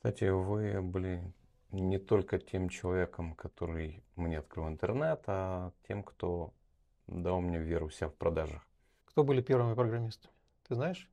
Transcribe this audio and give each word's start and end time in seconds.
Кстати, 0.00 0.24
вы 0.30 0.80
были 0.80 1.30
не 1.72 1.98
только 1.98 2.38
тем 2.38 2.70
человеком, 2.70 3.34
который 3.34 4.02
мне 4.16 4.38
открыл 4.38 4.66
интернет, 4.66 5.22
а 5.26 5.72
тем, 5.86 6.02
кто 6.02 6.54
дал 7.06 7.42
мне 7.42 7.58
веру 7.58 7.88
в 7.88 7.94
себя 7.94 8.08
в 8.08 8.14
продажах. 8.14 8.66
Кто 9.04 9.24
были 9.24 9.42
первыми 9.42 9.74
программистами? 9.74 10.32
Ты 10.66 10.74
знаешь? 10.74 11.10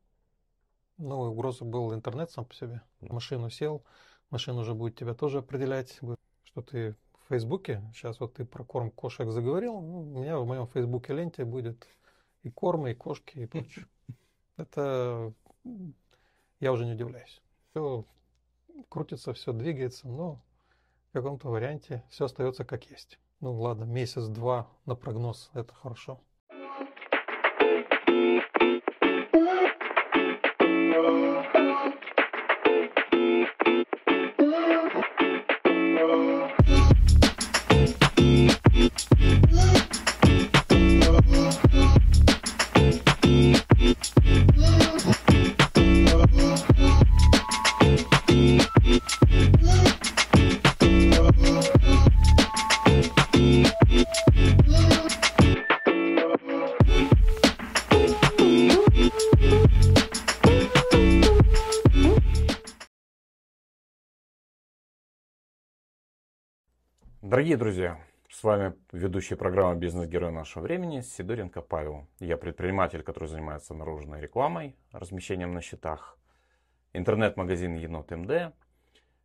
Ну, 0.98 1.20
угроза 1.20 1.66
был 1.66 1.94
интернет 1.94 2.32
сам 2.32 2.46
по 2.46 2.54
себе. 2.54 2.82
В 3.02 3.12
машину 3.12 3.50
сел, 3.50 3.84
машина 4.30 4.62
уже 4.62 4.74
будет 4.74 4.96
тебя 4.96 5.14
тоже 5.14 5.40
определять, 5.40 6.00
что 6.46 6.62
ты 6.62 6.96
в 7.26 7.28
Фейсбуке. 7.28 7.84
Сейчас 7.94 8.22
вот 8.22 8.36
ты 8.36 8.46
про 8.46 8.64
корм 8.64 8.90
кошек 8.90 9.30
заговорил. 9.30 9.82
Ну, 9.82 10.14
у 10.14 10.22
меня 10.22 10.40
в 10.40 10.48
моем 10.48 10.66
Фейсбуке 10.66 11.14
ленте 11.14 11.44
будет 11.44 11.86
и 12.44 12.50
кормы, 12.50 12.92
и 12.92 12.96
кошки, 12.96 13.40
и 13.40 13.48
прочее. 13.48 13.86
Это 14.56 15.34
я 16.62 16.72
уже 16.72 16.86
не 16.86 16.94
удивляюсь. 16.94 17.42
Все 17.72 18.06
крутится, 18.90 19.34
все 19.34 19.54
двигается, 19.54 20.08
но 20.08 20.42
в 21.10 21.14
каком-то 21.14 21.50
варианте 21.50 22.04
все 22.10 22.26
остается 22.26 22.66
как 22.66 22.86
есть. 22.90 23.20
Ну 23.40 23.54
ладно, 23.54 23.84
месяц-два 23.84 24.68
на 24.86 24.96
прогноз, 24.96 25.50
это 25.54 25.74
хорошо. 25.74 26.20
Дорогие 67.28 67.58
друзья, 67.58 68.00
с 68.30 68.42
вами 68.42 68.74
ведущий 68.94 69.36
программы 69.36 69.76
«Бизнес-герой 69.76 70.32
нашего 70.32 70.64
времени» 70.64 71.02
Сидоренко 71.02 71.62
Павел. 71.62 72.08
Я 72.20 72.38
предприниматель, 72.38 73.04
который 73.04 73.28
занимается 73.28 73.74
наружной 73.74 74.22
рекламой, 74.22 74.78
размещением 74.94 75.54
на 75.54 75.60
счетах, 75.60 76.18
интернет-магазин 76.94 77.76
Енот 77.76 78.12
МД 78.12 78.56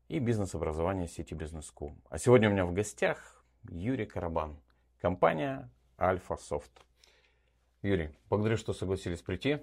и 0.08 0.18
бизнес-образование 0.18 1.06
сети 1.06 1.34
Бизнес 1.34 1.72
School. 1.72 1.92
А 2.10 2.18
сегодня 2.18 2.48
у 2.48 2.52
меня 2.52 2.66
в 2.66 2.72
гостях 2.72 3.44
Юрий 3.70 4.06
Карабан, 4.06 4.58
компания 5.00 5.70
Альфа 5.96 6.34
Софт. 6.34 6.72
Юрий, 7.82 8.10
благодарю, 8.28 8.56
что 8.56 8.72
согласились 8.72 9.22
прийти. 9.22 9.60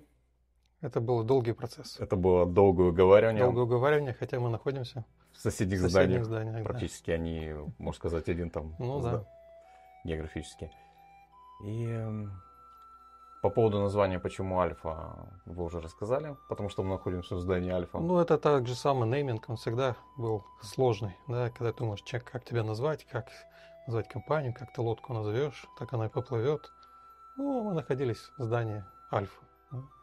Это 0.80 1.02
был 1.02 1.26
долгий 1.26 1.52
процесс. 1.52 2.00
Это 2.00 2.16
было 2.16 2.46
долгое 2.46 2.88
уговаривание. 2.92 3.44
Долгое 3.44 3.66
уговаривание, 3.66 4.14
хотя 4.14 4.40
мы 4.40 4.50
находимся 4.50 5.04
соседних, 5.40 5.80
соседних 5.80 6.26
зданиях. 6.26 6.26
зданиях. 6.26 6.68
Практически 6.68 7.12
да. 7.12 7.16
они, 7.16 7.54
можно 7.78 7.98
сказать, 7.98 8.28
один 8.30 8.50
там. 8.50 8.76
Ну 8.80 9.02
да. 9.02 9.26
Географически. 10.04 10.72
И 11.64 11.86
эм, 11.86 12.32
по 13.42 13.50
поводу 13.50 13.80
названия, 13.80 14.20
почему 14.20 14.60
Альфа, 14.60 15.30
вы 15.46 15.64
уже 15.64 15.80
рассказали, 15.80 16.36
потому 16.50 16.70
что 16.70 16.84
мы 16.84 16.92
находимся 16.92 17.36
в 17.36 17.40
здании 17.40 17.72
Альфа. 17.72 18.00
Ну, 18.00 18.20
это 18.20 18.38
так 18.38 18.68
же 18.68 18.76
самый 18.76 19.10
нейминг, 19.10 19.50
он 19.50 19.56
всегда 19.56 19.96
был 20.18 20.46
сложный, 20.62 21.16
да, 21.28 21.50
когда 21.50 21.72
ты 21.72 21.80
думаешь, 21.80 22.04
как 22.04 22.44
тебя 22.44 22.64
назвать, 22.64 23.06
как 23.06 23.28
назвать 23.88 24.08
компанию, 24.08 24.54
как 24.54 24.74
ты 24.74 24.82
лодку 24.82 25.14
назовешь, 25.14 25.66
так 25.78 25.94
она 25.94 26.08
и 26.08 26.10
поплывет. 26.10 26.72
Ну, 27.38 27.64
мы 27.64 27.74
находились 27.74 28.32
в 28.38 28.44
здании 28.44 28.84
Альфа. 29.12 29.42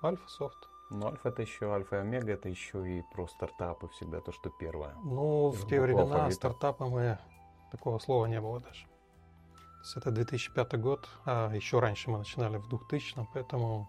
Альфа 0.03 0.29
Софт. 0.29 0.69
Ну, 0.91 1.09
альфа 1.09 1.31
это 1.31 1.43
еще, 1.43 1.73
альфа 1.73 1.97
и 1.97 1.99
омега 2.01 2.33
это 2.33 2.49
еще 2.49 2.99
и 2.99 3.03
про 3.13 3.27
стартапы 3.27 3.89
всегда, 3.89 4.21
то, 4.21 4.33
что 4.33 4.51
первое. 4.51 4.95
Ну, 5.03 5.51
в 5.51 5.67
те 5.69 5.81
времена 5.81 6.03
алфавита. 6.03 6.35
стартапами 6.35 7.19
такого 7.73 7.99
слова 7.99 8.27
не 8.27 8.41
было 8.41 8.61
даже. 8.61 8.87
То 9.55 9.83
есть 9.83 9.97
это 9.97 10.11
2005 10.13 10.81
год, 10.81 11.09
а 11.25 11.53
еще 11.53 11.81
раньше 11.81 12.11
мы 12.11 12.19
начинали 12.19 12.59
в 12.59 12.69
2000, 12.69 13.27
поэтому 13.35 13.89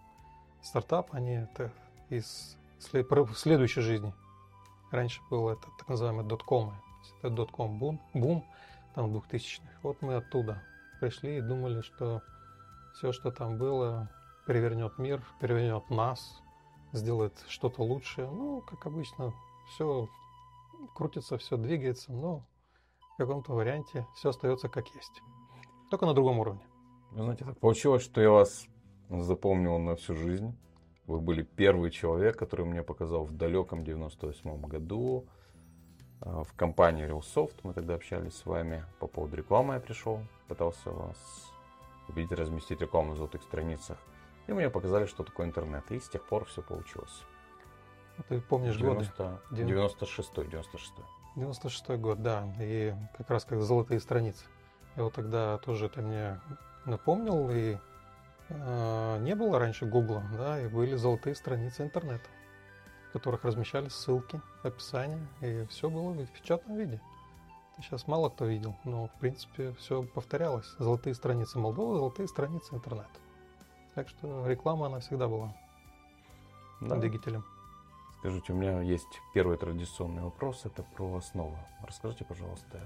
стартап, 0.62 1.08
они 1.12 1.34
это 1.34 1.72
из 2.08 2.56
следующей 2.80 3.80
жизни. 3.80 4.12
Раньше 4.90 5.20
был 5.30 5.48
это 5.50 5.68
так 5.78 5.88
называемый 5.88 6.24
доткомы. 6.24 6.74
Это 7.18 7.30
дотком 7.30 7.78
бум, 7.78 8.00
бум 8.14 8.44
там 8.94 9.14
2000-х. 9.14 9.68
Вот 9.82 10.02
мы 10.02 10.16
оттуда 10.16 10.62
пришли 11.00 11.38
и 11.38 11.40
думали, 11.40 11.80
что 11.80 12.22
все, 12.94 13.12
что 13.12 13.30
там 13.30 13.56
было, 13.56 14.08
перевернет 14.46 14.98
мир, 14.98 15.22
перевернет 15.40 15.90
нас, 15.90 16.42
сделает 16.92 17.34
что-то 17.48 17.82
лучшее. 17.82 18.30
Ну, 18.30 18.62
как 18.62 18.86
обычно, 18.86 19.32
все 19.68 20.08
крутится, 20.94 21.38
все 21.38 21.56
двигается, 21.56 22.12
но 22.12 22.46
в 23.14 23.16
каком-то 23.18 23.52
варианте 23.52 24.06
все 24.14 24.30
остается 24.30 24.68
как 24.68 24.88
есть. 24.94 25.22
Только 25.90 26.06
на 26.06 26.14
другом 26.14 26.38
уровне. 26.38 26.62
Вы 27.12 27.22
знаете, 27.22 27.44
так 27.44 27.58
получилось, 27.58 28.02
что 28.02 28.20
я 28.20 28.30
вас 28.30 28.66
запомнил 29.08 29.78
на 29.78 29.96
всю 29.96 30.14
жизнь. 30.14 30.56
Вы 31.06 31.20
были 31.20 31.42
первый 31.42 31.90
человек, 31.90 32.36
который 32.36 32.66
мне 32.66 32.82
показал 32.82 33.24
в 33.24 33.32
далеком 33.32 33.82
98 33.82 34.60
году 34.62 35.26
а, 36.20 36.44
в 36.44 36.52
компании 36.52 37.08
RealSoft. 37.08 37.54
Мы 37.62 37.72
тогда 37.72 37.94
общались 37.94 38.34
с 38.34 38.44
вами 38.44 38.84
по 39.00 39.06
поводу 39.06 39.36
рекламы. 39.36 39.74
Я 39.74 39.80
пришел, 39.80 40.20
пытался 40.48 40.90
вас 40.90 41.50
убедить 42.08 42.32
разместить 42.32 42.82
рекламу 42.82 43.10
на 43.10 43.16
золотых 43.16 43.42
страницах. 43.42 43.98
И 44.48 44.52
мне 44.52 44.70
показали, 44.70 45.04
что 45.06 45.22
такое 45.22 45.46
интернет. 45.46 45.88
И 45.92 46.00
с 46.00 46.08
тех 46.08 46.24
пор 46.24 46.46
все 46.46 46.62
получилось. 46.62 47.22
А 48.16 48.22
ты 48.22 48.40
помнишь 48.40 48.76
90, 48.76 49.40
годы? 49.50 49.62
96-й, 49.62 50.46
96-й. 50.46 51.04
96 51.36 51.90
год, 52.00 52.22
да. 52.22 52.48
И 52.58 52.94
как 53.18 53.30
раз 53.30 53.44
как 53.44 53.60
золотые 53.60 54.00
страницы. 54.00 54.44
Я 54.96 55.04
вот 55.04 55.12
тогда 55.12 55.58
тоже 55.58 55.86
это 55.86 56.00
мне 56.00 56.40
напомнил. 56.86 57.50
И 57.50 57.76
э, 58.48 59.18
не 59.20 59.34
было 59.34 59.58
раньше 59.58 59.84
Гугла, 59.84 60.24
да, 60.36 60.60
и 60.60 60.66
были 60.66 60.96
золотые 60.96 61.36
страницы 61.36 61.82
интернета, 61.82 62.26
в 63.10 63.12
которых 63.12 63.44
размещались 63.44 63.92
ссылки, 63.92 64.40
описания, 64.62 65.28
и 65.42 65.66
все 65.66 65.90
было 65.90 66.10
в 66.10 66.30
печатном 66.30 66.78
виде. 66.78 67.00
Сейчас 67.76 68.08
мало 68.08 68.30
кто 68.30 68.46
видел, 68.46 68.76
но 68.84 69.06
в 69.06 69.20
принципе 69.20 69.72
все 69.74 70.02
повторялось. 70.02 70.74
Золотые 70.78 71.14
страницы 71.14 71.58
Молдовы, 71.58 71.98
золотые 71.98 72.26
страницы 72.26 72.74
интернета. 72.74 73.20
Так 73.98 74.08
что 74.08 74.46
реклама, 74.46 74.86
она 74.86 75.00
всегда 75.00 75.26
была 75.26 75.52
да. 76.80 76.94
двигателем. 76.94 77.44
Скажите, 78.20 78.52
у 78.52 78.56
меня 78.56 78.80
есть 78.80 79.20
первый 79.34 79.56
традиционный 79.58 80.22
вопрос, 80.22 80.64
это 80.64 80.84
про 80.84 81.16
основу. 81.16 81.58
Расскажите, 81.82 82.24
пожалуйста, 82.24 82.78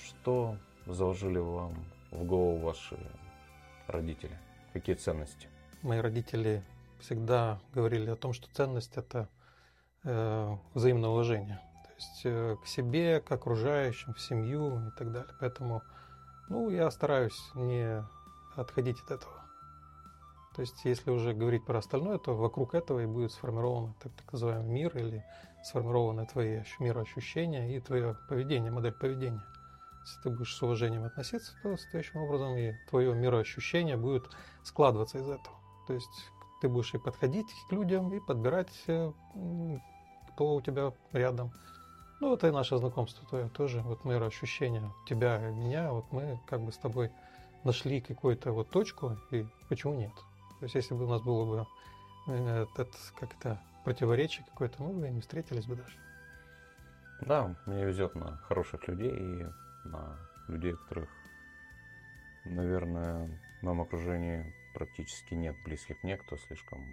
что 0.00 0.56
заложили 0.86 1.38
вам 1.38 1.74
в 2.12 2.22
голову 2.22 2.58
ваши 2.58 2.96
родители? 3.88 4.38
Какие 4.72 4.94
ценности? 4.94 5.48
Мои 5.82 5.98
родители 5.98 6.62
всегда 7.00 7.58
говорили 7.74 8.08
о 8.08 8.14
том, 8.14 8.32
что 8.34 8.46
ценность 8.54 8.96
это 8.96 9.28
э, 10.04 10.56
взаимное 10.74 11.10
уважение. 11.10 11.60
То 11.86 11.94
есть 11.96 12.20
э, 12.22 12.56
к 12.62 12.68
себе, 12.68 13.20
к 13.20 13.32
окружающим, 13.32 14.14
в 14.14 14.20
семью 14.20 14.78
и 14.78 14.90
так 14.96 15.10
далее. 15.10 15.34
Поэтому 15.40 15.82
ну, 16.48 16.70
я 16.70 16.88
стараюсь 16.92 17.50
не 17.56 18.06
отходить 18.54 19.00
от 19.00 19.10
этого. 19.10 19.37
То 20.58 20.62
есть, 20.62 20.84
если 20.84 21.12
уже 21.12 21.34
говорить 21.34 21.64
про 21.64 21.78
остальное, 21.78 22.18
то 22.18 22.34
вокруг 22.34 22.74
этого 22.74 22.98
и 22.98 23.06
будет 23.06 23.30
сформирован 23.30 23.94
так, 24.02 24.10
так 24.14 24.32
называемый 24.32 24.68
мир 24.68 24.98
или 24.98 25.24
сформированы 25.62 26.26
твои 26.26 26.64
мироощущения 26.80 27.76
и 27.76 27.78
твое 27.78 28.16
поведение, 28.28 28.72
модель 28.72 28.90
поведения. 28.90 29.44
Если 30.04 30.20
ты 30.20 30.30
будешь 30.30 30.52
с 30.52 30.60
уважением 30.60 31.04
относиться, 31.04 31.52
то 31.62 31.76
следующим 31.76 32.22
образом 32.22 32.56
и 32.56 32.72
твое 32.90 33.14
мироощущение 33.14 33.96
будет 33.96 34.24
складываться 34.64 35.18
из 35.18 35.30
этого. 35.30 35.56
То 35.86 35.92
есть 35.92 36.32
ты 36.60 36.68
будешь 36.68 36.92
и 36.92 36.98
подходить 36.98 37.46
к 37.68 37.72
людям, 37.72 38.12
и 38.12 38.18
подбирать, 38.18 38.82
э, 38.88 39.12
кто 40.32 40.54
у 40.56 40.60
тебя 40.60 40.92
рядом. 41.12 41.52
Ну, 42.18 42.34
это 42.34 42.48
и 42.48 42.50
наше 42.50 42.78
знакомство 42.78 43.24
твое 43.28 43.48
тоже. 43.48 43.82
Вот 43.82 44.04
мироощущение 44.04 44.90
тебя 45.06 45.50
и 45.50 45.52
меня, 45.52 45.92
вот 45.92 46.06
мы 46.10 46.40
как 46.48 46.62
бы 46.62 46.72
с 46.72 46.78
тобой 46.78 47.12
нашли 47.62 48.00
какую-то 48.00 48.50
вот 48.50 48.70
точку, 48.70 49.16
и 49.30 49.46
почему 49.68 49.94
нет? 49.94 50.10
То 50.58 50.64
есть, 50.64 50.74
если 50.74 50.94
бы 50.94 51.04
у 51.04 51.08
нас 51.08 51.22
было 51.22 51.44
бы 51.44 51.66
э, 52.26 52.66
этот, 52.74 52.94
как-то 53.18 53.60
противоречие 53.84 54.44
какое-то, 54.46 54.82
мы 54.82 54.92
бы 54.92 55.08
не 55.08 55.20
встретились 55.20 55.66
бы 55.66 55.76
даже. 55.76 55.96
Да, 57.20 57.56
мне 57.66 57.84
везет 57.84 58.14
на 58.14 58.36
хороших 58.38 58.86
людей 58.88 59.10
и 59.10 59.46
на 59.88 60.18
людей, 60.48 60.74
которых, 60.74 61.10
наверное, 62.44 63.28
в 63.60 63.64
моем 63.64 63.80
окружении 63.80 64.54
практически 64.74 65.34
нет 65.34 65.56
близких 65.64 66.02
мне, 66.02 66.16
кто 66.16 66.36
слишком, 66.36 66.84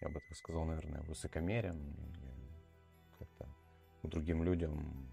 я 0.00 0.08
бы 0.08 0.20
так 0.20 0.36
сказал, 0.36 0.64
наверное, 0.64 1.02
высокомерен 1.02 1.78
или 1.78 2.32
как-то 3.18 3.46
к 4.02 4.08
другим 4.08 4.42
людям 4.42 5.08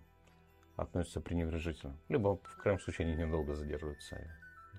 относятся 0.75 1.22
пренебрежительно. 1.22 1.96
Либо, 2.10 2.38
в 2.38 2.57
крайнем 2.57 2.81
случае, 2.81 3.07
они 3.07 3.24
недолго 3.24 3.54
задерживаются, 3.54 4.19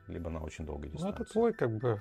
либо 0.09 0.31
на 0.31 0.41
очень 0.41 0.67
долгой 0.67 0.91
дистанции. 0.91 1.19
Ну, 1.19 1.23
это 1.23 1.33
твой, 1.33 1.53
как 1.53 1.77
бы, 1.77 2.01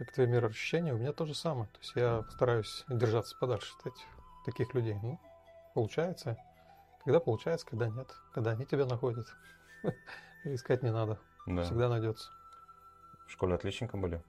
как 0.00 0.12
твой 0.12 0.26
мир 0.26 0.46
ощущения, 0.46 0.94
у 0.94 0.96
меня 0.96 1.12
то 1.12 1.26
же 1.26 1.34
самое. 1.34 1.66
То 1.66 1.78
есть 1.80 1.92
я 1.94 2.24
стараюсь 2.30 2.86
держаться 2.88 3.36
подальше 3.38 3.70
от 3.80 3.88
этих 3.88 4.06
таких 4.46 4.72
людей. 4.72 4.98
Ну, 5.02 5.20
получается. 5.74 6.38
Когда 7.04 7.20
получается, 7.20 7.66
когда 7.66 7.86
нет. 7.90 8.08
Когда 8.32 8.52
они 8.52 8.64
тебя 8.64 8.86
находят. 8.86 9.26
Искать 10.44 10.82
не 10.82 10.90
надо. 10.90 11.18
Да. 11.46 11.64
Всегда 11.64 11.90
найдется. 11.90 12.30
В 13.26 13.32
школе 13.32 13.54
отличником 13.54 14.00
были? 14.00 14.22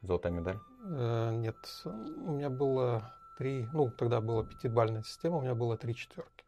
Золотая 0.00 0.32
медаль? 0.32 0.58
Э, 0.82 1.30
нет. 1.30 1.56
У 1.84 2.32
меня 2.32 2.50
было 2.50 3.14
три, 3.38 3.68
ну, 3.72 3.88
тогда 3.88 4.20
была 4.20 4.44
пятибальная 4.44 5.04
система, 5.04 5.36
у 5.36 5.42
меня 5.42 5.54
было 5.54 5.76
три 5.76 5.94
четверки. 5.94 6.44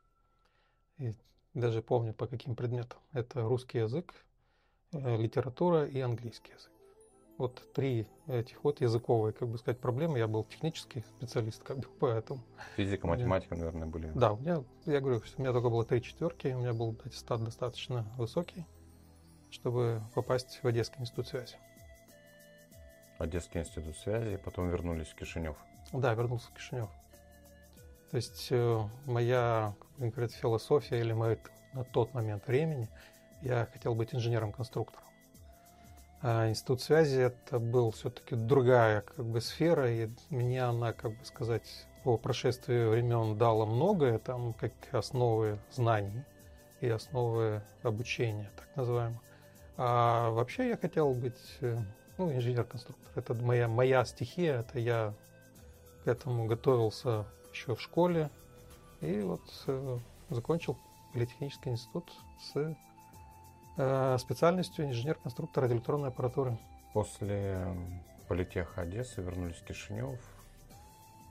И 0.99 1.15
даже 1.55 1.83
помню 1.83 2.13
по 2.13 2.27
каким 2.27 2.57
предметам. 2.57 2.99
Это 3.13 3.43
русский 3.43 3.79
язык, 3.79 4.13
э, 4.91 5.17
литература 5.19 5.87
и 5.87 6.01
английский 6.01 6.51
язык. 6.51 6.74
Вот 7.37 7.73
три 7.73 8.07
этих 8.29 8.63
вот 8.63 8.81
языковые, 8.81 9.33
как 9.33 9.49
бы 9.49 9.59
сказать, 9.59 9.81
проблемы. 9.81 10.19
Я 10.19 10.29
был 10.29 10.45
технический 10.45 11.05
специалист, 11.19 11.63
как 11.63 11.79
бы, 11.79 11.87
поэтому... 11.99 12.41
Физика, 12.77 13.09
математика, 13.09 13.57
наверное, 13.57 13.89
были. 13.89 14.13
Да, 14.15 14.33
у 14.33 14.37
меня, 14.37 14.63
я 14.87 15.01
говорю, 15.01 15.21
у 15.37 15.43
меня 15.43 15.53
только 15.53 15.69
было 15.69 15.85
три 15.85 16.01
четверки, 16.01 16.49
у 16.49 16.61
меня 16.61 16.73
был 16.73 16.97
аттестат 17.05 17.43
достаточно 17.43 18.07
высокий, 18.17 18.65
чтобы 19.51 20.01
попасть 20.15 20.61
в 20.63 20.67
Одесский 20.67 21.01
институт 21.01 21.27
связи. 21.27 21.57
Одесский 23.19 23.61
институт 23.61 23.97
связи, 23.97 24.37
потом 24.37 24.71
вернулись 24.71 25.09
в 25.09 25.15
Кишинев. 25.17 25.57
Да, 25.93 26.15
вернулся 26.15 26.49
в 26.49 26.55
Кишинев. 26.55 26.91
То 28.11 28.17
есть 28.17 28.49
э, 28.51 28.81
моя, 29.07 29.75
как 29.99 30.11
говорят, 30.11 30.33
философия 30.33 31.01
или 31.01 31.13
мой 31.13 31.39
на 31.73 31.83
тот 31.83 32.15
момент 32.15 32.47
времени, 32.47 32.89
я 33.43 33.69
хотел 33.73 33.95
быть 33.97 34.15
инженером-конструктором. 34.15 35.04
А 36.27 36.49
институт 36.49 36.81
связи 36.81 37.19
это 37.21 37.59
был 37.59 37.91
все-таки 37.91 38.35
другая 38.35 39.03
как 39.03 39.27
бы 39.27 39.43
сфера, 39.43 39.93
и 39.93 40.09
мне 40.31 40.65
она, 40.65 40.95
как 40.95 41.11
бы 41.11 41.23
сказать, 41.27 41.87
по 42.03 42.17
прошествии 42.17 42.87
времен 42.87 43.37
дала 43.37 43.67
многое, 43.67 44.19
там 44.19 44.55
как 44.55 44.73
основы 44.93 45.59
знаний 45.71 46.25
и 46.81 46.89
основы 46.89 47.61
обучения, 47.83 48.51
так 48.57 48.75
называемого. 48.75 49.21
А 49.77 50.31
вообще 50.31 50.71
я 50.71 50.79
хотел 50.79 51.13
быть 51.13 51.59
э, 51.61 51.77
ну, 52.17 52.33
инженер-конструктор. 52.33 53.13
Это 53.17 53.35
моя, 53.35 53.69
моя 53.69 54.03
стихия, 54.07 54.61
это 54.61 54.79
я 54.79 55.13
к 56.05 56.09
этому 56.09 56.47
готовился 56.47 57.27
еще 57.53 57.75
в 57.75 57.83
школе. 57.83 58.31
И 59.03 59.21
вот 59.21 59.43
э, 59.67 59.99
закончил 60.31 60.79
политехнический 61.13 61.73
институт 61.73 62.11
с 62.41 62.75
специальностью 63.75 64.87
инженер-конструктор 64.87 65.65
радиоэлектронной 65.65 66.09
аппаратуры. 66.09 66.59
После 66.93 67.67
политеха 68.29 68.83
Одессы 68.83 69.21
вернулись 69.21 69.57
в 69.57 69.65
Кишинев. 69.65 70.21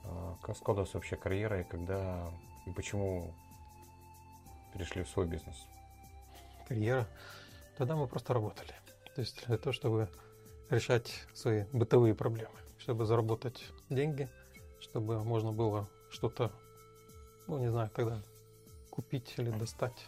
Э, 0.04 0.34
как 0.42 0.56
складывалась 0.56 0.92
вообще 0.94 1.16
карьера 1.16 1.60
и 1.60 1.64
когда 1.64 2.30
и 2.66 2.70
почему 2.70 3.34
перешли 4.72 5.02
в 5.02 5.08
свой 5.08 5.26
бизнес? 5.26 5.56
Карьера? 6.68 7.06
Тогда 7.76 7.96
мы 7.96 8.06
просто 8.06 8.34
работали. 8.34 8.72
То 9.14 9.20
есть 9.20 9.46
для 9.46 9.58
того, 9.58 9.72
чтобы 9.72 10.08
решать 10.70 11.24
свои 11.34 11.64
бытовые 11.72 12.14
проблемы, 12.14 12.54
чтобы 12.78 13.04
заработать 13.06 13.64
деньги, 13.90 14.28
чтобы 14.80 15.22
можно 15.22 15.52
было 15.52 15.88
что-то, 16.10 16.52
ну 17.46 17.58
не 17.58 17.70
знаю, 17.70 17.90
тогда 17.90 18.20
купить 18.90 19.34
или 19.36 19.50
достать. 19.50 20.06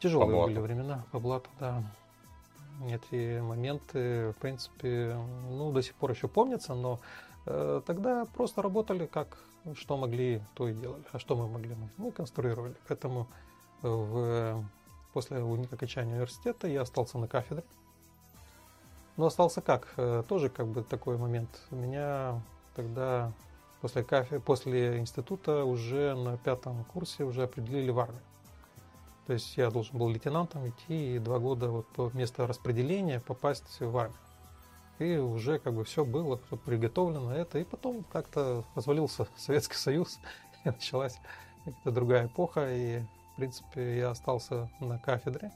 Тяжелые 0.00 0.40
по 0.40 0.46
были 0.46 0.58
времена 0.58 1.04
по 1.12 1.18
блату, 1.18 1.50
да. 1.58 1.82
Эти 2.90 3.40
моменты, 3.40 4.32
в 4.32 4.36
принципе, 4.36 5.16
ну, 5.48 5.72
до 5.72 5.82
сих 5.82 5.94
пор 5.94 6.10
еще 6.10 6.28
помнятся, 6.28 6.74
но 6.74 7.00
э, 7.46 7.80
тогда 7.86 8.26
просто 8.26 8.60
работали 8.60 9.06
как 9.06 9.38
что 9.74 9.96
могли, 9.96 10.42
то 10.54 10.68
и 10.68 10.74
делали. 10.74 11.02
А 11.12 11.18
что 11.18 11.34
мы 11.34 11.48
могли? 11.48 11.74
Мы, 11.74 11.88
мы 11.96 12.12
конструировали. 12.12 12.74
Поэтому 12.86 13.26
в, 13.82 14.64
после 15.12 15.38
окончания 15.38 16.12
университета 16.12 16.68
я 16.68 16.82
остался 16.82 17.18
на 17.18 17.26
кафедре. 17.26 17.64
Но 19.16 19.26
остался 19.26 19.60
как? 19.62 19.88
Э, 19.96 20.22
тоже 20.28 20.50
как 20.50 20.66
бы 20.66 20.82
такой 20.82 21.16
момент. 21.16 21.48
Меня 21.70 22.40
тогда 22.74 23.32
после, 23.80 24.04
кафе, 24.04 24.40
после 24.40 24.98
института 24.98 25.64
уже 25.64 26.14
на 26.14 26.36
пятом 26.36 26.84
курсе 26.84 27.24
уже 27.24 27.44
определили 27.44 27.90
в 27.90 27.98
армию. 27.98 28.22
То 29.26 29.32
есть 29.32 29.56
я 29.56 29.70
должен 29.70 29.98
был 29.98 30.08
лейтенантом 30.08 30.68
идти 30.68 31.16
и 31.16 31.18
два 31.18 31.40
года 31.40 31.68
вот 31.68 31.88
по 31.88 32.10
месту 32.14 32.46
распределения 32.46 33.18
попасть 33.18 33.80
в 33.80 33.96
армию. 33.96 34.18
И 35.00 35.16
уже 35.16 35.58
как 35.58 35.74
бы 35.74 35.84
все 35.84 36.04
было 36.04 36.36
приготовлено 36.36 37.34
это. 37.34 37.58
И 37.58 37.64
потом 37.64 38.04
как-то 38.04 38.64
развалился 38.74 39.26
Советский 39.36 39.74
Союз, 39.74 40.20
и 40.64 40.68
началась 40.68 41.18
какая-то 41.64 41.90
другая 41.90 42.26
эпоха. 42.26 42.72
И, 42.72 43.00
в 43.00 43.36
принципе, 43.36 43.98
я 43.98 44.10
остался 44.10 44.70
на 44.78 44.98
кафедре 45.00 45.50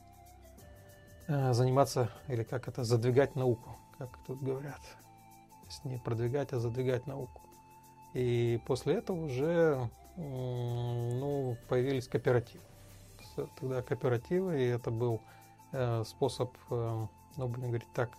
э, 1.27 1.53
заниматься, 1.53 2.11
или 2.27 2.43
как 2.43 2.67
это, 2.67 2.83
задвигать 2.83 3.35
науку, 3.35 3.77
как 3.97 4.09
тут 4.27 4.43
говорят. 4.43 4.81
То 4.81 5.67
есть 5.67 5.85
не 5.85 5.97
продвигать, 5.97 6.51
а 6.51 6.59
задвигать 6.59 7.07
науку. 7.07 7.41
И 8.13 8.59
после 8.67 8.95
этого 8.95 9.23
уже 9.25 9.89
ну, 10.17 11.55
появились 11.69 12.09
кооперативы 12.09 12.65
тогда 13.59 13.81
кооперативы, 13.81 14.61
и 14.61 14.67
это 14.67 14.91
был 14.91 15.21
э, 15.71 16.03
способ, 16.05 16.55
э, 16.69 17.07
ну, 17.37 17.47
будем 17.47 17.67
говорить 17.67 17.91
так, 17.93 18.09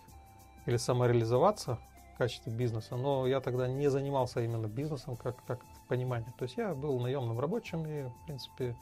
или 0.65 0.77
самореализоваться 0.77 1.79
в 2.13 2.17
качестве 2.17 2.53
бизнеса, 2.53 2.95
но 2.95 3.27
я 3.27 3.41
тогда 3.41 3.67
не 3.67 3.89
занимался 3.89 4.41
именно 4.41 4.67
бизнесом, 4.67 5.15
как, 5.15 5.43
как 5.45 5.59
понимание. 5.87 6.31
То 6.37 6.43
есть 6.43 6.57
я 6.57 6.73
был 6.73 6.99
наемным 6.99 7.39
рабочим 7.39 7.85
и, 7.85 8.03
в 8.03 8.25
принципе, 8.25 8.75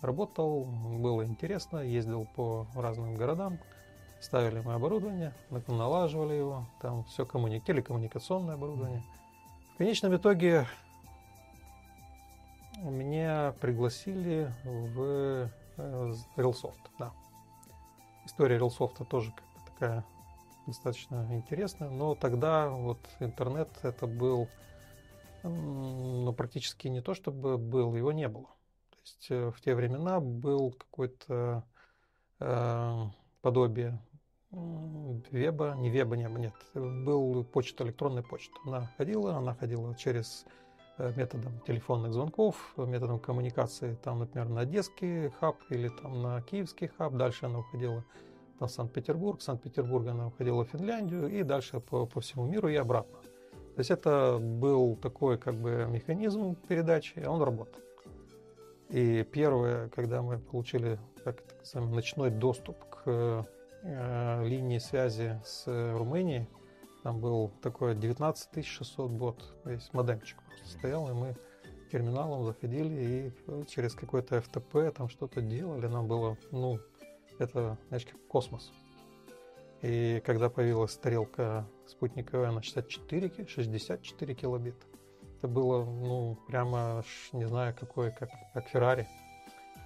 работал, 0.00 0.64
было 0.64 1.24
интересно, 1.24 1.78
ездил 1.78 2.26
по 2.34 2.66
разным 2.74 3.14
городам, 3.14 3.58
ставили 4.20 4.60
мы 4.60 4.74
оборудование, 4.74 5.34
налаживали 5.68 6.34
его, 6.34 6.66
там 6.80 7.04
все 7.04 7.24
коммуни... 7.24 7.60
телекоммуникационное 7.60 8.54
оборудование. 8.54 9.02
В 9.74 9.78
конечном 9.78 10.16
итоге 10.16 10.66
меня 12.82 13.54
пригласили 13.60 14.52
в 14.64 15.50
Realsoft, 15.78 16.90
да. 16.98 17.12
История 18.24 18.58
Realsoft 18.58 19.04
тоже 19.06 19.32
как 19.32 19.44
бы 19.44 19.70
такая 19.70 20.04
достаточно 20.66 21.26
интересная, 21.30 21.88
но 21.88 22.14
тогда 22.14 22.68
вот 22.68 22.98
интернет 23.20 23.70
это 23.82 24.06
был, 24.06 24.48
ну, 25.42 26.32
практически 26.36 26.88
не 26.88 27.00
то 27.00 27.14
чтобы 27.14 27.56
был, 27.56 27.94
его 27.94 28.12
не 28.12 28.28
было. 28.28 28.48
То 28.90 28.98
есть 29.02 29.26
э, 29.30 29.50
в 29.50 29.60
те 29.60 29.74
времена 29.74 30.20
был 30.20 30.72
какой-то 30.72 31.64
э, 32.40 33.04
подобие 33.40 33.98
веба, 34.50 35.74
не 35.76 35.90
веба, 35.90 36.16
не, 36.16 36.24
нет, 36.24 36.54
был 36.74 37.44
почта, 37.44 37.84
электронная 37.84 38.22
почта. 38.22 38.54
Она 38.66 38.90
ходила, 38.96 39.36
она 39.36 39.54
ходила 39.54 39.94
через 39.94 40.44
Э, 40.44 40.67
методом 41.16 41.60
телефонных 41.66 42.12
звонков, 42.12 42.74
методом 42.76 43.18
коммуникации, 43.18 43.96
там, 44.02 44.20
например, 44.20 44.48
на 44.48 44.62
Одесский 44.62 45.30
хаб 45.30 45.56
или 45.70 45.88
там 45.88 46.22
на 46.22 46.42
Киевский 46.42 46.88
хаб, 46.88 47.14
дальше 47.14 47.46
она 47.46 47.60
уходила 47.60 48.04
на 48.60 48.68
Санкт-Петербург, 48.68 49.40
Санкт-Петербург 49.40 50.06
она 50.08 50.28
уходила 50.28 50.64
в 50.64 50.68
Финляндию 50.68 51.28
и 51.28 51.42
дальше 51.42 51.80
по, 51.80 52.06
по 52.06 52.20
всему 52.20 52.46
миру 52.46 52.68
и 52.68 52.76
обратно. 52.76 53.18
То 53.74 53.80
есть 53.80 53.90
это 53.90 54.38
был 54.40 54.96
такой 54.96 55.38
как 55.38 55.54
бы 55.54 55.86
механизм 55.88 56.56
передачи, 56.56 57.24
он 57.24 57.40
работал. 57.42 57.80
И 58.88 59.22
первое, 59.30 59.88
когда 59.90 60.22
мы 60.22 60.38
получили 60.38 60.98
как 61.22 61.42
называем, 61.60 61.94
ночной 61.94 62.30
доступ 62.30 62.76
к 62.86 63.46
э, 63.82 64.44
линии 64.44 64.78
связи 64.78 65.40
с 65.44 65.64
Румынией, 65.66 66.48
там 67.02 67.20
был 67.20 67.52
такой 67.62 67.94
19600 67.94 69.10
бот, 69.10 69.54
весь 69.64 69.92
модемчик 69.92 70.38
стоял, 70.64 71.08
и 71.08 71.12
мы 71.12 71.36
терминалом 71.90 72.44
заходили 72.44 73.32
и 73.48 73.66
через 73.66 73.94
какой-то 73.94 74.36
FTP 74.36 74.90
там 74.90 75.08
что-то 75.08 75.40
делали. 75.40 75.86
Нам 75.86 76.06
было, 76.06 76.36
ну, 76.50 76.78
это, 77.38 77.78
знаешь, 77.88 78.04
как 78.04 78.18
космос. 78.26 78.70
И 79.80 80.20
когда 80.26 80.50
появилась 80.50 80.96
тарелка 80.96 81.66
спутниковая 81.86 82.50
на 82.50 82.62
64, 82.62 83.46
64 83.46 84.34
килобита, 84.34 84.86
это 85.38 85.46
было, 85.46 85.84
ну, 85.84 86.36
прямо, 86.48 87.04
не 87.32 87.46
знаю, 87.46 87.74
какой, 87.78 88.10
как, 88.10 88.30
как 88.52 88.68
Феррари. 88.68 89.06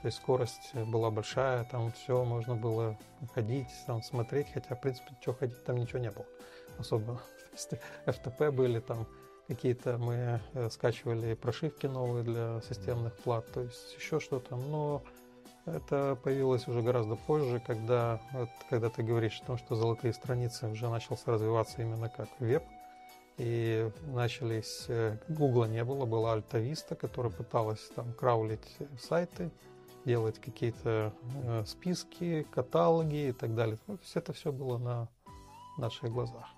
То 0.00 0.08
есть 0.08 0.16
скорость 0.16 0.74
была 0.74 1.10
большая, 1.10 1.64
там 1.64 1.92
все 1.92 2.24
можно 2.24 2.56
было 2.56 2.98
ходить, 3.34 3.68
там 3.86 4.02
смотреть, 4.02 4.48
хотя, 4.52 4.74
в 4.74 4.80
принципе, 4.80 5.14
что 5.20 5.34
ходить, 5.34 5.62
там 5.64 5.76
ничего 5.76 6.00
не 6.00 6.10
было 6.10 6.26
особо. 6.78 7.14
То 7.50 7.52
есть 7.52 7.70
FTP 8.06 8.50
были 8.50 8.80
там 8.80 9.06
какие-то 9.48 9.98
мы 9.98 10.40
э, 10.54 10.70
скачивали 10.70 11.34
прошивки 11.34 11.86
новые 11.86 12.24
для 12.24 12.60
системных 12.68 13.14
плат, 13.16 13.50
то 13.52 13.60
есть 13.60 13.94
еще 13.98 14.20
что-то. 14.20 14.56
Но 14.56 15.02
это 15.66 16.16
появилось 16.22 16.66
уже 16.68 16.82
гораздо 16.82 17.16
позже, 17.16 17.62
когда, 17.64 18.20
когда 18.70 18.88
ты 18.88 19.02
говоришь 19.02 19.40
о 19.42 19.46
том, 19.46 19.58
что 19.58 19.74
золотые 19.74 20.12
страницы 20.12 20.68
уже 20.68 20.88
начался 20.88 21.32
развиваться 21.32 21.82
именно 21.82 22.08
как 22.08 22.28
веб. 22.38 22.62
И 23.38 23.90
начались... 24.06 24.86
Гугла 25.28 25.64
не 25.64 25.84
было, 25.84 26.04
была 26.04 26.34
Альта 26.34 26.58
Виста, 26.58 26.94
которая 26.94 27.32
пыталась 27.32 27.90
там 27.94 28.12
краулить 28.12 28.76
сайты, 29.00 29.50
делать 30.04 30.38
какие-то 30.38 31.12
э, 31.44 31.64
списки, 31.66 32.46
каталоги 32.50 33.28
и 33.28 33.32
так 33.32 33.54
далее. 33.54 33.78
То 33.86 33.92
есть 33.92 34.16
это 34.16 34.32
все 34.32 34.52
было 34.52 34.78
на 34.78 35.08
наших 35.78 36.10
глазах. 36.10 36.48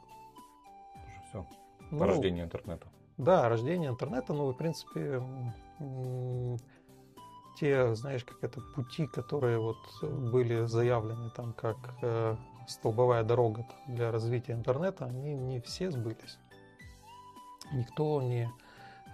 Все. 1.35 1.47
Ну, 1.91 2.05
рождение 2.05 2.45
интернета. 2.45 2.87
Да, 3.17 3.49
рождение 3.49 3.91
интернета, 3.91 4.33
ну, 4.33 4.50
в 4.50 4.57
принципе, 4.57 5.23
те, 7.57 7.95
знаешь, 7.95 8.25
как 8.25 8.43
это, 8.43 8.61
пути, 8.75 9.07
которые 9.07 9.59
вот 9.59 9.76
были 10.03 10.67
заявлены 10.67 11.31
там 11.31 11.53
как 11.53 11.76
э, 12.03 12.37
столбовая 12.67 13.23
дорога 13.23 13.67
для 13.87 14.11
развития 14.11 14.53
интернета, 14.53 15.07
они 15.07 15.35
не 15.35 15.61
все 15.61 15.91
сбылись. 15.91 16.38
Никто 17.73 18.21
не 18.23 18.50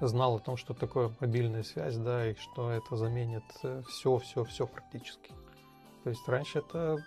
знал 0.00 0.37
о 0.37 0.41
том, 0.41 0.57
что 0.57 0.73
такое 0.73 1.15
мобильная 1.21 1.62
связь, 1.62 1.97
да, 1.97 2.31
и 2.31 2.35
что 2.35 2.71
это 2.71 2.97
заменит 2.97 3.45
все, 3.89 4.19
все, 4.19 4.45
все 4.45 4.67
практически. 4.67 5.33
То 6.05 6.11
есть 6.11 6.27
раньше 6.27 6.61
это 6.61 7.05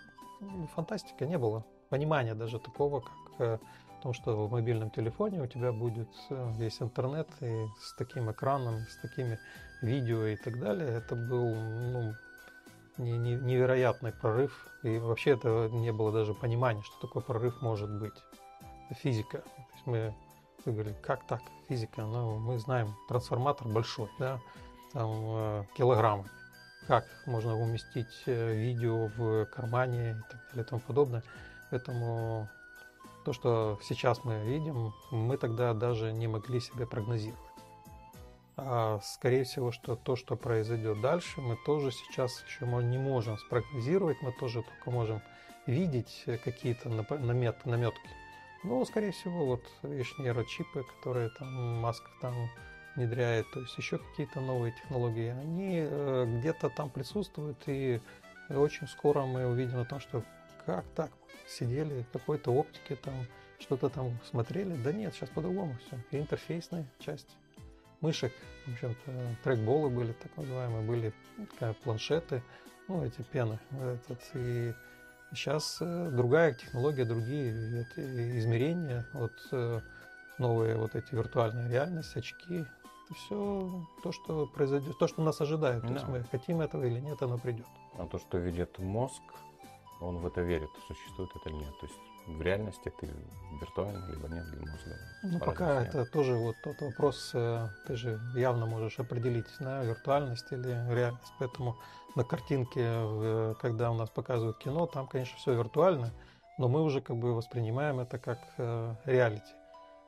фантастика 0.74 1.26
не 1.26 1.38
было. 1.38 1.64
Понимания 1.88 2.34
даже 2.34 2.60
такого, 2.60 3.00
как 3.00 3.60
том, 4.04 4.12
что 4.12 4.46
в 4.46 4.52
мобильном 4.52 4.90
телефоне 4.90 5.40
у 5.40 5.46
тебя 5.46 5.72
будет 5.72 6.10
э, 6.28 6.52
весь 6.58 6.82
интернет 6.82 7.26
и 7.40 7.66
с 7.80 7.94
таким 7.94 8.30
экраном, 8.30 8.86
с 8.86 8.96
такими 8.98 9.38
видео 9.80 10.26
и 10.26 10.36
так 10.36 10.60
далее, 10.60 10.90
это 10.90 11.16
был 11.16 11.54
ну, 11.54 12.14
невероятный 12.98 14.12
прорыв. 14.12 14.52
И 14.82 14.98
вообще 14.98 15.30
это 15.30 15.70
не 15.72 15.90
было 15.90 16.12
даже 16.12 16.34
понимания, 16.34 16.82
что 16.82 17.06
такой 17.06 17.22
прорыв 17.22 17.62
может 17.62 17.90
быть. 17.90 18.12
Это 18.90 19.00
физика. 19.00 19.38
То 19.38 19.72
есть 19.72 19.86
мы 19.86 20.14
говорили, 20.66 20.94
как 21.02 21.26
так, 21.26 21.40
физика? 21.66 22.02
Ну, 22.02 22.38
мы 22.38 22.58
знаем, 22.58 22.94
трансформатор 23.08 23.66
большой, 23.68 24.10
да, 24.18 24.38
там 24.92 25.08
э, 25.10 25.64
килограммы. 25.78 26.26
Как 26.86 27.06
можно 27.24 27.56
уместить 27.56 28.22
э, 28.26 28.54
видео 28.54 29.06
в 29.16 29.46
кармане 29.46 30.10
и 30.10 30.30
так 30.30 30.40
далее 30.50 30.64
и 30.66 30.68
тому 30.68 30.82
подобное. 30.82 31.22
Поэтому 31.70 32.50
то, 33.24 33.32
что 33.32 33.78
сейчас 33.82 34.24
мы 34.24 34.40
видим, 34.44 34.92
мы 35.10 35.36
тогда 35.36 35.72
даже 35.74 36.12
не 36.12 36.28
могли 36.28 36.60
себе 36.60 36.86
прогнозировать. 36.86 37.40
А 38.56 39.00
скорее 39.02 39.44
всего, 39.44 39.72
что 39.72 39.96
то, 39.96 40.14
что 40.14 40.36
произойдет 40.36 41.00
дальше, 41.00 41.40
мы 41.40 41.56
тоже 41.66 41.90
сейчас 41.90 42.44
еще 42.44 42.66
не 42.66 42.98
можем 42.98 43.36
спрогнозировать, 43.38 44.18
мы 44.22 44.32
тоже 44.32 44.62
только 44.62 44.90
можем 44.90 45.20
видеть 45.66 46.24
какие-то 46.44 46.88
намет, 46.88 47.64
наметки. 47.66 48.10
Но, 48.62 48.84
скорее 48.84 49.12
всего, 49.12 49.44
вот 49.44 49.62
видишь, 49.82 50.14
нейрочипы, 50.18 50.84
которые 50.84 51.30
там 51.30 51.80
Маск 51.80 52.02
там 52.20 52.34
внедряет, 52.94 53.50
то 53.52 53.60
есть 53.60 53.76
еще 53.76 53.98
какие-то 53.98 54.40
новые 54.40 54.72
технологии, 54.72 55.28
они 55.28 55.80
э, 55.80 56.38
где-то 56.38 56.70
там 56.70 56.90
присутствуют, 56.90 57.58
и 57.66 58.00
очень 58.48 58.86
скоро 58.86 59.22
мы 59.22 59.46
увидим 59.46 59.80
о 59.80 59.84
том, 59.84 59.98
что 59.98 60.22
как 60.66 60.84
так 60.94 61.10
сидели 61.46 62.02
в 62.02 62.12
какой-то 62.12 62.52
оптике 62.52 62.96
там, 62.96 63.14
что-то 63.58 63.88
там 63.88 64.18
смотрели. 64.30 64.74
Да 64.82 64.92
нет, 64.92 65.14
сейчас 65.14 65.28
по-другому 65.30 65.76
все. 65.86 65.98
И 66.10 66.20
интерфейсная 66.20 66.86
часть 66.98 67.36
мышек, 68.00 68.32
в 68.66 68.72
общем-то, 68.72 69.12
трекболы 69.42 69.90
были 69.90 70.12
так 70.12 70.36
называемые, 70.36 70.86
были 70.86 71.12
такая, 71.52 71.72
планшеты, 71.72 72.42
ну, 72.88 73.04
эти 73.04 73.22
пены. 73.22 73.58
Этот, 73.80 74.20
и 74.34 74.74
сейчас 75.32 75.78
э, 75.80 76.10
другая 76.12 76.54
технология, 76.54 77.04
другие 77.04 77.86
измерения, 78.38 79.06
вот 79.14 79.32
э, 79.52 79.80
новые 80.38 80.76
вот 80.76 80.94
эти 80.94 81.14
виртуальная 81.14 81.68
реальность, 81.68 82.16
очки. 82.16 82.64
Это 83.06 83.14
все 83.14 83.86
то, 84.02 84.12
что 84.12 84.46
произойдет, 84.46 84.98
то, 84.98 85.08
что 85.08 85.22
нас 85.22 85.40
ожидает. 85.40 85.82
Да. 85.82 85.88
То 85.88 85.94
есть 85.94 86.08
мы 86.08 86.24
хотим 86.30 86.60
этого 86.60 86.84
или 86.84 87.00
нет, 87.00 87.20
оно 87.22 87.38
придет. 87.38 87.66
А 87.98 88.06
то, 88.06 88.18
что 88.18 88.38
видит 88.38 88.78
мозг, 88.78 89.22
он 90.04 90.18
в 90.18 90.26
это 90.26 90.40
верит, 90.40 90.70
существует 90.86 91.30
это 91.34 91.48
или 91.48 91.56
нет. 91.56 91.78
То 91.80 91.86
есть 91.86 91.98
в 92.26 92.42
реальности 92.42 92.92
ты 93.00 93.08
виртуально, 93.60 94.06
либо 94.10 94.28
нет 94.28 94.44
для 94.50 94.60
мозга. 94.60 94.96
Ну, 95.22 95.38
пока 95.38 95.80
нет. 95.80 95.94
это 95.94 96.06
тоже 96.06 96.34
вот 96.34 96.56
тот 96.62 96.80
вопрос, 96.80 97.30
э, 97.34 97.68
ты 97.86 97.96
же 97.96 98.20
явно 98.34 98.66
можешь 98.66 98.98
определить, 98.98 99.46
да, 99.60 99.82
виртуальность 99.84 100.50
или 100.52 100.94
реальность. 100.94 101.32
Поэтому 101.38 101.76
на 102.14 102.24
картинке, 102.24 103.54
когда 103.60 103.90
у 103.90 103.94
нас 103.94 104.08
показывают 104.08 104.58
кино, 104.58 104.86
там, 104.86 105.08
конечно, 105.08 105.36
все 105.36 105.52
виртуально, 105.54 106.12
но 106.58 106.68
мы 106.68 106.82
уже 106.82 107.00
как 107.00 107.16
бы 107.16 107.34
воспринимаем 107.34 108.00
это 108.00 108.18
как 108.18 108.38
э, 108.58 108.94
реалити. 109.04 109.52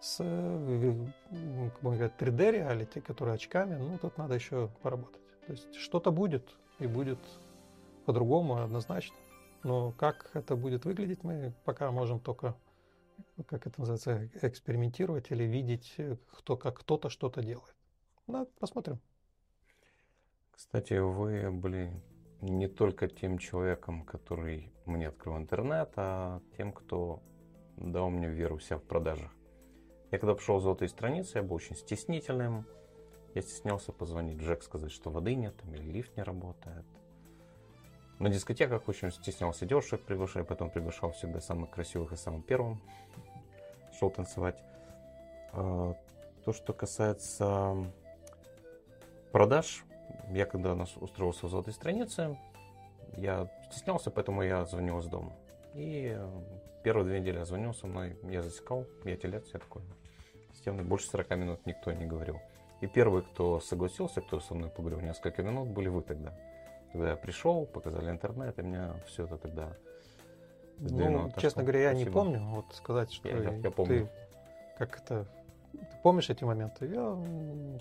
С, 0.01 0.19
э, 0.21 1.07
как 1.31 1.83
бы 1.83 1.91
говорят, 1.91 2.21
3D 2.21 2.51
реалити, 2.53 3.01
который 3.01 3.35
очками, 3.35 3.77
ну, 3.77 3.99
тут 3.99 4.17
надо 4.19 4.35
еще 4.35 4.71
поработать. 4.83 5.23
То 5.47 5.53
есть 5.53 5.75
что-то 5.75 6.13
будет, 6.13 6.49
и 6.79 6.87
будет 6.87 7.19
по-другому 8.05 8.63
однозначно. 8.63 9.17
Но 9.67 9.91
как 9.91 10.31
это 10.35 10.55
будет 10.55 10.85
выглядеть, 10.85 11.25
мы 11.25 11.53
пока 11.65 11.91
можем 11.91 12.21
только, 12.21 12.55
как 13.49 13.67
это 13.67 13.81
называется, 13.81 14.31
экспериментировать 14.47 15.33
или 15.33 15.43
видеть, 15.43 15.97
кто, 16.31 16.57
как 16.57 16.79
кто-то 16.79 17.11
что-то 17.11 17.43
делает. 17.43 17.75
Ну, 18.29 18.47
посмотрим. 18.61 19.01
Кстати, 20.53 20.95
вы 20.95 21.51
были 21.51 22.01
не 22.43 22.69
только 22.69 23.09
тем 23.09 23.39
человеком, 23.39 24.05
который 24.05 24.73
мне 24.85 25.09
открыл 25.09 25.37
интернет, 25.37 25.91
а 25.97 26.41
тем, 26.57 26.73
кто 26.73 27.21
дал 27.77 28.09
мне 28.09 28.29
веру 28.29 28.61
себя 28.61 28.79
в 28.79 28.85
продажах. 28.85 29.33
Я 30.13 30.21
когда 30.21 30.37
пошел 30.37 30.59
в 30.59 30.63
золотые 30.63 30.89
страницы, 30.89 31.39
я 31.39 31.43
был 31.43 31.57
очень 31.57 31.75
стеснительным. 31.75 32.67
Я 33.35 33.43
стеснялся 33.43 33.91
позвонить 33.91 34.39
Джек, 34.39 34.63
сказать, 34.63 34.93
что 34.93 35.11
воды 35.11 35.35
нет, 35.35 35.57
или 35.65 35.83
лифт 35.83 36.17
не 36.17 36.23
работает. 36.23 36.87
На 38.19 38.31
дискотеках 38.31 38.89
очень 38.89 39.13
стеснялся 39.13 39.67
девушек 39.67 40.03
приглашать, 40.03 40.47
потом 40.47 40.71
приглашал 40.71 41.13
всегда 41.13 41.41
самых 41.41 41.71
красивых 41.71 42.13
и 42.13 42.17
самым 42.17 42.43
первым. 42.43 42.81
Шел 43.99 44.11
танцевать. 44.11 44.57
А, 45.53 45.95
то, 46.45 46.53
что 46.53 46.73
касается 46.73 47.77
продаж, 49.33 49.85
я 50.31 50.47
когда 50.47 50.75
нас 50.75 50.97
устроился 50.97 51.47
в 51.47 51.51
золотой 51.51 51.75
странице, 51.75 52.39
я 53.17 53.51
стеснялся, 53.71 54.11
поэтому 54.11 54.43
я 54.43 54.65
звонил 54.65 54.99
из 55.01 55.07
дома. 55.07 55.33
И 55.75 56.19
первые 56.83 57.05
две 57.05 57.21
недели 57.21 57.39
я 57.39 57.45
звонил 57.45 57.75
со 57.75 57.87
мной, 57.87 58.19
я 58.23 58.43
засекал, 58.43 58.87
я 59.05 59.17
телец, 59.17 59.45
я 59.53 59.61
такой 59.61 59.83
системный. 60.55 60.85
Больше 60.85 61.07
40 61.09 61.31
минут 61.37 61.67
никто 61.67 61.93
не 61.93 62.07
говорил. 62.07 62.41
И 62.81 62.87
первый, 62.87 63.23
кто 63.23 63.61
согласился, 63.61 64.23
кто 64.23 64.41
со 64.41 64.55
мной 64.55 64.71
поговорил 64.71 65.01
несколько 65.01 65.43
минут, 65.43 65.69
были 65.69 65.89
вы 65.89 66.03
тогда. 66.03 66.35
Когда 66.93 67.11
я 67.11 67.17
пришел, 67.17 67.67
показали 67.67 68.11
интернет, 68.11 68.59
и 68.59 68.63
меня 68.63 68.95
все 69.07 69.25
это 69.25 69.37
тогда 69.37 69.77
Ну, 70.79 71.31
честно 71.39 71.63
говоря, 71.63 71.81
я 71.81 71.91
Спасибо. 71.91 72.09
не 72.09 72.15
помню, 72.15 72.47
вот 72.47 72.67
сказать, 72.73 73.13
что 73.13 73.29
я, 73.29 73.39
я, 73.39 73.53
я 73.53 73.71
помню. 73.71 74.07
ты 74.07 74.11
как 74.79 74.99
это... 74.99 75.27
Ты 75.73 75.97
помнишь 76.03 76.31
эти 76.31 76.45
моменты? 76.45 76.87
Я, 76.87 77.17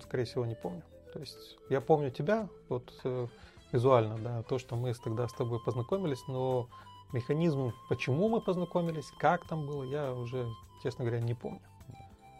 скорее 0.02 0.24
всего, 0.24 0.44
не 0.44 0.54
помню. 0.54 0.82
То 1.12 1.20
есть 1.20 1.56
я 1.70 1.80
помню 1.80 2.10
тебя, 2.10 2.48
вот 2.68 2.92
э, 3.04 3.26
визуально, 3.72 4.18
да, 4.18 4.42
то, 4.42 4.58
что 4.58 4.76
мы 4.76 4.92
тогда 4.94 5.28
с 5.28 5.32
тобой 5.32 5.60
познакомились, 5.64 6.22
но 6.28 6.68
механизм, 7.12 7.72
почему 7.88 8.28
мы 8.28 8.40
познакомились, 8.40 9.10
как 9.18 9.46
там 9.46 9.66
было, 9.66 9.84
я 9.84 10.12
уже, 10.12 10.46
честно 10.82 11.04
говоря, 11.04 11.20
не 11.20 11.34
помню. 11.34 11.60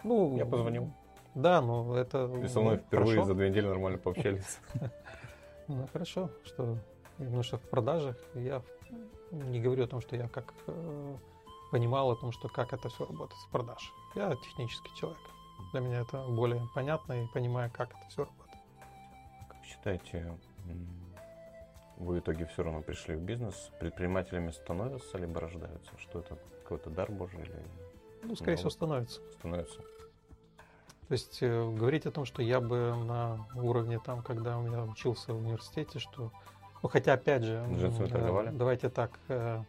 Ну, 0.04 0.37
я 0.37 0.44
позвонил. 0.44 0.92
Да, 1.35 1.61
но 1.61 1.96
это... 1.96 2.30
И 2.42 2.49
со 2.49 2.61
мной 2.61 2.78
впервые 2.78 3.16
хорошо. 3.16 3.28
за 3.28 3.35
две 3.35 3.50
недели 3.50 3.66
нормально 3.66 3.99
пообщались. 3.99 4.58
Ну, 5.68 5.88
хорошо, 5.92 6.30
что 6.44 6.78
потому 7.18 7.42
что 7.42 7.58
в 7.58 7.62
продажах 7.62 8.16
я 8.35 8.62
не 9.30 9.61
говорю 9.61 9.85
о 9.85 9.87
том, 9.87 10.00
что 10.00 10.16
я 10.16 10.28
как 10.28 10.54
э, 10.66 11.16
понимал 11.70 12.11
о 12.11 12.16
том, 12.16 12.32
что 12.32 12.49
как 12.49 12.73
это 12.73 12.88
все 12.88 13.04
работает 13.06 13.40
в 13.40 13.50
продаже. 13.50 13.90
Я 14.14 14.35
технический 14.37 14.90
человек. 14.96 15.18
Для 15.73 15.80
меня 15.80 16.00
это 16.00 16.25
более 16.28 16.62
понятно 16.75 17.25
и 17.25 17.26
понимаю, 17.28 17.70
как 17.73 17.90
это 17.90 18.08
все 18.08 18.25
работает. 18.25 18.62
Как 19.49 19.64
считаете, 19.64 20.38
вы 21.96 22.16
в 22.16 22.18
итоге 22.18 22.46
все 22.46 22.62
равно 22.62 22.82
пришли 22.82 23.16
в 23.16 23.20
бизнес, 23.20 23.70
предпринимателями 23.80 24.50
становятся 24.50 25.18
либо 25.18 25.40
рождаются? 25.40 25.90
Что 25.99 26.20
это 26.20 26.38
какой-то 26.62 26.90
дар 26.90 27.11
Божий 27.11 27.40
или? 27.40 27.62
Ну, 28.23 28.37
скорее 28.37 28.56
всего, 28.56 28.70
становятся. 28.70 29.20
Становятся. 29.32 29.80
То 31.08 31.12
есть 31.12 31.38
э, 31.40 31.70
говорить 31.70 32.06
о 32.06 32.10
том, 32.10 32.25
что 32.25 32.42
я 32.42 32.60
бы 32.60 32.94
на 33.06 33.46
уровне 33.54 34.00
там, 34.04 34.22
когда 34.22 34.58
у 34.58 34.62
меня 34.62 34.82
учился 34.82 35.32
в 35.32 35.38
университете, 35.38 35.98
что... 36.00 36.32
Ну, 36.82 36.88
хотя, 36.88 37.12
опять 37.12 37.44
же, 37.44 37.64
э, 37.70 38.50
давайте 38.52 38.88
так, 38.88 39.12
э, 39.28 39.62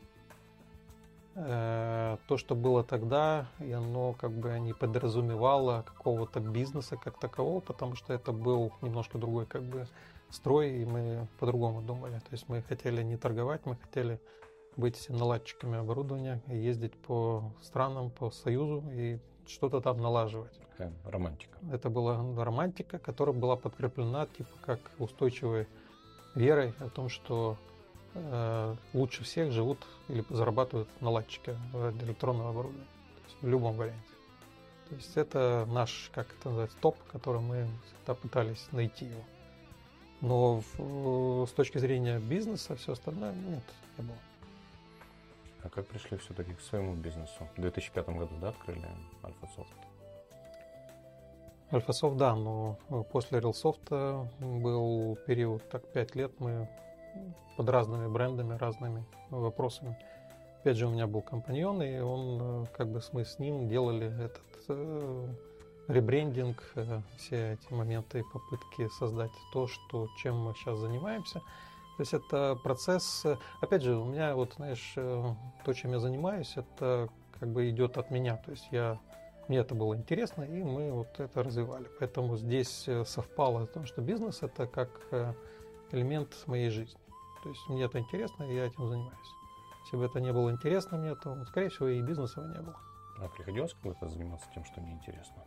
э, 1.36 2.17
то, 2.27 2.38
что 2.38 2.56
было 2.56 2.84
тогда, 2.84 3.48
и 3.60 3.72
оно 3.72 4.13
как 4.13 4.32
бы 4.32 4.60
не 4.60 4.74
подразумевало 4.74 5.84
какого-то 5.84 6.39
бизнеса 6.39 6.98
как 6.98 7.20
такового, 7.20 7.60
потому 7.60 7.96
что 7.96 8.13
это 8.13 8.32
был 8.32 8.74
немножко 8.82 9.20
другой 9.20 9.46
как 9.46 9.62
бы 9.62 9.88
строй, 10.32 10.72
и 10.72 10.86
мы 10.86 11.27
по-другому 11.39 11.82
думали. 11.84 12.15
То 12.20 12.32
есть 12.32 12.50
мы 12.50 12.63
хотели 12.63 13.03
не 13.03 13.15
торговать, 13.15 13.65
мы 13.65 13.75
хотели 13.75 14.20
быть 14.75 15.08
наладчиками 15.10 15.77
оборудования, 15.77 16.41
ездить 16.48 16.94
по 16.94 17.44
странам, 17.62 18.10
по 18.10 18.32
Союзу 18.32 18.84
и 18.91 19.20
что-то 19.50 19.82
там 19.82 19.98
налаживать. 20.01 20.54
Такая 20.72 20.94
романтика. 21.06 21.58
Это 21.72 21.89
была 21.89 22.18
романтика, 22.44 23.00
которая 23.00 23.36
была 23.36 23.56
подкреплена 23.56 24.27
типа 24.27 24.50
как 24.66 24.80
устойчивой 25.00 25.68
верой 26.36 26.74
о 26.80 26.89
том, 26.89 27.10
что 27.10 27.58
э, 28.13 28.75
лучше 28.94 29.24
всех 29.24 29.51
живут 29.51 29.80
или 30.08 30.24
зарабатывают 30.30 30.89
наладчики 31.01 31.58
электронного 32.01 32.51
оборудования. 32.51 32.88
В 33.42 33.48
любом 33.48 33.75
варианте. 33.77 34.01
То 34.89 34.96
есть 34.96 35.18
это 35.18 35.68
наш, 35.70 36.10
как 36.13 36.27
это 36.39 36.50
называется, 36.50 36.77
топ, 36.80 36.98
который 37.12 37.42
мы 37.42 37.68
всегда 37.86 38.16
пытались 38.16 38.68
найти 38.72 39.06
его. 39.06 39.24
Но 40.22 40.63
в, 40.77 41.46
с 41.46 41.51
точки 41.51 41.77
зрения 41.77 42.20
бизнеса 42.20 42.75
все 42.75 42.94
остальное 42.94 43.34
нет, 43.34 43.63
не 43.98 44.06
было. 44.06 44.18
А 45.64 45.70
как 45.70 45.88
пришли 45.88 46.18
все-таки 46.18 46.54
к 46.54 46.62
своему 46.62 46.96
бизнесу? 46.96 47.48
В 47.56 47.62
2005 47.62 48.10
году, 48.10 48.36
да, 48.40 48.50
открыли 48.50 48.88
Альфа-Софт? 49.24 49.74
Альфа-Софт, 51.72 52.18
да, 52.18 52.36
но 52.36 52.78
после 53.12 53.40
Рилсофта 53.40 54.30
был 54.40 55.18
период, 55.28 55.68
так, 55.70 55.86
5 55.92 56.16
лет 56.16 56.32
мы 56.40 56.70
под 57.58 57.70
разными 57.70 58.08
брендами, 58.08 58.58
разными 58.58 59.04
вопросами. 59.30 59.98
Опять 60.62 60.78
же, 60.78 60.88
у 60.88 60.92
меня 60.92 61.08
был 61.08 61.22
компаньон, 61.22 61.82
и 61.82 62.00
он, 62.00 62.68
как 62.68 62.88
бы 62.90 63.02
мы 63.12 63.26
с 63.26 63.40
ним 63.40 63.68
делали 63.68 64.08
этот 64.08 64.66
э, 64.70 65.28
ребрендинг, 65.88 66.64
э, 66.76 67.02
все 67.18 67.54
эти 67.54 67.74
моменты, 67.74 68.24
попытки 68.34 68.88
создать 68.98 69.32
то, 69.54 69.68
что, 69.68 70.08
чем 70.18 70.38
мы 70.38 70.54
сейчас 70.54 70.80
занимаемся. 70.80 71.42
То 71.98 72.01
есть 72.01 72.13
это 72.13 72.56
процесс, 72.63 73.25
э, 73.25 73.38
опять 73.60 73.82
же, 73.82 73.96
у 73.96 74.06
меня 74.06 74.36
вот, 74.36 74.54
знаешь, 74.54 74.94
э, 74.96 75.24
то, 75.66 75.74
чем 75.74 75.92
я 75.92 76.00
занимаюсь, 76.00 76.54
это 76.56 77.10
как 77.39 77.50
бы 77.50 77.70
идет 77.70 77.98
от 77.98 78.12
меня. 78.12 78.38
То 78.38 78.51
есть 78.51 78.68
я, 78.72 79.00
мне 79.48 79.58
это 79.58 79.74
было 79.74 79.96
интересно, 79.96 80.44
и 80.44 80.63
мы 80.63 80.92
вот 80.92 81.20
это 81.20 81.44
развивали. 81.44 81.88
Поэтому 82.00 82.38
здесь 82.38 82.88
совпало 83.06 83.66
то, 83.66 83.84
что 83.86 84.01
бизнес 84.01 84.44
это 84.44 84.68
как 84.68 84.89
элемент 85.92 86.36
моей 86.46 86.70
жизни. 86.70 87.00
То 87.44 87.50
есть 87.50 87.68
мне 87.68 87.84
это 87.84 87.98
интересно, 88.00 88.44
и 88.44 88.56
я 88.56 88.68
этим 88.68 88.88
занимаюсь. 88.88 89.34
Если 89.86 89.98
бы 89.98 90.06
это 90.06 90.20
не 90.20 90.34
было 90.34 90.51
интересно 90.51 90.98
мне, 90.98 91.16
то, 91.16 91.46
скорее 91.46 91.70
всего, 91.70 91.88
и 91.88 92.01
бизнеса 92.01 92.42
не 92.42 92.62
было. 92.62 92.77
А 93.20 93.27
приходилось 93.30 93.74
когда-то 93.74 94.08
заниматься 94.10 94.48
тем, 94.54 94.66
что 94.66 94.82
неинтересно? 94.82 95.44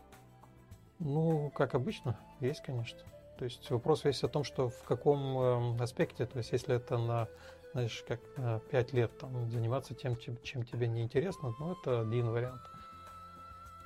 Ну, 0.98 1.50
как 1.54 1.74
обычно, 1.74 2.18
есть, 2.40 2.62
конечно. 2.62 2.98
То 3.40 3.44
есть 3.44 3.70
вопрос 3.70 4.04
весь 4.04 4.22
о 4.22 4.28
том, 4.28 4.44
что 4.44 4.68
в 4.68 4.82
каком 4.82 5.38
эм, 5.38 5.80
аспекте, 5.82 6.26
то 6.26 6.36
есть 6.36 6.52
если 6.52 6.76
это 6.76 6.98
на, 6.98 7.26
знаешь, 7.72 8.04
как 8.06 8.20
на 8.36 8.58
5 8.58 8.92
лет 8.92 9.16
там, 9.16 9.50
заниматься 9.50 9.94
тем, 9.94 10.18
чем, 10.18 10.36
чем 10.42 10.62
тебе 10.62 10.86
неинтересно, 10.86 11.54
ну, 11.58 11.72
это 11.72 12.02
один 12.02 12.28
вариант. 12.28 12.60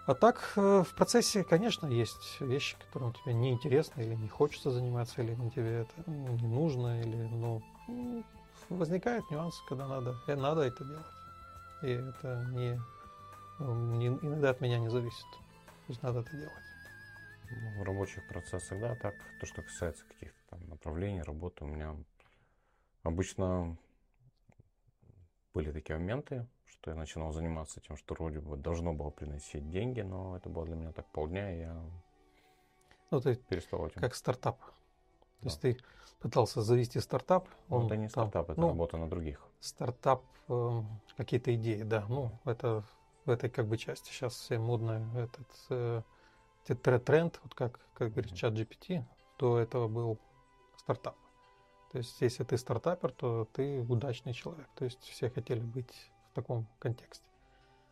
А 0.06 0.14
так, 0.14 0.54
э, 0.56 0.82
в 0.82 0.92
процессе, 0.96 1.44
конечно, 1.44 1.87
есть 1.87 2.40
вещи, 2.40 2.76
которым 2.88 3.12
тебе 3.12 3.32
неинтересно 3.32 4.00
или 4.00 4.16
не 4.16 4.26
хочется 4.26 4.73
заниматься, 4.73 5.23
или 5.23 5.37
тебе 5.50 5.82
это 5.82 6.11
не 6.11 6.49
нужно, 6.49 7.00
или, 7.00 7.14
ну, 7.14 7.62
возникает 8.70 9.23
нюанс, 9.30 9.62
когда 9.68 9.87
надо, 9.87 10.16
и 10.26 10.33
надо 10.33 10.62
это 10.62 10.85
делать. 10.85 11.07
И 11.83 11.90
это 11.90 12.44
не, 12.50 12.81
не, 13.98 14.07
иногда 14.09 14.50
от 14.50 14.61
меня 14.61 14.81
не 14.81 14.90
зависит. 14.90 15.31
То 15.87 15.90
есть 15.90 16.02
надо 16.02 16.20
это 16.22 16.37
делать 16.37 16.73
в 17.76 17.83
рабочих 17.83 18.26
процессах, 18.28 18.80
да, 18.80 18.94
так, 18.94 19.14
то, 19.40 19.46
что 19.46 19.62
касается 19.62 20.04
каких-то 20.07 20.38
там 20.50 20.68
направлений 20.68 21.22
работы, 21.22 21.64
у 21.64 21.68
меня 21.68 21.96
обычно 23.02 23.76
были 25.52 25.72
такие 25.72 25.98
моменты, 25.98 26.46
что 26.66 26.90
я 26.90 26.96
начинал 26.96 27.33
заниматься 27.33 27.80
тем, 27.80 27.96
что 27.96 28.14
вроде 28.14 28.40
бы 28.40 28.57
должно 28.57 28.92
было 28.92 29.11
приносить 29.11 29.70
деньги, 29.70 30.00
но 30.00 30.37
это 30.37 30.48
было 30.48 30.66
для 30.66 30.76
меня 30.76 30.92
так 30.92 31.07
полдня, 31.07 31.54
и 31.54 31.61
я 31.61 31.83
ну, 33.14 33.20
ты 33.20 33.37
перестал 33.37 33.87
этим. 33.87 34.00
Как 34.00 34.14
стартап. 34.14 34.59
То 34.59 34.64
да. 35.42 35.50
есть 35.50 35.61
ты 35.61 35.78
пытался 36.18 36.62
завести 36.62 36.98
стартап. 36.98 37.48
Ну, 37.68 37.76
он, 37.76 37.87
это 37.87 37.96
не 37.96 38.09
стартап, 38.09 38.46
там, 38.46 38.52
это 38.54 38.61
ну, 38.61 38.68
работа 38.68 38.96
на 38.96 39.09
других. 39.09 39.40
Стартап, 39.61 40.24
э, 40.48 40.83
какие-то 41.16 41.54
идеи, 41.54 41.83
да. 41.83 42.07
Ну, 42.09 42.33
это 42.44 42.83
в 43.24 43.30
этой 43.30 43.50
как 43.50 43.66
бы 43.66 43.76
части 43.76 44.11
сейчас 44.11 44.35
все 44.35 44.59
модно 44.59 45.09
этот 45.14 45.46
э, 45.70 46.02
тренд, 46.64 47.40
вот 47.42 47.55
как, 47.55 47.81
как 47.94 48.12
говорит 48.12 48.35
чат 48.35 48.55
GPT, 48.55 49.05
до 49.38 49.59
этого 49.59 49.88
был 49.88 50.18
стартап. 50.79 51.16
То 51.92 51.98
есть, 51.98 52.20
если 52.20 52.42
ты 52.44 52.59
стартапер, 52.59 53.12
то 53.12 53.48
ты 53.53 53.81
удачный 53.88 54.33
человек. 54.33 54.68
То 54.74 54.85
есть, 54.85 55.03
все 55.03 55.31
хотели 55.31 55.61
быть 55.61 56.11
в 56.33 56.35
таком 56.35 56.66
контексте. 56.79 57.24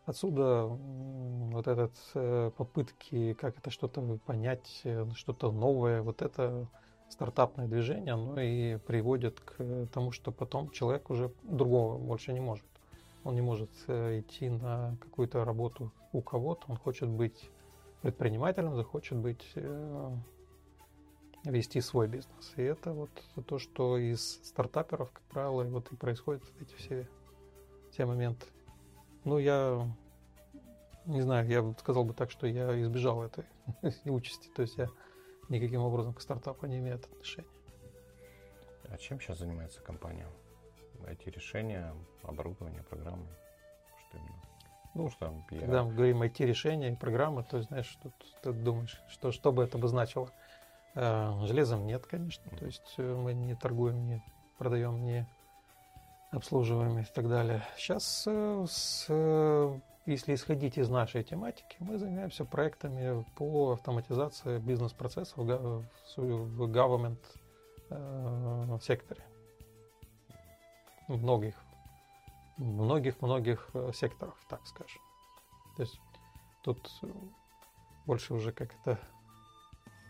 Отсюда 0.05 0.65
вот 0.65 1.67
этот 1.67 1.93
э, 2.13 2.51
попытки, 2.57 3.33
как 3.35 3.57
это 3.57 3.69
что-то 3.69 4.19
понять, 4.25 4.81
э, 4.83 5.07
что-то 5.15 5.53
новое, 5.53 6.01
вот 6.01 6.21
это 6.21 6.67
стартапное 7.07 7.67
движение, 7.67 8.13
оно 8.13 8.41
и 8.41 8.77
приводит 8.77 9.39
к 9.39 9.87
тому, 9.93 10.11
что 10.11 10.33
потом 10.33 10.71
человек 10.71 11.09
уже 11.09 11.31
другого 11.43 11.97
больше 11.97 12.33
не 12.33 12.41
может. 12.41 12.65
Он 13.23 13.35
не 13.35 13.41
может 13.41 13.69
э, 13.87 14.19
идти 14.19 14.49
на 14.49 14.97
какую-то 14.99 15.45
работу 15.45 15.93
у 16.11 16.21
кого-то, 16.21 16.65
он 16.67 16.75
хочет 16.75 17.07
быть 17.07 17.49
предпринимателем, 18.03 18.75
захочет 18.75 19.17
быть, 19.17 19.43
э, 19.55 20.15
вести 21.45 21.79
свой 21.81 22.07
бизнес. 22.07 22.53
И 22.57 22.61
это 22.61 22.91
вот 22.91 23.09
то, 23.47 23.57
что 23.59 23.97
из 23.97 24.41
стартаперов, 24.43 25.09
как 25.11 25.23
правило, 25.23 25.63
вот 25.63 25.91
и 25.91 25.95
происходит 25.95 26.43
эти 26.59 26.75
все, 26.75 27.07
все 27.91 28.05
моменты. 28.05 28.45
Ну, 29.23 29.37
я 29.37 29.87
не 31.05 31.21
знаю, 31.21 31.47
я 31.47 31.73
сказал 31.79 32.03
бы 32.03 32.13
так, 32.13 32.29
что 32.29 32.45
я 32.45 32.79
избежал 32.81 33.23
этой 33.23 33.45
участи. 34.05 34.49
То 34.49 34.61
есть 34.63 34.77
я 34.77 34.89
никаким 35.47 35.81
образом 35.81 36.13
к 36.13 36.21
стартапу 36.21 36.65
не 36.65 36.79
имею 36.79 36.95
отношения. 36.95 37.47
А 38.89 38.97
чем 38.97 39.19
сейчас 39.19 39.39
занимается 39.39 39.81
компания? 39.81 40.27
Эти 41.07 41.29
решения, 41.29 41.93
оборудование, 42.21 42.83
программы? 42.83 43.27
Что 44.07 44.17
именно? 44.17 44.52
Ну, 44.93 45.09
что 45.09 45.33
я... 45.49 45.59
Когда 45.59 45.83
мы 45.83 45.93
говорим 45.93 46.21
IT-решения 46.21 46.95
программы, 46.95 47.43
то 47.43 47.61
знаешь, 47.61 47.97
тут 48.01 48.13
ты 48.43 48.53
думаешь, 48.53 49.01
что, 49.09 49.31
что 49.31 49.51
бы 49.51 49.63
это 49.63 49.77
бы 49.77 49.87
значило. 49.87 50.29
Э, 50.95 51.33
железом 51.47 51.85
нет, 51.87 52.05
конечно. 52.05 52.43
То 52.57 52.65
есть 52.65 52.93
э, 52.97 53.15
мы 53.15 53.33
не 53.33 53.55
торгуем, 53.55 54.05
не 54.05 54.23
продаем, 54.57 55.03
не 55.03 55.27
обслуживаем 56.31 56.99
и 56.99 57.03
так 57.03 57.27
далее. 57.27 57.63
Сейчас, 57.75 58.25
э, 58.27 58.65
с, 58.69 59.07
если 60.05 60.35
исходить 60.35 60.77
из 60.77 60.89
нашей 60.89 61.23
тематики, 61.23 61.75
мы 61.79 61.97
занимаемся 61.97 62.45
проектами 62.45 63.25
по 63.35 63.71
автоматизации 63.71 64.59
бизнес-процессов 64.59 65.37
в 65.37 66.63
government 66.71 67.19
секторе. 68.81 69.23
Многих 71.07 71.55
многих-многих 72.57 73.69
э, 73.73 73.91
секторах, 73.93 74.35
так 74.47 74.65
скажем. 74.65 75.01
То 75.75 75.83
есть 75.83 75.99
тут 76.63 76.89
больше 78.05 78.33
уже 78.33 78.51
как 78.51 78.73
это 78.81 78.99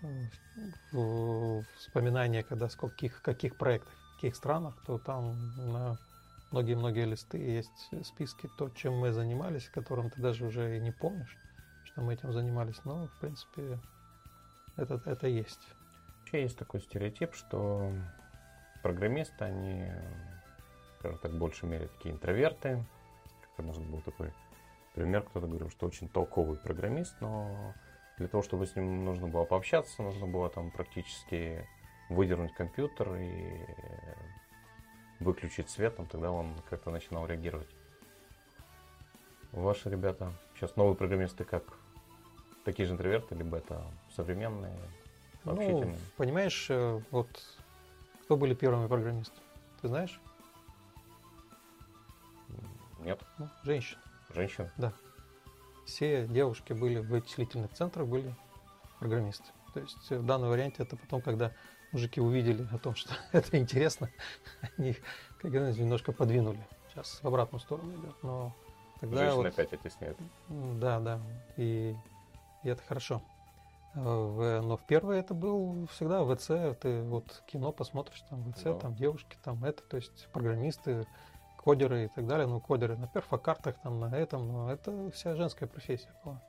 э, 0.02 1.62
вспоминание, 1.78 2.44
когда 2.44 2.70
с 2.70 2.76
каких, 2.76 3.22
каких 3.22 3.58
проектах, 3.58 3.94
в 3.94 4.16
каких 4.16 4.36
странах, 4.36 4.76
то 4.86 4.98
там 4.98 5.36
на 5.72 5.98
многие-многие 6.52 7.06
листы 7.06 7.38
есть 7.38 7.90
списки, 8.04 8.50
то, 8.58 8.70
чем 8.70 8.98
мы 8.98 9.12
занимались, 9.12 9.70
которым 9.70 10.10
ты 10.10 10.22
даже 10.22 10.46
уже 10.46 10.78
и 10.78 10.80
не 10.80 10.92
помнишь, 10.92 11.36
что 11.86 12.02
мы 12.02 12.14
этим 12.14 12.32
занимались. 12.32 12.84
Но, 12.86 13.08
в 13.08 13.20
принципе, 13.20 13.80
это, 14.76 15.02
это 15.06 15.28
есть. 15.28 15.62
Вообще 16.20 16.44
есть 16.44 16.58
такой 16.58 16.82
стереотип, 16.82 17.34
что 17.34 17.92
программисты, 18.82 19.44
они 19.46 19.92
скажем 21.04 21.20
так, 21.20 21.32
в 21.32 21.38
большей 21.38 21.68
мере 21.68 21.88
такие 21.88 22.16
интроверты. 22.16 22.82
Как 23.58 23.66
можно 23.66 23.84
был 23.84 24.00
такой 24.00 24.32
пример, 24.94 25.24
кто-то 25.24 25.48
говорил, 25.48 25.70
что 25.70 25.86
очень 25.86 26.08
толковый 26.08 26.58
программист, 26.58 27.14
но 27.20 27.74
для 28.18 28.30
того, 28.30 28.42
чтобы 28.42 28.66
с 28.66 28.76
ним 28.78 29.04
нужно 29.04 29.28
было 29.28 29.44
пообщаться, 29.44 30.02
нужно 30.02 30.28
было 30.28 30.50
там 30.50 30.72
практически 30.72 31.68
выдернуть 32.08 32.54
компьютер 32.54 33.16
и 33.16 33.66
выключить 35.20 35.70
свет, 35.70 35.98
там, 35.98 36.06
тогда 36.06 36.32
он 36.32 36.54
как-то 36.70 36.90
начинал 36.90 37.26
реагировать. 37.26 37.70
Ваши 39.52 39.90
ребята, 39.90 40.32
сейчас 40.56 40.78
новые 40.78 40.96
программисты 40.96 41.44
как? 41.44 41.64
Такие 42.64 42.88
же 42.88 42.94
интроверты, 42.94 43.36
либо 43.36 43.58
это 43.58 43.84
современные, 44.16 44.80
ну, 45.44 45.52
общительные? 45.52 45.96
Ну, 45.96 45.98
понимаешь, 46.16 46.68
э, 46.70 47.02
вот 47.12 47.28
кто 48.24 48.38
были 48.38 48.54
первыми 48.54 48.88
программисты? 48.88 49.36
Ты 49.82 49.90
знаешь? 49.90 50.18
Нет. 53.04 53.20
Ну, 53.38 53.50
женщин. 53.64 53.98
Женщин? 54.34 54.70
Да. 54.78 54.94
Все 55.86 56.26
девушки 56.28 56.74
были 56.74 57.00
в 57.00 57.08
вычислительных 57.08 57.74
центрах, 57.74 58.08
были 58.08 58.34
программисты. 59.00 59.46
То 59.74 59.80
есть 59.82 60.10
в 60.10 60.26
данном 60.26 60.50
варианте 60.50 60.84
это 60.84 60.96
потом, 60.96 61.22
когда 61.22 61.52
мужики 61.92 62.22
увидели 62.22 62.68
о 62.72 62.78
том, 62.78 62.96
что 62.96 63.14
это 63.32 63.58
интересно, 63.58 64.10
они 64.78 64.92
их, 64.92 64.98
как 65.42 65.52
говорится, 65.52 65.82
немножко 65.82 66.12
подвинули. 66.12 66.66
Сейчас 66.90 67.20
в 67.22 67.28
обратную 67.28 67.60
сторону 67.60 67.92
идет, 68.00 68.16
но 68.24 68.56
тогда 69.00 69.18
Женщины 69.18 69.36
вот, 69.38 69.46
опять 69.48 69.74
оттесняют. 69.74 70.18
да, 70.48 71.00
да, 71.00 71.20
и, 71.58 71.96
и 72.64 72.70
это 72.70 72.82
хорошо. 72.84 73.22
А 73.96 74.00
в- 74.00 74.62
но 74.66 74.78
в 74.78 74.86
первое 74.86 75.20
это 75.20 75.34
был 75.34 75.88
всегда 75.92 76.24
ВЦ, 76.24 76.78
ты 76.80 77.02
вот 77.04 77.44
кино 77.48 77.72
посмотришь, 77.72 78.22
там 78.30 78.54
ВЦ, 78.54 78.64
Да. 78.64 78.74
там 78.80 78.96
девушки, 78.96 79.38
там 79.44 79.64
это, 79.66 79.84
то 79.84 79.98
есть 79.98 80.28
программисты, 80.32 81.06
кодеры 81.64 82.06
и 82.06 82.08
так 82.08 82.28
далее. 82.28 82.48
Ну, 82.48 82.60
кодеры 82.60 82.98
на 82.98 83.08
перфокартах, 83.08 83.76
там 83.82 84.00
на 84.00 84.16
этом, 84.16 84.48
но 84.48 84.72
это 84.72 85.10
вся 85.12 85.36
женская 85.36 85.68
профессия 85.68 86.14
была. 86.24 86.42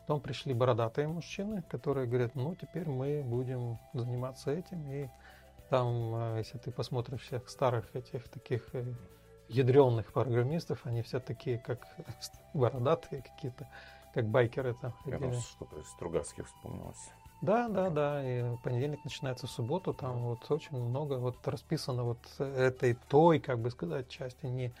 Потом 0.00 0.20
пришли 0.20 0.54
бородатые 0.54 1.08
мужчины, 1.08 1.62
которые 1.62 2.06
говорят, 2.06 2.34
ну, 2.34 2.54
теперь 2.54 2.88
мы 2.88 3.22
будем 3.22 3.78
заниматься 3.92 4.50
этим. 4.50 4.90
И 4.90 5.08
там, 5.70 6.14
э, 6.14 6.38
если 6.38 6.58
ты 6.58 6.70
посмотришь 6.70 7.22
всех 7.22 7.48
старых 7.48 7.94
этих 7.94 8.28
таких 8.28 8.68
ядреных 9.48 10.12
программистов, 10.12 10.86
они 10.86 11.02
все 11.02 11.20
такие, 11.20 11.58
как 11.58 11.86
бородатые 12.54 13.22
какие-то, 13.22 13.68
как 14.14 14.26
байкеры 14.26 14.74
там. 14.74 14.94
Я 15.06 15.18
ходили. 15.18 15.40
что-то 15.40 15.78
из 15.78 15.88
Стругацких 15.88 16.46
вспомнилось. 16.46 17.10
Да, 17.42 17.68
да, 17.68 17.90
да. 17.90 18.22
И 18.24 18.56
понедельник 18.62 19.04
начинается 19.04 19.46
в 19.46 19.50
субботу. 19.50 19.92
Там 19.92 20.22
вот 20.22 20.50
очень 20.50 20.78
много 20.78 21.14
вот 21.14 21.36
расписано 21.46 22.04
вот 22.04 22.18
этой 22.38 22.96
той, 23.08 23.40
как 23.40 23.58
бы 23.58 23.70
сказать, 23.70 24.08
части. 24.08 24.46
Не 24.46 24.72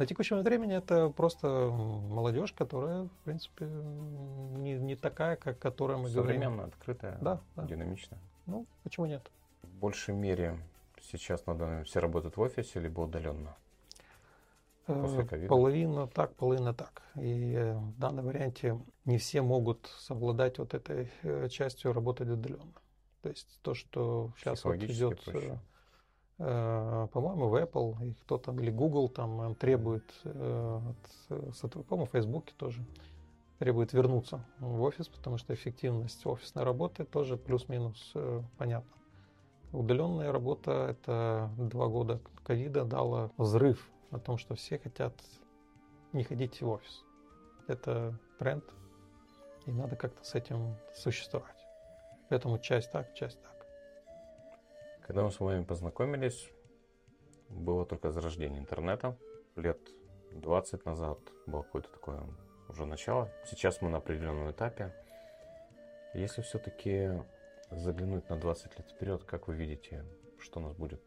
на 0.00 0.06
текущем 0.06 0.40
времени 0.40 0.74
это 0.74 1.10
просто 1.10 1.46
молодежь, 1.48 2.52
которая, 2.52 3.04
в 3.04 3.24
принципе, 3.24 3.66
не, 3.66 4.74
не 4.74 4.96
такая, 4.96 5.36
как 5.36 5.58
которая 5.58 5.98
мы 5.98 6.10
говорим. 6.10 6.40
Современная, 6.40 6.66
открытая, 6.66 7.18
Да, 7.20 7.40
да. 7.56 7.64
динамичная. 7.64 8.18
Ну, 8.46 8.66
почему 8.82 9.06
нет? 9.06 9.30
В 9.62 9.68
большей 9.78 10.14
мере 10.14 10.58
сейчас 11.02 11.44
на 11.46 11.54
данный 11.54 11.70
момент 11.70 11.88
все 11.88 12.00
работают 12.00 12.36
в 12.36 12.40
офисе 12.40 12.80
либо 12.80 13.00
удаленно. 13.00 13.56
После 14.86 15.22
Э, 15.22 15.26
ковида. 15.26 15.48
Половина 15.48 16.06
так, 16.08 16.34
половина 16.34 16.74
так. 16.74 17.02
И 17.16 17.52
э, 17.54 17.76
в 17.76 17.98
данном 17.98 18.26
варианте 18.26 18.80
не 19.04 19.18
все 19.18 19.42
могут 19.42 19.86
совладать 19.98 20.58
вот 20.58 20.74
этой 20.74 21.10
э, 21.22 21.48
частью 21.48 21.92
работать 21.92 22.28
удаленно. 22.28 22.72
То 23.22 23.28
есть 23.28 23.60
то, 23.62 23.74
что 23.74 24.32
сейчас 24.38 24.64
вот 24.64 24.76
идет, 24.76 25.20
э, 26.38 27.08
по-моему, 27.12 27.48
в 27.48 27.54
Apple 27.54 28.08
и 28.08 28.14
кто 28.14 28.38
там, 28.38 28.58
или 28.60 28.70
Google 28.70 29.08
там 29.08 29.54
требует, 29.54 30.10
э, 30.24 30.80
от, 30.90 31.10
э, 31.38 31.50
сотруд- 31.52 31.84
по-моему, 31.84 32.06
в 32.06 32.10
Facebook 32.10 32.50
тоже 32.52 32.84
требует 33.58 33.92
вернуться 33.92 34.42
в 34.58 34.80
офис, 34.82 35.06
потому 35.08 35.36
что 35.36 35.52
эффективность 35.52 36.24
офисной 36.24 36.64
работы 36.64 37.04
тоже 37.04 37.36
плюс-минус 37.36 38.12
э, 38.14 38.42
понятно. 38.56 38.90
Удаленная 39.72 40.32
работа– 40.32 40.88
это 40.90 41.50
два 41.58 41.86
года 41.88 42.20
ковида 42.42 42.84
дала 42.84 43.30
взрыв 43.36 43.88
о 44.10 44.18
том, 44.18 44.38
что 44.38 44.54
все 44.54 44.78
хотят 44.78 45.14
не 46.12 46.24
ходить 46.24 46.60
в 46.60 46.68
офис. 46.68 47.04
Это 47.68 48.18
тренд, 48.38 48.64
и 49.66 49.72
надо 49.72 49.96
как-то 49.96 50.24
с 50.24 50.34
этим 50.34 50.76
существовать. 50.94 51.56
Поэтому 52.28 52.58
часть 52.58 52.90
так, 52.90 53.14
часть 53.14 53.40
так. 53.42 53.66
Когда 55.06 55.22
мы 55.22 55.30
с 55.30 55.40
вами 55.40 55.64
познакомились, 55.64 56.50
было 57.48 57.84
только 57.84 58.10
зарождение 58.10 58.60
интернета. 58.60 59.16
Лет 59.56 59.78
20 60.32 60.84
назад 60.84 61.18
было 61.46 61.62
какое-то 61.62 61.90
такое 61.90 62.22
уже 62.68 62.86
начало. 62.86 63.30
Сейчас 63.44 63.82
мы 63.82 63.90
на 63.90 63.98
определенном 63.98 64.50
этапе. 64.50 64.94
Если 66.14 66.42
все-таки 66.42 67.10
заглянуть 67.70 68.28
на 68.28 68.36
20 68.36 68.78
лет 68.78 68.88
вперед, 68.88 69.24
как 69.24 69.48
вы 69.48 69.54
видите, 69.54 70.04
что 70.38 70.60
нас 70.60 70.74
будет 70.74 71.02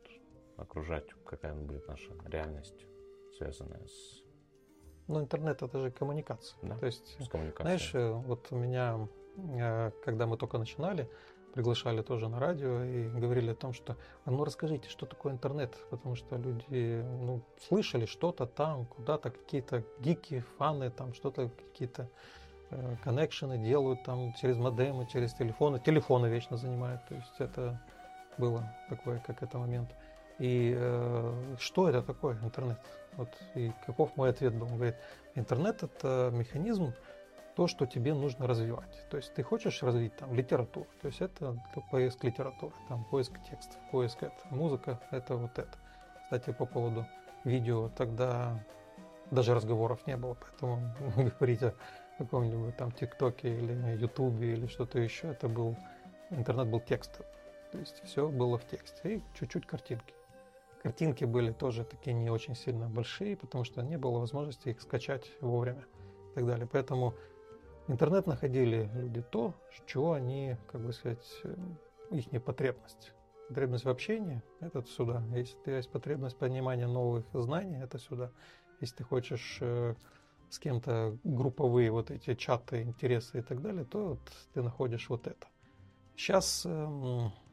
окружать, 0.57 1.07
какая 1.25 1.53
будет 1.53 1.87
наша 1.87 2.11
реальность, 2.25 2.85
связанная 3.37 3.85
с, 3.85 4.23
Но 5.07 5.21
интернет 5.21 5.61
это 5.61 5.79
же 5.79 5.91
коммуникация. 5.91 6.57
Да. 6.61 6.77
То 6.77 6.85
есть, 6.85 7.15
с 7.19 7.29
коммуникацией? 7.29 7.77
знаешь, 7.77 7.95
э, 7.95 8.11
вот 8.11 8.47
у 8.51 8.55
меня, 8.55 9.07
э, 9.37 9.91
когда 10.03 10.25
мы 10.25 10.37
только 10.37 10.57
начинали, 10.57 11.09
приглашали 11.53 12.01
тоже 12.01 12.29
на 12.29 12.39
радио 12.39 12.83
и 12.83 13.07
говорили 13.09 13.51
о 13.51 13.55
том, 13.55 13.73
что 13.73 13.95
«А 14.25 14.31
ну 14.31 14.43
расскажите, 14.43 14.89
что 14.89 15.05
такое 15.05 15.33
интернет, 15.33 15.77
потому 15.91 16.15
что 16.15 16.35
люди 16.35 17.03
ну, 17.21 17.43
слышали 17.67 18.05
что-то 18.05 18.47
там, 18.47 18.85
куда-то 18.87 19.29
какие-то 19.29 19.83
гики, 19.99 20.43
фаны, 20.57 20.89
там 20.89 21.13
что-то 21.13 21.49
какие-то 21.49 22.09
э, 22.71 22.95
коннекшены 23.03 23.59
делают 23.59 24.03
там 24.03 24.33
через 24.33 24.57
модемы, 24.57 25.05
через 25.05 25.33
телефоны. 25.33 25.79
Телефоны 25.79 26.25
вечно 26.27 26.57
занимают, 26.57 27.05
то 27.07 27.15
есть 27.15 27.39
это 27.39 27.79
было 28.37 28.75
такое, 28.89 29.19
как 29.19 29.43
это 29.43 29.59
момент. 29.59 29.89
И 30.39 30.73
э, 30.75 31.55
что 31.59 31.89
это 31.89 32.01
такое 32.01 32.37
интернет? 32.43 32.79
Вот 33.17 33.29
и 33.55 33.71
каков 33.85 34.15
мой 34.17 34.29
ответ 34.29 34.53
был? 34.55 34.67
Он 34.67 34.75
говорит, 34.75 34.95
интернет 35.35 35.83
это 35.83 36.31
механизм, 36.33 36.93
то, 37.55 37.67
что 37.67 37.85
тебе 37.85 38.13
нужно 38.13 38.47
развивать. 38.47 39.05
То 39.09 39.17
есть 39.17 39.33
ты 39.33 39.43
хочешь 39.43 39.83
развить 39.83 40.15
там 40.15 40.33
литературу, 40.33 40.87
то 41.01 41.07
есть 41.07 41.21
это 41.21 41.55
поиск 41.91 42.23
литературы, 42.23 42.73
там 42.89 43.05
поиск 43.05 43.33
текстов, 43.49 43.77
поиск 43.91 44.23
это, 44.23 44.35
музыка, 44.49 44.99
это 45.11 45.35
вот 45.35 45.57
это. 45.57 45.77
Кстати, 46.23 46.51
по 46.51 46.65
поводу 46.65 47.05
видео, 47.43 47.89
тогда 47.89 48.59
даже 49.29 49.53
разговоров 49.53 50.05
не 50.07 50.17
было, 50.17 50.35
поэтому 50.35 50.95
говорить 51.39 51.63
о 51.63 51.73
каком-нибудь 52.17 52.75
там 52.77 52.91
ТикТоке 52.91 53.55
или 53.55 53.97
Ютубе 53.97 54.53
или 54.53 54.67
что-то 54.67 54.99
еще, 54.99 55.27
это 55.27 55.47
был, 55.47 55.75
интернет 56.31 56.67
был 56.67 56.79
текстовый. 56.79 57.27
То 57.71 57.79
есть 57.79 58.03
все 58.03 58.27
было 58.29 58.57
в 58.57 58.65
тексте 58.65 59.15
и 59.15 59.23
чуть-чуть 59.33 59.65
картинки. 59.65 60.13
Картинки 60.83 61.23
были 61.23 61.53
тоже 61.53 61.85
такие 61.85 62.13
не 62.13 62.29
очень 62.29 62.55
сильно 62.55 62.89
большие, 62.89 63.37
потому 63.37 63.63
что 63.63 63.81
не 63.81 63.97
было 63.97 64.19
возможности 64.19 64.69
их 64.69 64.81
скачать 64.81 65.31
вовремя 65.39 65.85
и 66.31 66.35
так 66.35 66.45
далее. 66.45 66.67
Поэтому 66.69 67.13
интернет 67.87 68.27
находили 68.27 68.89
люди 68.93 69.21
то, 69.21 69.53
чего 69.85 70.11
они, 70.11 70.57
как 70.69 70.81
бы 70.81 70.91
сказать, 70.91 71.25
их 72.11 72.43
потребность. 72.43 73.13
Потребность 73.47 73.85
в 73.85 73.89
общении– 73.89 74.41
это 74.59 74.83
сюда. 74.83 75.23
Если 75.33 75.57
тебя 75.63 75.77
есть 75.77 75.89
потребность 75.89 76.37
понимания 76.37 76.87
новых 76.87 77.25
знаний– 77.33 77.77
это 77.81 77.97
сюда. 77.97 78.31
Если 78.81 78.97
ты 78.97 79.03
хочешь 79.05 79.59
э, 79.61 79.95
с 80.49 80.59
кем-то 80.59 81.17
групповые 81.23 81.91
вот 81.91 82.11
эти 82.11 82.35
чаты, 82.35 82.81
интересы 82.81 83.39
и 83.39 83.41
так 83.41 83.61
далее, 83.61 83.85
то 83.85 84.09
вот 84.09 84.19
ты 84.53 84.61
находишь 84.61 85.07
вот 85.07 85.27
это. 85.27 85.47
Сейчас 86.17 86.63
э, 86.65 86.69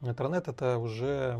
интернет– 0.01 0.47
это 0.49 0.77
уже 0.79 1.39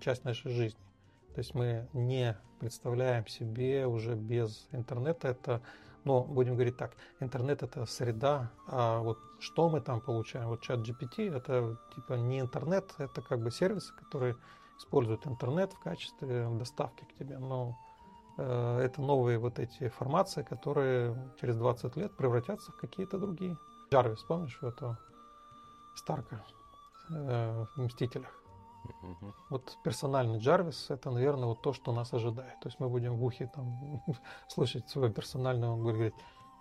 часть 0.00 0.24
нашей 0.24 0.52
жизни. 0.52 0.87
То 1.34 1.38
есть 1.38 1.54
мы 1.54 1.88
не 1.92 2.36
представляем 2.58 3.26
себе 3.26 3.86
уже 3.86 4.14
без 4.14 4.68
интернета 4.72 5.28
это, 5.28 5.62
но 6.04 6.24
будем 6.24 6.54
говорить 6.54 6.76
так, 6.76 6.92
интернет 7.20 7.62
это 7.62 7.86
среда, 7.86 8.50
а 8.66 9.00
вот 9.00 9.18
что 9.40 9.68
мы 9.68 9.80
там 9.80 10.00
получаем, 10.00 10.48
вот 10.48 10.62
чат 10.62 10.80
GPT 10.80 11.34
это 11.34 11.78
типа 11.94 12.14
не 12.14 12.40
интернет, 12.40 12.92
это 12.98 13.22
как 13.22 13.40
бы 13.40 13.50
сервисы, 13.50 13.92
которые 13.94 14.36
используют 14.78 15.26
интернет 15.26 15.72
в 15.72 15.78
качестве 15.80 16.48
доставки 16.50 17.04
к 17.04 17.18
тебе, 17.18 17.38
но 17.38 17.76
э, 18.38 18.80
это 18.80 19.02
новые 19.02 19.38
вот 19.38 19.58
эти 19.58 19.88
формации, 19.88 20.42
которые 20.42 21.16
через 21.40 21.56
20 21.56 21.96
лет 21.96 22.16
превратятся 22.16 22.72
в 22.72 22.76
какие-то 22.76 23.18
другие. 23.18 23.56
Джарвис, 23.92 24.22
помнишь 24.22 24.58
этого 24.62 24.98
Старка 25.96 26.44
э, 27.10 27.66
в 27.74 27.82
«Мстителях»? 27.82 28.32
Мгм. 29.02 29.34
Вот 29.50 29.78
персональный 29.82 30.38
Джарвис 30.38 30.90
это, 30.90 31.10
наверное, 31.10 31.46
вот 31.46 31.62
то, 31.62 31.72
что 31.72 31.92
нас 31.92 32.12
ожидает. 32.12 32.58
То 32.60 32.68
есть 32.68 32.80
мы 32.80 32.88
будем 32.88 33.16
в 33.16 33.24
ухе 33.24 33.50
там 33.54 34.02
слышать 34.48 34.88
свой 34.88 35.12
персональный, 35.12 35.68
он 35.68 35.82
говорит, 35.82 36.14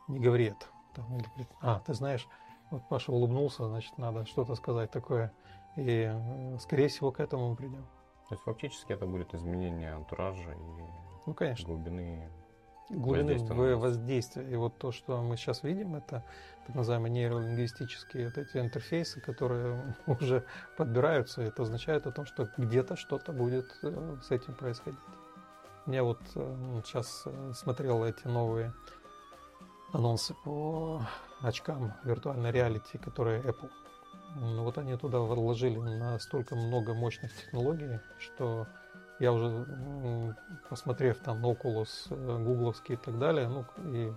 не 0.07 0.19
говори 0.19 0.45
это. 0.45 0.65
Там, 0.93 1.05
или 1.17 1.27
говорит, 1.27 1.49
а, 1.61 1.79
ты 1.79 1.93
знаешь, 1.93 2.27
вот 2.71 2.87
Паша 2.89 3.11
улыбнулся, 3.11 3.67
значит, 3.67 3.97
надо 3.97 4.25
что-то 4.25 4.55
сказать 4.55 4.91
такое. 4.91 5.31
И, 5.75 6.11
э, 6.11 6.57
скорее 6.59 6.87
всего, 6.87 7.11
к 7.11 7.19
этому 7.19 7.49
мы 7.49 7.55
придем. 7.55 7.85
То 8.27 8.35
есть 8.35 8.43
фактически 8.43 8.91
это 8.91 9.05
будет 9.05 9.33
изменение 9.33 9.93
антуража 9.93 10.51
и 10.51 10.83
Ну, 11.25 11.33
конечно, 11.33 11.67
глубины. 11.67 12.29
Глубины 12.89 13.37
воздействия. 13.75 14.43
И 14.49 14.55
вот 14.55 14.77
то, 14.77 14.91
что 14.91 15.21
мы 15.21 15.37
сейчас 15.37 15.63
видим, 15.63 15.95
это 15.95 16.23
так 16.65 16.75
называемые 16.75 17.11
нейролингвистические 17.11 18.27
вот 18.27 18.37
эти 18.37 18.57
интерфейсы, 18.57 19.21
которые 19.21 19.95
уже 20.07 20.45
подбираются. 20.77 21.41
Это 21.41 21.63
означает 21.63 22.07
о 22.07 22.11
том, 22.11 22.25
что 22.25 22.49
где-то 22.57 22.95
что-то 22.95 23.31
будет 23.31 23.77
э, 23.83 24.17
с 24.21 24.31
этим 24.31 24.53
происходить. 24.53 24.99
Я 25.85 26.03
вот 26.03 26.19
сейчас 26.33 27.23
смотрел 27.53 28.03
эти 28.03 28.27
новые 28.27 28.73
анонсы 29.93 30.33
по 30.43 31.01
очкам 31.41 31.93
виртуальной 32.03 32.51
реалити, 32.51 32.97
которые 32.97 33.41
Apple. 33.41 33.69
Ну, 34.35 34.63
вот 34.63 34.77
они 34.77 34.95
туда 34.97 35.19
вложили 35.19 35.77
настолько 35.77 36.55
много 36.55 36.93
мощных 36.93 37.33
технологий, 37.35 37.99
что 38.19 38.67
я 39.19 39.33
уже, 39.33 40.35
посмотрев 40.69 41.19
там 41.19 41.45
Oculus, 41.45 42.09
гугловский 42.43 42.95
и 42.95 42.97
так 42.97 43.17
далее, 43.17 43.47
ну, 43.47 43.65
и 43.93 44.13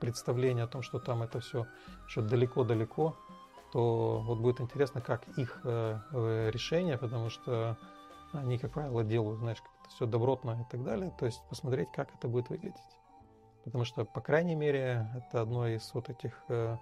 представление 0.00 0.64
о 0.64 0.68
том, 0.68 0.82
что 0.82 0.98
там 0.98 1.22
это 1.22 1.40
все 1.40 1.66
еще 2.06 2.22
далеко-далеко, 2.22 3.16
то 3.72 4.20
вот 4.20 4.38
будет 4.38 4.60
интересно, 4.60 5.00
как 5.00 5.26
их 5.36 5.60
э, 5.64 6.50
решение, 6.52 6.96
потому 6.96 7.30
что 7.30 7.76
они, 8.32 8.58
как 8.58 8.72
правило, 8.72 9.02
делают, 9.04 9.40
знаешь, 9.40 9.60
как 9.60 9.70
это 9.80 9.90
все 9.90 10.06
добротно 10.06 10.62
и 10.62 10.70
так 10.70 10.84
далее. 10.84 11.12
То 11.18 11.26
есть 11.26 11.40
посмотреть, 11.48 11.88
как 11.92 12.14
это 12.14 12.28
будет 12.28 12.48
выглядеть. 12.48 12.76
Потому 13.64 13.84
что, 13.84 14.04
по 14.04 14.20
крайней 14.20 14.54
мере, 14.54 15.08
это 15.16 15.42
одно 15.42 15.66
из 15.66 15.92
вот 15.92 16.08
этих, 16.08 16.40
э, 16.48 16.76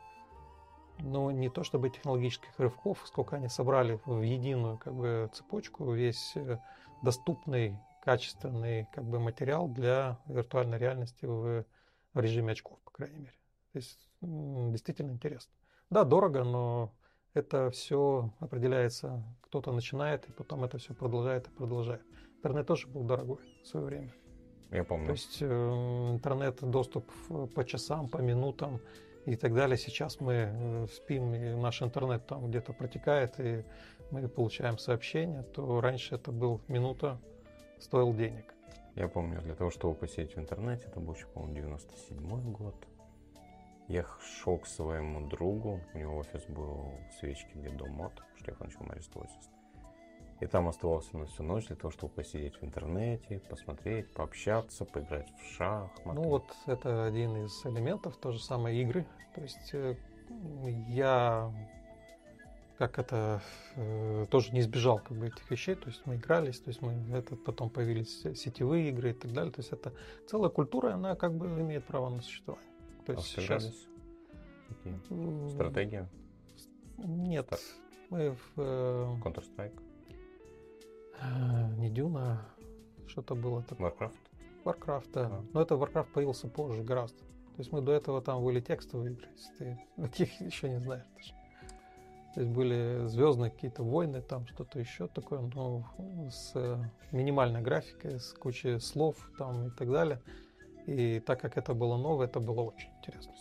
ну, 1.00 1.30
не 1.30 1.48
то 1.50 1.64
чтобы 1.64 1.90
технологических 1.90 2.59
рывков, 2.59 3.02
сколько 3.07 3.37
они 3.37 3.48
собрали 3.48 4.00
в 4.04 4.20
единую 4.20 4.78
как 4.78 4.94
бы 4.94 5.30
цепочку 5.33 5.90
весь 5.92 6.33
э, 6.37 6.59
доступный, 7.02 7.78
качественный 8.02 8.87
как 8.92 9.04
бы 9.04 9.18
материал 9.18 9.68
для 9.68 10.18
виртуальной 10.26 10.78
реальности 10.78 11.24
в, 11.24 11.64
в 12.14 12.20
режиме 12.20 12.52
очков, 12.52 12.78
по 12.85 12.90
крайней 12.90 13.18
мере. 13.18 13.35
То 13.72 13.78
есть 13.78 14.09
действительно 14.20 15.11
интересно. 15.11 15.52
Да, 15.90 16.04
дорого, 16.04 16.44
но 16.44 16.92
это 17.35 17.70
все 17.70 18.30
определяется, 18.40 19.22
кто-то 19.42 19.72
начинает, 19.72 20.28
и 20.28 20.33
потом 20.33 20.64
это 20.64 20.78
все 20.78 20.94
продолжает 20.94 21.48
и 21.48 21.50
продолжает. 21.50 22.02
Интернет 22.37 22.66
тоже 22.66 22.88
был 22.88 23.02
дорогой 23.02 23.38
в 23.62 23.66
свое 23.66 23.87
время. 23.87 24.14
Я 24.70 24.85
помню. 24.85 25.07
То 25.07 25.12
есть 25.12 25.38
э, 25.40 25.46
интернет, 25.46 26.59
доступ 26.62 27.11
по 27.54 27.64
часам, 27.64 28.09
по 28.09 28.18
минутам 28.18 28.80
и 29.26 29.37
так 29.37 29.54
далее. 29.54 29.76
Сейчас 29.76 30.20
мы 30.20 30.50
э, 30.52 30.87
спим, 30.92 31.34
и 31.34 31.54
наш 31.54 31.82
интернет 31.82 32.26
там 32.26 32.48
где-то 32.48 32.72
протекает, 32.72 33.38
и 33.38 33.64
мы 34.10 34.28
получаем 34.28 34.78
сообщения, 34.78 35.42
то 35.42 35.80
раньше 35.80 36.14
это 36.14 36.32
был 36.32 36.60
минута, 36.68 37.18
стоил 37.80 38.14
денег. 38.14 38.54
Я 38.94 39.08
помню, 39.08 39.40
для 39.42 39.54
того, 39.54 39.70
чтобы 39.70 39.94
посетить 39.94 40.37
в 40.37 40.38
интернете, 40.38 40.84
это 40.87 41.00
был 41.00 41.14
еще, 41.14 41.26
по-моему, 41.26 41.54
97 41.54 42.52
год. 42.52 42.74
Я 43.88 44.06
шел 44.42 44.58
к 44.58 44.66
своему 44.66 45.28
другу, 45.28 45.80
у 45.92 45.98
него 45.98 46.16
офис 46.16 46.44
был 46.46 46.94
в 47.10 47.18
свечке, 47.18 47.50
где 47.54 47.70
дом 47.70 47.90
мод, 47.90 48.12
Штефанович 48.37 48.76
Марис 48.80 49.08
И 50.40 50.47
там 50.47 50.68
оставался 50.68 51.16
на 51.16 51.27
всю 51.27 51.42
ночь 51.42 51.66
для 51.66 51.77
того, 51.77 51.90
чтобы 51.90 52.12
посидеть 52.12 52.61
в 52.61 52.64
интернете, 52.64 53.40
посмотреть, 53.49 54.12
пообщаться, 54.12 54.85
поиграть 54.85 55.29
в 55.31 55.57
шахматы. 55.57 56.20
Ну 56.20 56.29
вот 56.29 56.44
это 56.66 57.07
один 57.07 57.44
из 57.44 57.64
элементов, 57.64 58.16
то 58.16 58.33
же 58.33 58.42
самое 58.42 58.83
игры. 58.83 59.07
То 59.35 59.40
есть 59.42 59.70
э, 59.73 59.97
я 60.88 61.53
как 62.79 62.99
это 62.99 63.40
э, 63.77 64.27
тоже 64.31 64.53
не 64.53 64.61
избежал 64.61 64.99
как 64.99 65.16
бы 65.16 65.29
этих 65.29 65.49
вещей, 65.51 65.77
то 65.77 65.87
есть 65.87 66.03
мы 66.07 66.16
игрались, 66.16 66.59
то 66.59 66.68
есть 66.68 66.83
мы 66.83 66.92
это 67.16 67.37
потом 67.37 67.70
появились 67.70 68.23
сетевые 68.37 68.88
игры 68.88 69.11
и 69.11 69.14
так 69.14 69.33
далее, 69.33 69.53
то 69.53 69.61
есть 69.61 69.73
это 69.73 69.92
целая 70.29 70.51
культура, 70.51 70.94
она 70.94 71.14
как 71.14 71.35
бы 71.35 71.47
имеет 71.47 71.85
право 71.85 72.11
на 72.11 72.20
существование. 72.20 72.68
То 73.07 73.12
есть 73.12 73.38
а 73.38 73.40
сейчас... 73.40 73.73
Какие? 74.68 75.51
Стратегия? 75.51 76.09
Нет. 76.99 77.47
Так. 77.49 77.61
Мы 78.11 78.31
в... 78.33 78.38
Э, 78.57 79.16
Counter-Strike? 79.23 79.77
Э, 79.77 79.93
не 81.79 81.90
Дюна, 81.90 82.46
что-то 83.07 83.35
было 83.35 83.62
такое. 83.62 83.90
Warcraft? 83.90 84.18
Warcraft, 84.64 85.09
да. 85.12 85.27
А. 85.27 85.44
Но 85.53 85.62
это 85.62 85.74
Warcraft 85.74 86.12
появился 86.12 86.48
позже 86.48 86.83
гораздо. 86.83 87.18
То 87.18 87.61
есть 87.61 87.72
мы 87.72 87.81
до 87.83 87.92
этого 87.92 88.20
там 88.20 88.42
были 88.42 88.61
текстовые 88.61 89.12
игры, 89.12 89.29
ты 89.59 89.79
таких 89.96 90.40
еще 90.40 90.68
не 90.68 90.81
знаешь 90.81 91.07
даже. 91.14 91.35
То 92.35 92.40
есть 92.40 92.53
были 92.53 93.07
звездные 93.07 93.53
какие-то 93.53 93.85
войны, 93.85 94.20
там 94.20 94.44
что-то 94.48 94.81
еще 94.81 95.07
такое, 95.07 95.40
но 95.55 95.85
с 96.31 96.53
минимальной 97.12 97.62
графикой, 97.62 98.18
с 98.18 98.33
кучей 98.33 98.81
слов 98.81 99.16
там 99.38 99.68
и 99.68 99.70
так 99.70 99.88
далее. 99.88 100.20
И 100.87 101.20
так 101.20 101.40
как 101.40 101.57
это 101.57 101.74
было 101.74 101.96
новое, 101.96 102.27
это 102.27 102.40
было 102.40 102.62
очень 102.62 102.90
интересно. 102.98 103.33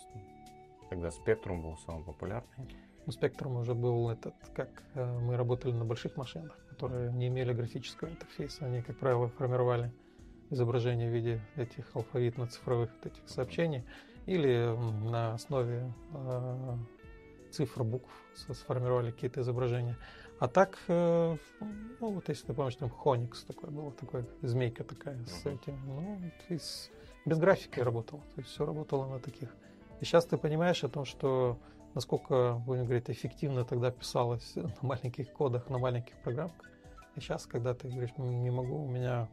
Тогда 0.90 1.08
Spectrum 1.08 1.60
был 1.60 1.76
самый 1.78 2.04
популярный. 2.04 2.68
Ну, 3.04 3.12
Spectrum 3.12 3.60
уже 3.60 3.74
был 3.74 4.08
этот, 4.08 4.34
как 4.54 4.70
э, 4.94 5.18
мы 5.18 5.36
работали 5.36 5.72
на 5.72 5.84
больших 5.84 6.16
машинах, 6.16 6.56
которые 6.84 7.12
не 7.12 7.28
имели 7.28 7.52
графического 7.52 8.10
интерфейса. 8.10 8.66
Они, 8.66 8.82
как 8.82 8.98
правило, 8.98 9.28
формировали 9.28 9.90
изображение 10.50 11.10
в 11.10 11.14
виде 11.14 11.40
этих 11.56 11.86
алфавитно-цифровых 11.94 12.90
вот 12.92 13.06
этих 13.06 13.26
сообщений 13.26 13.84
или 14.26 14.76
на 15.10 15.34
основе 15.34 15.90
э, 16.12 16.76
цифр, 17.50 17.84
букв 17.84 18.10
сформировали 18.34 19.10
какие-то 19.12 19.40
изображения. 19.40 19.96
А 20.38 20.48
так, 20.48 20.78
э, 20.88 21.36
ну 22.00 22.10
вот 22.10 22.28
если 22.28 22.46
ты 22.46 22.52
помнишь, 22.52 22.76
там 22.76 22.90
Хоникс 22.90 23.44
такой 23.44 23.70
был, 23.70 23.90
такой 23.92 24.26
змейка 24.42 24.84
такая 24.84 25.16
uh-huh. 25.16 25.26
с 25.26 25.46
этим, 25.46 25.80
ну, 25.86 26.20
из 26.50 26.90
без 27.24 27.38
графики 27.38 27.80
работал. 27.80 28.18
То 28.34 28.40
есть 28.40 28.50
все 28.50 28.66
работало 28.66 29.06
на 29.06 29.20
таких. 29.20 29.48
И 30.00 30.04
сейчас 30.04 30.26
ты 30.26 30.36
понимаешь 30.36 30.84
о 30.84 30.88
том, 30.88 31.06
что 31.06 31.58
насколько, 31.94 32.60
будем 32.66 32.84
говорить, 32.84 33.08
эффективно 33.08 33.64
тогда 33.64 33.90
писалось 33.90 34.52
на 34.56 34.74
маленьких 34.82 35.32
кодах, 35.32 35.70
на 35.70 35.78
маленьких 35.78 36.16
программках. 36.22 36.73
И 37.16 37.20
сейчас, 37.20 37.46
когда 37.46 37.74
ты 37.74 37.88
говоришь, 37.88 38.16
не 38.16 38.50
могу, 38.50 38.84
у 38.84 38.88
меня 38.88 39.28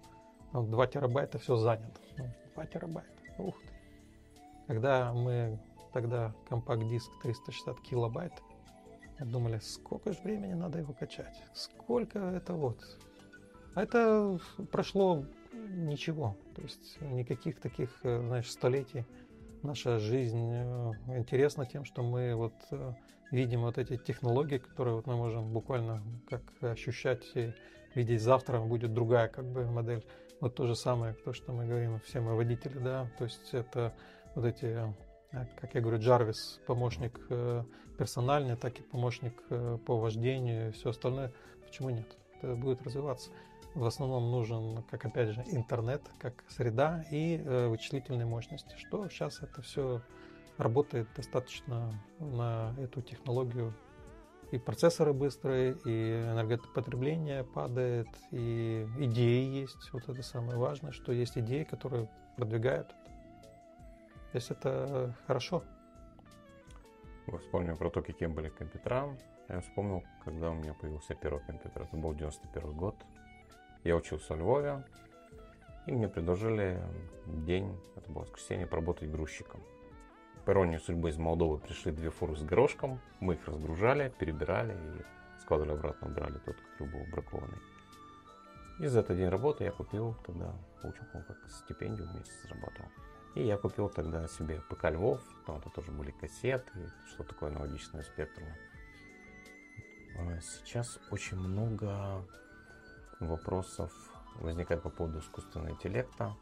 ну, 0.53 0.63
2 0.67 0.87
терабайта, 0.87 1.39
все 1.39 1.55
занято. 1.55 1.99
2 2.17 2.25
ну, 2.55 2.65
терабайта, 2.65 3.11
ух 3.37 3.59
ты. 3.61 3.73
Когда 4.67 5.13
мы 5.13 5.59
тогда 5.93 6.33
компакт-диск 6.47 7.11
360 7.23 7.79
килобайт, 7.81 8.33
думали, 9.19 9.59
сколько 9.59 10.13
же 10.13 10.19
времени 10.23 10.53
надо 10.53 10.79
его 10.79 10.93
качать, 10.93 11.41
сколько 11.53 12.19
это 12.19 12.53
вот. 12.53 12.79
А 13.73 13.83
это 13.83 14.39
прошло 14.71 15.25
ничего. 15.53 16.35
То 16.55 16.61
есть 16.61 16.99
никаких 17.01 17.59
таких, 17.59 17.89
э, 18.03 18.19
знаешь, 18.19 18.49
столетий. 18.49 19.05
Наша 19.63 19.99
жизнь 19.99 20.51
э, 20.53 20.91
интересна 21.17 21.65
тем, 21.65 21.85
что 21.85 22.03
мы 22.03 22.35
вот 22.35 22.53
э, 22.71 22.93
видим 23.31 23.61
вот 23.61 23.77
эти 23.77 23.97
технологии, 23.97 24.57
которые 24.57 24.95
вот 24.95 25.07
мы 25.07 25.15
можем 25.15 25.51
буквально 25.51 26.03
как 26.29 26.41
ощущать 26.61 27.23
и 27.35 27.53
видеть 27.95 28.21
завтра 28.21 28.59
будет 28.59 28.93
другая 28.93 29.27
как 29.27 29.45
бы 29.45 29.65
модель. 29.65 30.05
Вот 30.39 30.55
то 30.55 30.67
же 30.67 30.75
самое, 30.75 31.13
то, 31.13 31.33
что 31.33 31.51
мы 31.51 31.65
говорим, 31.65 31.99
все 31.99 32.19
мы 32.19 32.35
водители, 32.35 32.77
да, 32.79 33.09
то 33.17 33.25
есть 33.25 33.53
это 33.53 33.93
вот 34.35 34.45
эти, 34.45 34.75
как 35.31 35.75
я 35.75 35.81
говорю, 35.81 35.99
Джарвис, 35.99 36.59
помощник 36.65 37.19
персональный, 37.97 38.55
так 38.55 38.79
и 38.79 38.81
помощник 38.81 39.41
по 39.85 39.97
вождению 39.97 40.69
и 40.69 40.71
все 40.71 40.89
остальное. 40.89 41.31
Почему 41.65 41.91
нет? 41.91 42.07
Это 42.41 42.55
будет 42.55 42.81
развиваться 42.81 43.29
в 43.73 43.85
основном 43.85 44.31
нужен, 44.31 44.83
как 44.89 45.05
опять 45.05 45.29
же, 45.29 45.43
интернет, 45.47 46.01
как 46.19 46.43
среда 46.49 47.05
и 47.09 47.37
э, 47.37 47.67
вычислительные 47.67 48.25
мощности, 48.25 48.75
что 48.77 49.07
сейчас 49.09 49.41
это 49.41 49.61
все 49.61 50.01
работает 50.61 51.07
достаточно 51.15 51.91
на 52.19 52.73
эту 52.77 53.01
технологию. 53.01 53.73
И 54.51 54.57
процессоры 54.57 55.13
быстрые, 55.13 55.77
и 55.85 56.11
энергопотребление 56.31 57.43
падает, 57.45 58.09
и 58.31 58.85
идеи 58.99 59.61
есть. 59.61 59.93
Вот 59.93 60.09
это 60.09 60.21
самое 60.23 60.57
важное, 60.57 60.91
что 60.91 61.13
есть 61.13 61.37
идеи, 61.37 61.63
которые 61.63 62.09
продвигают. 62.35 62.89
То 64.31 64.35
есть 64.37 64.51
это 64.51 65.15
хорошо. 65.25 65.63
Вы 67.27 67.37
вспомнили 67.37 67.75
про 67.75 67.89
то, 67.89 68.01
какие 68.01 68.27
были 68.27 68.49
компьютера. 68.49 69.17
Я 69.47 69.61
вспомнил, 69.61 70.03
когда 70.23 70.51
у 70.51 70.53
меня 70.53 70.73
появился 70.73 71.15
первый 71.15 71.41
компьютер. 71.43 71.83
Это 71.83 71.95
был 71.95 72.13
91 72.13 72.73
год. 72.73 72.95
Я 73.83 73.95
учился 73.95 74.33
в 74.35 74.37
Львове, 74.37 74.83
и 75.87 75.91
мне 75.91 76.07
предложили 76.07 76.81
день, 77.25 77.75
это 77.95 78.11
было 78.11 78.23
воскресенье, 78.23 78.67
поработать 78.67 79.09
грузчиком. 79.09 79.61
По 80.45 80.51
иронии 80.51 80.77
судьбы 80.77 81.09
из 81.09 81.17
Молдовы 81.17 81.59
пришли 81.59 81.91
две 81.91 82.09
фуры 82.09 82.35
с 82.35 82.41
горошком, 82.41 82.99
мы 83.19 83.35
их 83.35 83.47
разгружали, 83.47 84.11
перебирали 84.17 84.73
и 84.73 85.41
складывали 85.41 85.73
обратно, 85.73 86.09
брали 86.09 86.39
тот, 86.39 86.55
который 86.55 86.91
был 86.91 87.05
бракованный. 87.11 87.59
И 88.79 88.87
за 88.87 89.01
этот 89.01 89.17
день 89.17 89.29
работы 89.29 89.63
я 89.63 89.71
купил 89.71 90.15
тогда, 90.25 90.51
получил, 90.81 91.05
как 91.13 91.37
стипендию 91.47 92.09
месяц 92.13 92.33
зарабатывал. 92.43 92.89
И 93.35 93.43
я 93.43 93.57
купил 93.57 93.87
тогда 93.89 94.27
себе 94.27 94.61
ПК 94.69 94.85
Львов, 94.85 95.21
там 95.45 95.57
это 95.57 95.69
тоже 95.69 95.91
были 95.91 96.11
кассеты, 96.11 96.91
что 97.09 97.23
такое 97.23 97.51
аналогичное 97.51 98.01
спектру. 98.01 98.43
А 100.17 100.39
сейчас 100.41 100.99
очень 101.11 101.37
много 101.37 102.25
вопросов 103.19 103.91
возникает 104.35 104.81
по 104.81 104.89
поводу 104.89 105.19
искусственного 105.19 105.69
интеллекта. 105.69 106.35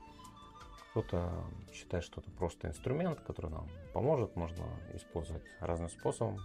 Кто-то 0.92 1.44
считает, 1.72 2.04
что 2.04 2.22
это 2.22 2.32
просто 2.32 2.68
инструмент, 2.68 3.20
который 3.22 3.52
нам 3.52 3.68
поможет, 3.94 4.36
можно 4.36 4.66
использовать 4.94 5.44
разным 5.60 5.90
способом. 5.90 6.40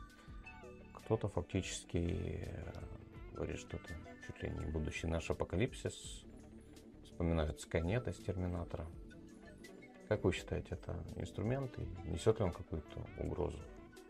Кто-то 0.94 1.28
фактически 1.28 2.48
говорит, 3.32 3.58
что 3.58 3.78
это 3.78 3.94
чуть 4.26 4.42
ли 4.42 4.50
не 4.50 4.66
будущий 4.70 5.06
наш 5.06 5.30
апокалипсис. 5.30 6.24
Вспоминают 7.04 7.60
Скайнет 7.60 8.06
из 8.06 8.16
Терминатора. 8.16 8.86
Как 10.08 10.24
вы 10.24 10.32
считаете, 10.32 10.68
это 10.72 10.94
инструмент 11.16 11.78
и 11.78 12.08
несет 12.08 12.38
ли 12.38 12.44
он 12.44 12.52
какую-то 12.52 13.00
угрозу? 13.18 13.58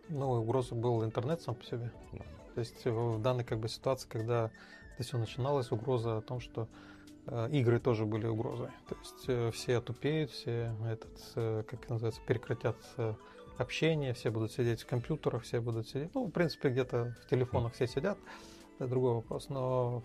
Ну, 0.09 0.33
угроза 0.33 0.75
был 0.75 1.05
интернет 1.05 1.41
сам 1.43 1.55
по 1.55 1.65
себе. 1.65 1.93
Да. 2.13 2.25
То 2.55 2.61
есть 2.61 2.85
в 2.85 3.21
данной 3.21 3.45
как 3.45 3.61
бы 3.61 3.69
ситуации, 3.69 4.09
когда 4.09 4.51
это 4.95 5.03
все 5.05 5.19
начиналось, 5.19 5.71
угроза 5.71 6.19
о 6.19 6.21
том, 6.21 6.41
что 6.41 6.63
э, 6.63 6.67
игры 7.51 7.81
тоже 7.81 8.05
были 8.05 8.27
угрозой. 8.27 8.71
То 8.89 8.97
есть 8.97 9.25
э, 9.29 9.51
все 9.53 9.81
тупеют, 9.81 10.31
все 10.31 10.75
этот, 10.87 11.33
э, 11.37 11.63
как 11.69 11.89
называется, 11.89 12.21
прекратят 12.27 12.77
э, 12.97 13.15
общение, 13.59 14.13
все 14.13 14.31
будут 14.31 14.53
сидеть 14.53 14.83
в 14.83 14.87
компьютерах, 14.87 15.43
все 15.43 15.61
будут 15.61 15.89
сидеть, 15.89 16.15
ну, 16.15 16.27
в 16.27 16.31
принципе, 16.31 16.71
где-то 16.71 17.17
в 17.23 17.31
телефонах 17.31 17.75
все 17.75 17.87
сидят, 17.87 18.19
это 18.79 18.89
другой 18.89 19.15
вопрос, 19.15 19.49
но 19.49 20.03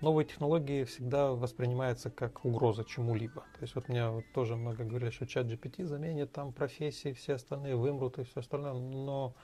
новые 0.00 0.26
технологии 0.26 0.84
всегда 0.84 1.32
воспринимаются 1.32 2.10
как 2.10 2.44
угроза 2.44 2.84
чему-либо. 2.84 3.42
То 3.54 3.62
есть 3.62 3.74
вот 3.74 3.88
мне 3.88 4.08
вот 4.08 4.24
тоже 4.32 4.56
много 4.56 4.84
говорили, 4.84 5.10
что 5.10 5.26
чат 5.26 5.46
GPT 5.46 5.84
заменит 5.84 6.32
там 6.32 6.52
профессии, 6.52 7.12
все 7.12 7.34
остальные 7.34 7.76
вымрут 7.76 8.18
и 8.18 8.24
все 8.24 8.40
остальное, 8.40 8.72
но 8.72 9.34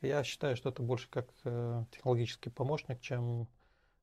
я 0.00 0.22
считаю, 0.24 0.56
что 0.56 0.70
это 0.70 0.82
больше 0.82 1.08
как 1.10 1.28
э, 1.44 1.84
технологический 1.90 2.50
помощник, 2.50 3.00
чем 3.00 3.48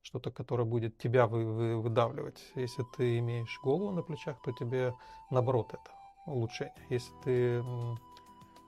что-то, 0.04 0.30
которое 0.30 0.64
будет 0.64 0.96
тебя 0.98 1.26
вы, 1.26 1.44
вы, 1.44 1.80
выдавливать. 1.80 2.40
Если 2.54 2.84
ты 2.96 3.18
имеешь 3.18 3.60
голову 3.62 3.90
на 3.90 4.02
плечах, 4.02 4.40
то 4.42 4.52
тебе 4.52 4.94
наоборот 5.30 5.70
это 5.72 5.90
улучшение. 6.26 6.74
Если 6.90 7.12
ты 7.24 7.64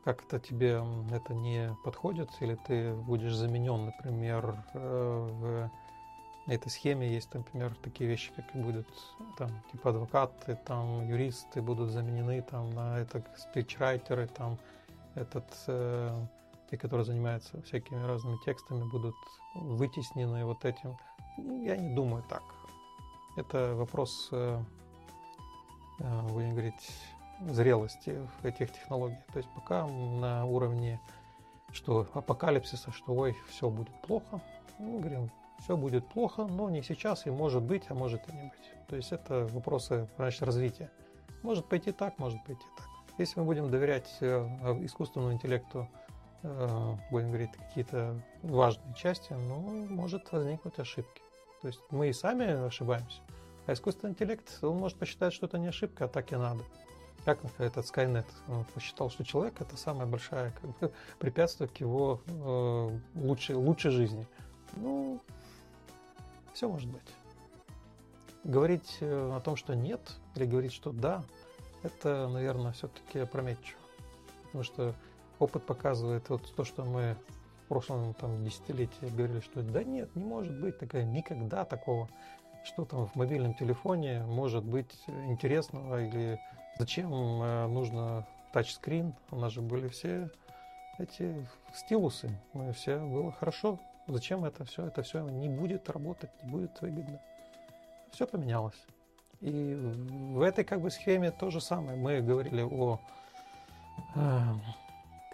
как-то 0.05 0.41
тебе 0.41 0.83
это 1.13 1.35
не 1.35 1.77
подходит, 1.85 2.31
или 2.41 2.57
ты 2.67 2.95
будешь 2.95 3.35
заменен, 3.35 3.87
например, 3.87 4.65
э, 4.75 5.29
в 5.31 5.71
этой 6.47 6.71
схеме 6.71 7.13
есть, 7.13 7.35
например, 7.35 7.75
такие 7.83 8.09
вещи, 8.09 8.33
как 8.35 8.47
будут 8.55 8.87
там 9.37 9.51
типа 9.73 9.91
адвокаты, 9.91 10.59
там 10.65 11.07
юристы 11.09 11.61
будут 11.61 11.91
заменены 11.91 12.41
там 12.43 12.71
на 12.71 12.99
это 12.99 13.25
спичрайтеры, 13.37 14.29
там 14.29 14.59
этот 15.15 15.47
э, 15.67 16.27
те, 16.71 16.79
которые 16.79 17.05
занимаются 17.05 17.61
всякими 17.63 18.03
разными 18.05 18.39
текстами, 18.45 18.89
будут 18.89 19.17
вытеснены 19.55 20.45
вот 20.45 20.65
этим. 20.65 20.97
Ну, 21.37 21.65
Я 21.65 21.77
не 21.77 21.95
думаю 21.95 22.23
так. 22.29 22.43
Это 23.37 23.75
вопрос, 23.75 24.29
э, 24.33 24.63
э, 25.99 26.23
будем 26.33 26.53
говорить, 26.53 26.91
зрелости 27.41 28.19
этих 28.43 28.73
технологий. 28.73 29.19
То 29.33 29.39
есть 29.39 29.49
пока 29.55 29.87
на 29.87 30.47
уровне 30.47 31.01
что 31.73 32.07
апокалипсиса, 32.15 32.91
что 32.93 33.13
ой, 33.13 33.37
все 33.49 33.69
будет 33.69 33.93
плохо, 34.03 34.41
мы 34.79 34.99
говорим, 35.01 35.31
все 35.59 35.77
будет 35.77 36.07
плохо, 36.09 36.47
но 36.47 36.71
не 36.71 36.83
сейчас 36.83 37.27
и 37.27 37.31
может 37.31 37.63
быть, 37.63 37.85
а 37.89 37.95
может 37.95 38.27
и 38.29 38.33
не 38.33 38.45
быть. 38.45 38.87
То 38.89 38.97
есть 38.97 39.13
это 39.13 39.47
вопросы 39.53 40.09
значит, 40.17 40.43
развития. 40.43 40.91
Может 41.43 41.67
пойти 41.67 41.93
так, 41.93 42.19
может 42.19 42.43
пойти 42.45 42.65
так. 42.77 42.87
Если 43.19 43.39
мы 43.39 43.47
будем 43.47 43.71
доверять 43.71 44.17
э, 44.21 44.47
искусственному 44.85 45.33
интеллекту, 45.33 45.89
будем 47.11 47.29
говорить, 47.29 47.51
какие-то 47.53 48.21
важные 48.43 48.95
части, 48.95 49.33
ну, 49.33 49.87
может 49.89 50.31
возникнуть 50.31 50.79
ошибки. 50.79 51.23
То 51.67 51.71
есть 51.71 51.83
мы 51.91 52.11
и 52.11 52.13
сами 52.13 52.65
ошибаемся. 52.69 53.21
А 53.67 53.73
искусственный 53.73 54.13
интеллект, 54.13 54.57
он 54.63 54.77
может 54.77 54.97
посчитать, 54.97 55.33
что 55.33 55.47
это 55.47 55.59
не 55.59 55.67
ошибка, 55.67 56.05
а 56.05 56.09
так 56.09 56.31
и 56.31 56.37
надо. 56.37 56.63
Как 57.25 57.41
этот 57.59 57.85
Skynet 57.85 58.25
он 58.47 58.65
посчитал, 58.73 59.11
что 59.11 59.25
человек 59.25 59.61
это 59.61 59.77
самое 59.77 60.09
большое 60.09 60.53
как 60.53 60.79
бы, 60.79 60.93
препятствие 61.19 61.69
к 61.69 61.79
его 61.79 62.21
э, 62.25 62.99
лучшей, 63.17 63.57
лучшей 63.57 63.91
жизни. 63.91 64.29
Ну, 64.77 65.21
все 66.53 66.69
может 66.69 66.89
быть. 66.89 67.03
Говорить 68.45 68.99
э, 69.01 69.33
о 69.35 69.41
том, 69.41 69.57
что 69.57 69.75
нет, 69.75 70.01
или 70.37 70.45
говорить, 70.45 70.73
что 70.73 70.93
да, 70.93 71.25
это, 71.83 72.29
наверное, 72.29 72.71
все-таки 72.75 73.19
опрометчиво. 73.19 73.81
Потому 74.45 74.63
что 74.63 74.95
опыт 75.41 75.67
показывает 75.67 76.29
вот 76.29 76.43
то, 76.55 76.63
что 76.63 76.85
мы 76.85 77.17
прошлом 77.67 78.15
там, 78.15 78.45
десятилетии 78.45 79.07
говорили, 79.07 79.41
что 79.41 79.63
да 79.63 79.85
нет, 79.85 80.15
не 80.17 80.25
может 80.25 80.59
быть 80.59 80.79
такая, 80.79 81.05
никогда 81.05 81.65
такого, 81.65 82.09
что 82.65 82.85
там 82.85 83.07
в 83.07 83.15
мобильном 83.15 83.55
телефоне 83.55 84.23
может 84.27 84.65
быть 84.65 84.93
интересного 85.27 86.05
или 86.05 86.41
зачем 86.79 87.13
э, 87.13 87.67
нужно 87.67 88.27
тачскрин, 88.53 89.15
у 89.31 89.37
нас 89.37 89.53
же 89.53 89.63
были 89.63 89.89
все 89.89 90.31
эти 90.99 91.47
стилусы, 91.75 92.31
мы 92.53 92.73
все 92.73 92.99
было 92.99 93.33
хорошо, 93.33 93.79
зачем 94.07 94.45
это 94.45 94.65
все, 94.65 94.87
это 94.87 95.03
все 95.03 95.23
не 95.29 95.49
будет 95.49 95.89
работать, 95.91 96.31
не 96.43 96.51
будет 96.51 96.81
выгодно. 96.81 97.21
Все 98.13 98.27
поменялось. 98.27 98.81
И 99.41 99.75
в 99.75 100.41
этой 100.41 100.65
как 100.65 100.81
бы 100.81 100.91
схеме 100.91 101.31
то 101.31 101.51
же 101.51 101.61
самое. 101.61 101.99
Мы 101.99 102.23
говорили 102.23 102.63
о 102.63 102.99
э, 104.15 104.55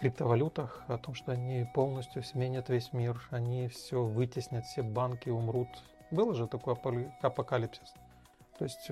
криптовалютах, 0.03 0.83
о 0.89 0.97
том, 0.97 1.15
что 1.15 1.31
они 1.31 1.65
полностью 1.73 2.23
сменят 2.23 2.67
весь 2.67 2.91
мир, 2.91 3.21
они 3.29 3.69
все 3.69 4.03
вытеснят, 4.03 4.65
все 4.65 4.83
банки 4.83 5.29
умрут. 5.29 5.69
Было 6.11 6.33
же 6.33 6.45
такой 6.45 6.75
апокалипсис. 7.21 7.93
То 8.59 8.65
есть 8.65 8.91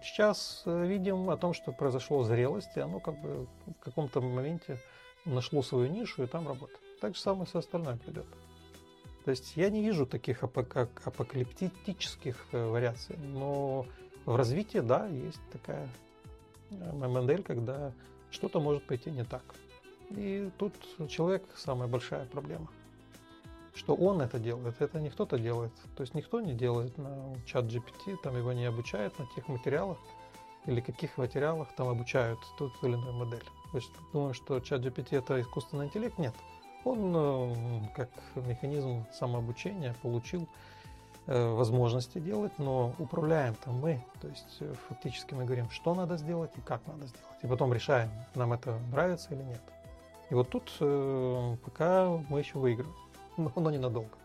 сейчас 0.00 0.62
э, 0.64 0.86
видим 0.86 1.30
о 1.30 1.36
том, 1.36 1.52
что 1.52 1.72
произошло 1.72 2.22
зрелость, 2.22 2.76
и 2.76 2.80
оно 2.80 3.00
как 3.00 3.20
бы 3.20 3.48
в 3.66 3.84
каком-то 3.84 4.20
моменте 4.20 4.78
нашло 5.24 5.62
свою 5.62 5.88
нишу 5.90 6.22
и 6.22 6.26
там 6.28 6.46
работает. 6.46 6.78
Так 7.00 7.16
же 7.16 7.20
самое 7.20 7.48
со 7.48 7.58
остальным 7.58 7.98
придет. 7.98 8.26
То 9.24 9.32
есть 9.32 9.56
я 9.56 9.68
не 9.68 9.82
вижу 9.82 10.06
таких 10.06 10.44
апокалиптических 10.44 12.36
э, 12.52 12.66
вариаций, 12.66 13.16
но 13.16 13.84
в 14.26 14.36
развитии, 14.36 14.78
да, 14.78 15.08
есть 15.08 15.40
такая 15.50 15.88
э, 16.70 16.92
модель, 16.92 17.42
когда 17.42 17.90
что-то 18.30 18.60
может 18.60 18.86
пойти 18.86 19.10
не 19.10 19.24
так. 19.24 19.42
И 20.16 20.50
тут 20.58 20.74
человек 21.08 21.44
самая 21.56 21.88
большая 21.88 22.26
проблема. 22.26 22.68
Что 23.74 23.94
он 23.94 24.20
это 24.20 24.38
делает, 24.38 24.80
это 24.80 25.00
не 25.00 25.08
кто-то 25.08 25.38
делает. 25.38 25.72
То 25.96 26.02
есть 26.02 26.14
никто 26.14 26.40
не 26.40 26.52
делает 26.52 26.98
на 26.98 27.34
чат 27.46 27.64
GPT, 27.64 28.16
там 28.22 28.36
его 28.36 28.52
не 28.52 28.66
обучают 28.66 29.18
на 29.18 29.26
тех 29.34 29.48
материалах, 29.48 29.98
или 30.66 30.80
каких 30.80 31.16
материалах 31.16 31.68
там 31.76 31.88
обучают 31.88 32.38
ту 32.58 32.70
или 32.82 32.92
иную 32.92 33.14
модель. 33.14 33.44
То 33.72 33.78
есть 33.78 33.90
думаю, 34.12 34.34
что 34.34 34.60
чат 34.60 34.82
GPT 34.82 35.18
это 35.18 35.40
искусственный 35.40 35.86
интеллект? 35.86 36.18
Нет. 36.18 36.34
Он 36.84 37.12
э, 37.16 37.88
как 37.94 38.10
механизм 38.34 39.06
самообучения 39.12 39.94
получил 40.02 40.46
э, 41.26 41.52
возможности 41.52 42.18
делать, 42.18 42.52
но 42.58 42.94
управляем 42.98 43.54
там 43.54 43.78
мы. 43.78 44.04
То 44.20 44.28
есть 44.28 44.56
э, 44.60 44.74
фактически 44.88 45.32
мы 45.32 45.44
говорим, 45.44 45.70
что 45.70 45.94
надо 45.94 46.18
сделать 46.18 46.50
и 46.56 46.60
как 46.60 46.86
надо 46.86 47.06
сделать. 47.06 47.38
И 47.42 47.46
потом 47.46 47.72
решаем, 47.72 48.10
нам 48.34 48.52
это 48.52 48.78
нравится 48.90 49.32
или 49.32 49.42
нет. 49.42 49.62
И 50.32 50.34
вот 50.34 50.48
тут 50.48 50.72
пока 51.60 52.08
мы 52.30 52.38
еще 52.38 52.58
выигрываем, 52.58 52.96
но, 53.36 53.52
но 53.54 53.70
ненадолго. 53.70 54.16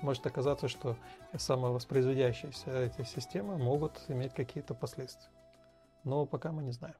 Может 0.00 0.26
оказаться, 0.26 0.66
что 0.66 0.96
самовоспроизводящиеся 1.36 2.70
эти 2.70 3.02
системы 3.02 3.58
могут 3.58 4.02
иметь 4.08 4.32
какие-то 4.32 4.72
последствия. 4.74 5.30
Но 6.04 6.24
пока 6.24 6.52
мы 6.52 6.62
не 6.62 6.72
знаем. 6.72 6.96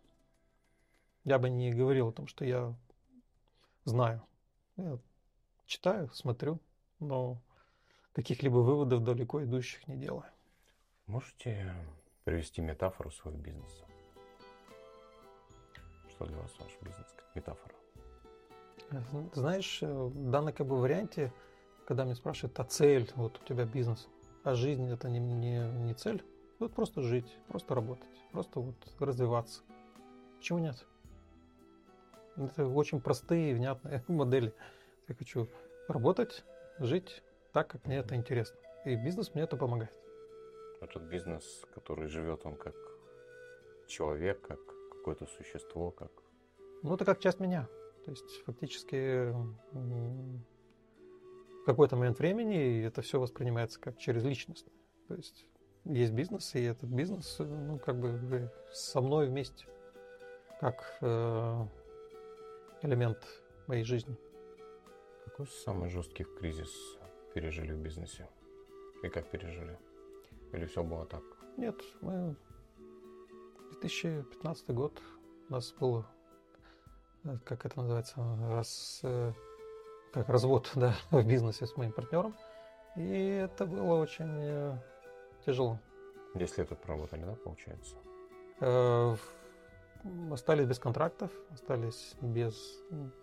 Я 1.25 1.39
бы 1.39 1.49
не 1.49 1.73
говорил 1.73 2.09
о 2.09 2.13
том, 2.13 2.27
что 2.27 2.45
я 2.45 2.77
знаю. 3.85 4.23
Я 4.77 4.99
читаю, 5.65 6.11
смотрю, 6.13 6.61
но 6.99 7.41
каких-либо 8.13 8.59
выводов 8.59 9.03
далеко 9.03 9.43
идущих 9.45 9.89
не 9.89 9.97
делаю. 9.97 10.31
Можете 11.07 11.75
привести 12.25 12.61
метафору 12.61 13.13
своего 13.13 13.41
бизнеса? 13.41 13.87
Что 16.11 16.27
для 16.27 16.37
вас 16.37 16.53
ваш 16.59 16.79
бизнес 16.83 17.11
как 17.17 17.35
метафора? 17.35 17.82
Знаешь, 19.35 19.81
в 19.83 20.31
данном 20.31 20.53
как 20.53 20.67
бы 20.67 20.79
варианте, 20.79 21.33
когда 21.87 22.05
меня 22.05 22.15
спрашивают, 22.15 22.59
а 22.61 22.65
цель, 22.65 23.11
вот 23.17 23.41
у 23.43 23.45
тебя 23.45 23.65
бизнес, 23.65 24.09
а 24.45 24.55
жизнь 24.55 24.91
это 24.91 25.09
не, 25.09 25.19
не, 25.19 25.59
не 25.59 25.95
цель, 25.95 26.23
вот 26.59 26.73
просто 26.75 27.03
жить, 27.03 27.37
просто 27.49 27.75
работать, 27.75 28.09
просто 28.33 28.61
вот 28.61 28.77
развиваться. 28.99 29.63
Почему 30.39 30.59
нет? 30.59 30.87
Это 32.37 32.67
очень 32.67 33.01
простые 33.01 33.53
и 33.53 33.55
внятные 33.55 34.05
модели. 34.09 34.55
Я 35.09 35.15
хочу 35.15 35.49
работать, 35.89 36.45
жить 36.79 37.23
так, 37.53 37.69
как 37.69 37.85
мне 37.87 37.99
это 37.99 38.15
интересно. 38.15 38.57
И 38.85 38.97
бизнес 38.97 39.35
мне 39.35 39.45
это 39.45 39.57
помогает. 39.57 39.93
Этот 40.81 41.03
бизнес, 41.03 41.65
который 41.75 42.09
живет 42.09 42.45
он 42.45 42.57
как 42.57 42.75
человек, 43.87 44.41
как 44.47 44.59
какое-то 44.91 45.27
существо, 45.27 45.91
как... 45.91 46.11
Ну, 46.83 46.95
это 46.95 47.05
как 47.05 47.21
часть 47.21 47.39
меня. 47.39 47.69
То 48.05 48.11
есть 48.11 48.43
фактически 48.45 49.33
в 51.63 51.65
какой-то 51.65 51.97
момент 51.97 52.19
времени 52.19 52.83
это 52.83 53.03
все 53.03 53.21
воспринимается 53.21 53.81
как 53.81 53.99
через 53.99 54.25
личность. 54.25 54.67
То 55.09 55.15
есть 55.15 55.47
есть 55.85 56.13
бизнес, 56.13 56.55
и 56.55 56.63
этот 56.63 56.91
бизнес, 56.91 57.37
ну, 57.39 57.79
как 57.79 57.99
бы 57.99 58.51
со 58.73 59.01
мной 59.01 59.29
вместе, 59.29 59.67
как 60.61 60.97
э, 61.01 61.67
элемент 62.83 63.19
моей 63.67 63.85
жизни. 63.85 64.17
Какой 65.25 65.47
самый 65.47 65.89
жесткий 65.89 66.25
кризис 66.25 66.71
пережили 67.35 67.73
в 67.73 67.79
бизнесе? 67.79 68.29
И 69.03 69.09
как 69.09 69.29
пережили? 69.29 69.79
Или 70.53 70.67
все 70.67 70.83
было 70.83 71.07
так? 71.07 71.23
Нет, 71.57 71.81
мы 72.01 72.37
2015 73.81 74.71
год 74.71 75.01
у 75.49 75.53
нас 75.53 75.73
был, 75.73 76.01
э, 76.01 76.05
как 77.45 77.65
это 77.65 77.81
называется, 77.81 78.17
раз, 78.49 79.01
э, 79.03 79.33
как 80.13 80.29
развод 80.29 80.71
да, 80.75 80.95
в 81.11 81.25
бизнесе 81.25 81.67
с 81.67 81.77
моим 81.77 81.93
партнером. 81.93 82.35
И 82.97 83.41
это 83.43 83.65
было 83.65 83.95
очень 83.95 84.39
э, 84.41 84.79
тяжело. 85.47 85.79
10 86.35 86.59
лет 86.59 86.69
проработали, 86.81 87.25
да, 87.25 87.35
получается? 87.37 87.97
Э, 88.61 89.17
остались 90.31 90.67
без 90.67 90.79
контрактов, 90.79 91.31
остались 91.51 92.15
без 92.21 92.81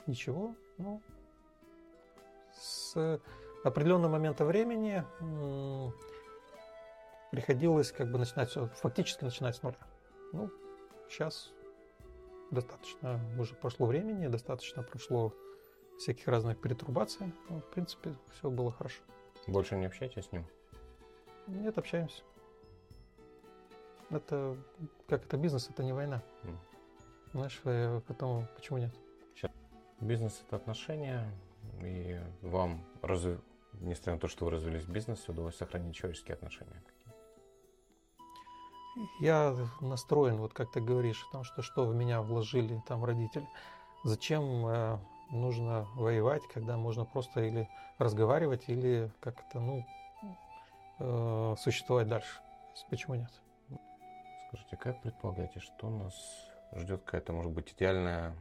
ничего. 0.08 0.56
Ну, 0.78 1.02
с 2.54 3.20
определенного 3.64 4.14
момента 4.14 4.45
времени 4.45 5.04
приходилось 7.32 7.91
как 7.91 8.10
бы 8.12 8.18
начинать 8.18 8.50
все, 8.50 8.68
фактически 8.68 9.26
начинать 9.26 9.56
с 9.56 9.62
нуля. 9.62 9.78
Ну, 10.32 10.50
сейчас 11.10 11.52
достаточно 12.52 13.20
уже 13.38 13.56
прошло 13.56 13.86
времени, 13.86 14.28
достаточно 14.28 14.84
прошло 14.84 15.34
всяких 15.97 16.28
разных 16.28 16.60
перетрубаций. 16.60 17.34
Ну, 17.50 17.60
в 17.60 17.70
принципе, 17.70 18.16
все 18.32 18.50
было 18.50 18.72
хорошо. 18.72 19.02
Больше 19.47 19.76
не 19.76 19.86
общаетесь 19.86 20.26
с 20.26 20.32
ним? 20.32 20.45
Нет, 21.47 21.78
общаемся. 21.78 22.24
Это 24.10 24.58
как 25.08 25.26
это 25.26 25.38
бизнес, 25.38 25.70
это 25.70 25.84
не 25.84 25.93
война. 25.93 26.24
Mm. 26.43 26.58
Знаешь, 27.34 27.62
э, 27.64 28.02
потом 28.08 28.47
почему 28.56 28.80
нет? 28.80 28.91
Бизнес 30.02 30.41
это 30.47 30.56
отношения, 30.56 31.30
и 31.82 32.18
вам, 32.41 32.86
разв... 33.02 33.41
несмотря 33.82 34.14
на 34.14 34.20
то, 34.20 34.30
что 34.30 34.45
вы 34.45 34.52
развились 34.52 34.84
в 34.84 34.89
бизнесе, 34.89 35.30
удалось 35.30 35.58
сохранить 35.58 35.93
человеческие 35.93 36.36
отношения. 36.36 36.82
Я 39.20 39.56
настроен, 39.82 40.38
вот 40.38 40.54
как 40.54 40.72
ты 40.72 40.82
говоришь, 40.82 41.26
о 41.30 41.32
том, 41.32 41.43
что 41.43 41.62
что 41.62 41.86
в 41.86 41.95
меня 41.95 42.22
вложили 42.22 42.82
там 42.88 43.04
родители. 43.04 43.47
Зачем 44.04 44.66
э, 44.66 45.00
нужно 45.30 45.88
воевать, 45.95 46.43
когда 46.54 46.78
можно 46.78 47.06
просто 47.06 47.41
или 47.41 47.70
разговаривать, 47.97 48.64
или 48.68 49.12
как-то, 49.20 49.60
ну, 49.60 49.86
э, 51.00 51.56
существовать 51.60 52.08
дальше. 52.08 52.41
Почему 52.89 53.16
нет? 53.16 53.32
Скажите, 54.47 54.78
как 54.78 55.02
предполагаете, 55.02 55.60
что 55.60 55.89
нас 55.89 56.14
ждет 56.76 57.04
какая-то, 57.04 57.34
может 57.34 57.52
быть, 57.52 57.74
идеальная 57.74 58.36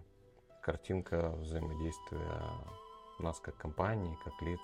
картинка 0.62 1.30
взаимодействия 1.30 2.42
нас 3.18 3.40
как 3.40 3.56
компании, 3.56 4.16
как 4.24 4.40
лиц 4.42 4.60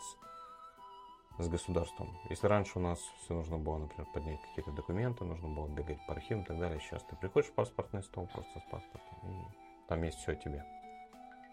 с 1.38 1.48
государством. 1.48 2.16
Если 2.30 2.46
раньше 2.46 2.78
у 2.78 2.82
нас 2.82 2.98
все 3.22 3.34
нужно 3.34 3.58
было, 3.58 3.78
например, 3.78 4.06
поднять 4.12 4.40
какие-то 4.42 4.70
документы, 4.72 5.24
нужно 5.24 5.48
было 5.48 5.66
бегать 5.68 5.98
по 6.06 6.12
архивам 6.12 6.42
и 6.44 6.46
так 6.46 6.58
далее, 6.58 6.80
сейчас 6.80 7.02
ты 7.04 7.16
приходишь 7.16 7.50
в 7.50 7.54
паспортный 7.54 8.02
стол 8.02 8.28
просто 8.32 8.60
с 8.60 8.70
паспортом, 8.70 9.18
и 9.24 9.88
там 9.88 10.02
есть 10.02 10.18
все 10.18 10.32
о 10.32 10.36
тебе. 10.36 10.64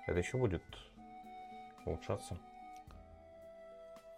Это 0.07 0.19
еще 0.19 0.37
будет 0.37 0.63
улучшаться? 1.85 2.37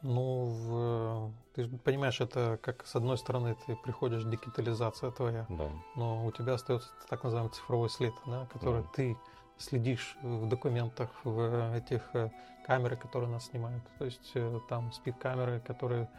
Ну, 0.01 0.47
в, 0.47 1.31
ты 1.55 1.69
понимаешь, 1.77 2.19
это 2.19 2.59
как 2.61 2.85
с 2.85 2.93
одной 2.93 3.17
стороны 3.17 3.55
ты 3.65 3.77
приходишь, 3.77 4.23
дигитализация 4.23 5.11
твоя, 5.11 5.45
да. 5.47 5.71
но 5.95 6.25
у 6.25 6.31
тебя 6.33 6.55
остается 6.55 6.89
так 7.09 7.23
называемый 7.23 7.53
цифровой 7.53 7.89
след, 7.89 8.13
да, 8.25 8.45
который 8.47 8.81
да. 8.81 8.89
ты 8.93 9.17
следишь 9.63 10.17
в 10.21 10.47
документах, 10.47 11.09
в 11.23 11.75
этих 11.75 12.01
э, 12.13 12.29
камеры, 12.65 12.95
которые 12.95 13.29
нас 13.29 13.45
снимают. 13.45 13.83
То 13.97 14.05
есть 14.05 14.31
э, 14.35 14.59
там 14.69 14.91
спид-камеры, 14.91 15.59
которые 15.59 16.09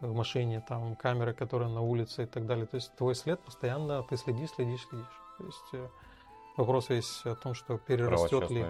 в 0.00 0.14
машине, 0.14 0.62
там 0.66 0.96
камеры, 0.96 1.32
которые 1.32 1.70
на 1.70 1.80
улице 1.80 2.24
и 2.24 2.26
так 2.26 2.46
далее. 2.46 2.66
То 2.66 2.76
есть 2.76 2.94
твой 2.96 3.14
след 3.14 3.40
постоянно, 3.40 4.02
ты 4.02 4.16
следишь, 4.16 4.50
следишь, 4.50 4.86
следишь. 4.88 5.20
То 5.38 5.44
есть 5.44 5.68
э, 5.72 5.88
вопрос 6.56 6.88
весь 6.88 7.22
о 7.24 7.34
том, 7.34 7.54
что 7.54 7.78
перерастет 7.78 8.50
ли 8.50 8.66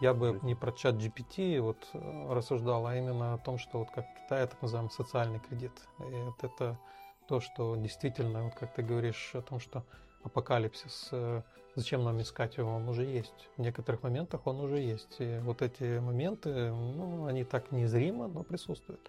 я 0.00 0.14
бы 0.14 0.38
не 0.42 0.54
про 0.54 0.70
чат 0.72 0.94
GPT 0.94 1.60
вот 1.60 1.88
рассуждал, 1.92 2.86
а 2.86 2.96
именно 2.96 3.34
о 3.34 3.38
том, 3.38 3.58
что 3.58 3.80
вот 3.80 3.90
как 3.90 4.06
Китай, 4.14 4.46
так 4.46 4.60
называемый 4.62 4.92
социальный 4.92 5.40
кредит. 5.40 5.72
И 5.98 6.02
вот 6.02 6.44
это 6.44 6.78
то, 7.26 7.40
что 7.40 7.74
действительно, 7.76 8.44
вот 8.44 8.54
как 8.54 8.74
ты 8.74 8.82
говоришь 8.82 9.32
о 9.34 9.42
том, 9.42 9.58
что 9.58 9.84
апокалипсис, 10.22 11.08
э, 11.12 11.42
зачем 11.74 12.04
нам 12.04 12.20
искать 12.20 12.56
его, 12.56 12.70
он 12.74 12.88
уже 12.88 13.04
есть. 13.04 13.48
В 13.56 13.60
некоторых 13.60 14.02
моментах 14.02 14.46
он 14.46 14.60
уже 14.60 14.78
есть. 14.78 15.16
И 15.20 15.38
вот 15.42 15.62
эти 15.62 15.98
моменты, 15.98 16.72
ну, 16.72 17.26
они 17.26 17.44
так 17.44 17.72
незримо, 17.72 18.28
но 18.28 18.42
присутствуют. 18.42 19.00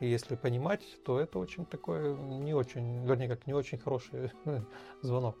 И 0.00 0.08
если 0.08 0.36
понимать, 0.36 0.82
то 1.04 1.18
это 1.18 1.38
очень 1.38 1.64
такой 1.64 2.14
не 2.16 2.52
очень, 2.52 3.06
вернее, 3.06 3.28
как 3.28 3.46
не 3.46 3.54
очень 3.54 3.78
хороший 3.78 4.30
звонок. 5.02 5.36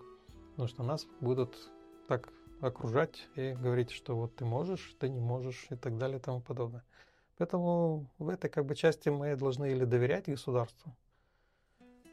Потому 0.50 0.68
что 0.68 0.82
нас 0.82 1.06
будут 1.20 1.70
так 2.08 2.32
окружать 2.60 3.28
и 3.34 3.52
говорить, 3.52 3.90
что 3.90 4.16
вот 4.16 4.34
ты 4.36 4.44
можешь, 4.44 4.96
ты 4.98 5.08
не 5.08 5.20
можешь 5.20 5.66
и 5.70 5.76
так 5.76 5.98
далее 5.98 6.18
и 6.18 6.22
тому 6.22 6.40
подобное. 6.40 6.84
Поэтому 7.36 8.06
в 8.18 8.30
этой 8.30 8.48
как 8.48 8.64
бы 8.64 8.74
части 8.74 9.10
мы 9.10 9.36
должны 9.36 9.70
или 9.70 9.84
доверять 9.84 10.26
государству, 10.26 10.96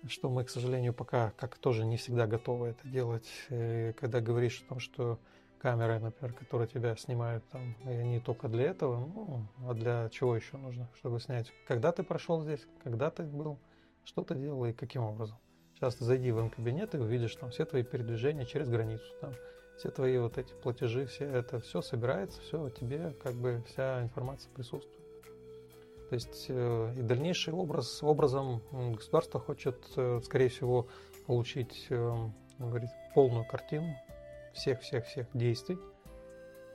что 0.08 0.30
мы, 0.30 0.44
к 0.44 0.50
сожалению, 0.50 0.94
пока 0.94 1.32
как 1.32 1.58
тоже 1.58 1.86
не 1.86 1.98
всегда 1.98 2.28
готовы 2.28 2.70
это 2.70 2.88
делать. 2.88 3.30
И 3.50 3.94
когда 4.00 4.22
говоришь 4.22 4.62
о 4.66 4.70
том, 4.70 4.80
что 4.80 5.20
камеры, 5.60 6.00
например, 6.00 6.34
которые 6.34 6.68
тебя 6.68 6.96
снимают 6.98 7.48
там, 7.50 7.74
и 7.86 8.04
не 8.04 8.20
только 8.20 8.50
для 8.50 8.66
этого, 8.66 9.00
ну, 9.00 9.48
а 9.68 9.74
для 9.74 10.10
чего 10.10 10.36
еще 10.36 10.58
нужно, 10.58 10.90
чтобы 10.98 11.22
снять? 11.22 11.52
Когда 11.68 11.92
ты 11.92 12.04
прошел 12.04 12.42
здесь, 12.42 12.68
когда 12.84 13.10
ты 13.10 13.24
был, 13.24 13.58
что 14.04 14.24
ты 14.24 14.36
делал 14.36 14.66
и 14.66 14.74
каким 14.74 15.04
образом? 15.04 15.38
Сейчас 15.76 15.96
ты 15.96 16.04
зайди 16.04 16.32
в 16.32 16.38
М-кабинет 16.38 16.96
и 16.96 16.98
увидишь 16.98 17.36
там 17.36 17.52
все 17.52 17.66
твои 17.66 17.84
передвижения 17.84 18.46
через 18.46 18.70
границу. 18.70 19.06
Там, 19.22 19.34
все 19.78 19.90
твои 19.90 20.18
вот 20.18 20.38
эти 20.38 20.54
платежи, 20.54 21.06
все 21.06 21.26
это 21.26 21.60
все 21.60 21.82
собирается, 21.82 22.42
все 22.42 22.70
тебе 22.70 23.12
как 23.24 23.36
бы 23.36 23.64
вся 23.68 24.02
информация 24.02 24.52
присутствует. 24.52 25.03
То 26.10 26.16
есть 26.16 26.46
э, 26.50 26.94
и 26.98 27.02
дальнейший 27.02 27.54
образ, 27.54 28.04
образом 28.04 28.62
государство 28.72 29.40
хочет, 29.40 29.78
э, 29.96 30.20
скорее 30.24 30.50
всего, 30.50 30.88
получить, 31.26 31.88
э, 31.90 32.30
говорит, 32.60 32.90
полную 33.14 33.46
картину 33.46 33.96
всех-всех-всех 34.54 35.28
действий. 35.34 35.78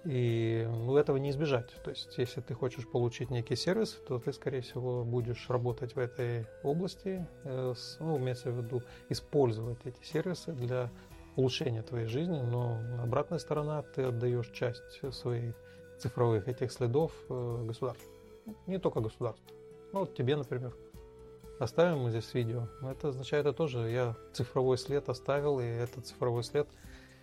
И 0.05 0.66
ну, 0.68 0.97
этого 0.97 1.16
не 1.18 1.31
избежать. 1.31 1.74
То 1.85 1.91
есть, 1.91 2.16
если 2.18 2.41
ты 2.41 2.55
хочешь 2.55 2.89
получить 2.89 3.31
некий 3.31 3.57
сервис, 3.57 4.01
то 4.07 4.18
ты, 4.18 4.33
скорее 4.33 4.62
всего, 4.62 5.05
будешь 5.05 5.51
работать 5.51 5.95
в 5.97 5.99
этой 5.99 6.47
области, 6.62 7.26
ну, 7.45 8.18
имеется 8.18 8.51
в 8.51 8.57
виду, 8.57 8.83
использовать 9.11 9.85
эти 9.85 10.03
сервисы 10.03 10.53
для 10.53 10.91
улучшения 11.37 11.83
твоей 11.83 12.07
жизни, 12.07 12.41
но 12.41 12.81
обратная 13.03 13.39
сторона, 13.39 13.83
ты 13.83 14.05
отдаешь 14.05 14.51
часть 14.51 15.03
своих 15.12 15.55
цифровых 15.99 16.49
этих 16.49 16.72
следов 16.72 17.12
государству. 17.29 18.18
Не 18.67 18.79
только 18.79 19.01
государству. 19.01 19.45
Ну, 19.93 20.01
вот 20.01 20.15
тебе, 20.15 20.37
например. 20.37 20.75
Оставим 21.59 22.01
мы 22.01 22.11
здесь 22.11 22.33
видео. 22.35 22.69
Это 22.83 23.09
означает 23.09 23.47
это 23.47 23.57
тоже, 23.57 23.91
я 23.91 24.15
цифровой 24.33 24.79
след 24.79 25.09
оставил, 25.09 25.59
и 25.59 25.65
этот 25.65 26.07
цифровой 26.07 26.45
след 26.45 26.69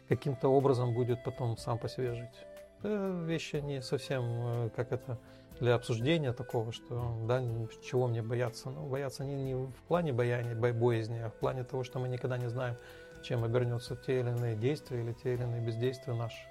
каким-то 0.09 0.49
образом 0.49 0.93
будет 0.93 1.23
потом 1.23 1.57
сам 1.57 1.79
по 1.79 1.87
себе 1.87 2.15
жить. 2.15 2.45
Это 2.79 3.23
вещи 3.25 3.57
не 3.57 3.81
совсем, 3.81 4.23
э, 4.23 4.69
как 4.75 4.91
это, 4.91 5.17
для 5.59 5.75
обсуждения 5.75 6.33
такого, 6.33 6.73
что, 6.73 7.17
да, 7.27 7.41
чего 7.81 8.07
мне 8.07 8.21
бояться. 8.21 8.69
Ну, 8.69 8.87
бояться 8.87 9.23
не, 9.23 9.35
не 9.35 9.55
в 9.55 9.83
плане 9.87 10.11
бояния, 10.11 10.53
боязни, 10.53 11.19
а 11.19 11.29
в 11.29 11.35
плане 11.35 11.63
того, 11.63 11.83
что 11.83 11.99
мы 11.99 12.09
никогда 12.09 12.37
не 12.37 12.49
знаем, 12.49 12.75
чем 13.23 13.43
обернутся 13.43 13.95
те 13.95 14.19
или 14.19 14.29
иные 14.29 14.55
действия 14.55 15.01
или 15.01 15.13
те 15.13 15.33
или 15.33 15.43
иные 15.43 15.61
бездействия 15.61 16.13
наши. 16.13 16.43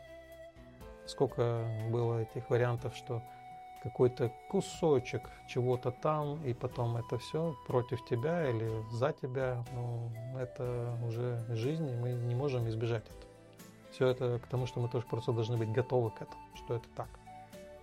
Сколько 1.07 1.67
было 1.91 2.23
этих 2.23 2.49
вариантов, 2.49 2.97
что 2.97 3.23
какой-то 3.85 4.33
кусочек 4.49 5.31
чего-то 5.47 5.91
там, 5.91 6.43
и 6.43 6.55
потом 6.55 6.97
это 6.97 7.19
все 7.19 7.55
против 7.67 8.05
тебя 8.07 8.49
или 8.49 8.71
за 8.91 9.13
тебя, 9.13 9.63
ну, 9.75 10.11
это 10.39 10.97
уже 11.07 11.45
жизнь, 11.51 11.89
и 11.89 11.95
мы 11.95 12.13
не 12.13 12.35
можем 12.35 12.67
избежать 12.69 13.05
этого. 13.05 13.33
Все 13.93 14.09
это 14.09 14.39
к 14.39 14.47
тому, 14.47 14.67
что 14.67 14.81
мы 14.81 14.89
тоже 14.89 15.07
просто 15.07 15.33
должны 15.33 15.59
быть 15.59 15.71
готовы 15.71 16.11
к 16.11 16.23
этому, 16.23 16.43
что 16.55 16.75
это 16.75 16.89
так. 16.97 17.09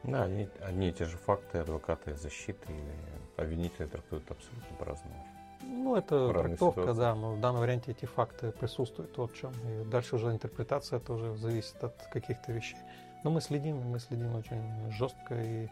Да, 0.04 0.24
одни, 0.24 0.49
одни 0.60 0.89
и 0.89 0.91
те 0.91 1.06
же 1.06 1.18
факты 1.18 1.60
адвокаты 1.60 2.16
защиты 2.16 2.74
или 2.74 3.43
обвинители 3.43 3.86
трактуют 3.86 4.30
абсолютно 4.32 4.76
по-разному. 4.78 5.16
Ну, 5.62 5.95
это 5.95 6.30
трактовка, 6.30 6.82
ситуации. 6.82 6.99
да, 6.99 7.16
но 7.16 7.34
в 7.34 7.39
данном 7.39 7.62
варианте 7.62 7.91
эти 7.91 8.06
факты 8.06 8.52
присутствуют, 8.52 9.16
вот 9.18 9.32
в 9.32 9.38
чем. 9.38 9.52
И 9.52 9.86
дальше 9.86 10.16
уже 10.16 10.32
интерпретация 10.32 10.99
тоже 10.99 11.38
зависит 11.38 11.84
от 11.84 11.95
каких-то 12.12 12.52
вещей. 12.52 12.80
Но 13.24 13.30
мы 13.30 13.39
следим, 13.39 13.78
мы 13.78 13.99
следим 13.99 14.36
очень 14.36 14.91
жестко, 14.91 15.36
и 15.36 15.70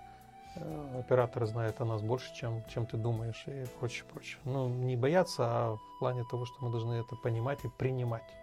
э, 0.55 0.99
операторы 0.99 1.45
знают 1.45 1.81
о 1.81 1.85
нас 1.85 2.01
больше, 2.01 2.33
чем, 2.35 2.63
чем 2.67 2.85
ты 2.85 2.97
думаешь, 2.97 3.43
и 3.47 3.65
прочее, 3.79 4.05
прочее. 4.11 4.39
Ну, 4.45 4.69
не 4.69 4.95
бояться, 4.95 5.43
а 5.45 5.75
в 5.75 5.99
плане 5.99 6.23
того, 6.25 6.45
что 6.45 6.55
мы 6.61 6.71
должны 6.71 6.93
это 6.93 7.15
понимать 7.15 7.63
и 7.65 7.69
принимать. 7.69 8.33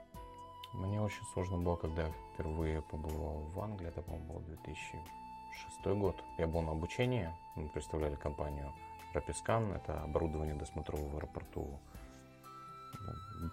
Мне 0.73 1.01
очень 1.01 1.25
сложно 1.33 1.59
было, 1.59 1.77
когда 1.77 2.07
я 2.07 2.13
впервые 2.35 2.83
побывал 2.83 3.45
в 3.55 3.61
Англии, 3.61 3.89
это, 3.89 4.03
по-моему, 4.03 4.35
был 4.35 4.41
2006 4.41 5.87
год. 5.99 6.17
Я 6.39 6.47
был 6.47 6.63
на 6.63 6.73
обучении, 6.73 7.31
мы 7.55 7.69
представляли 7.69 8.15
компанию 8.17 8.73
Рапискан, 9.15 9.73
это 9.73 10.03
оборудование 10.03 10.55
досмотрового 10.55 11.17
аэропорту, 11.17 11.81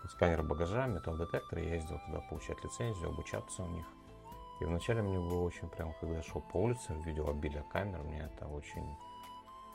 сканер 0.10 0.44
багажа, 0.44 0.88
металлодетектор. 0.88 1.60
Я 1.60 1.76
ездил 1.76 2.00
туда 2.06 2.20
получать 2.30 2.64
лицензию, 2.64 3.10
обучаться 3.10 3.64
у 3.64 3.68
них. 3.68 3.86
И 4.60 4.66
вначале 4.66 5.02
мне 5.02 5.20
было 5.20 5.42
очень 5.42 5.68
прямо, 5.68 5.94
когда 6.00 6.16
я 6.16 6.24
шел 6.24 6.42
по 6.42 6.58
улице, 6.58 6.94
видел 7.06 7.30
обилие 7.30 7.64
камер, 7.72 8.04
мне 8.04 8.30
это 8.34 8.48
очень 8.48 8.86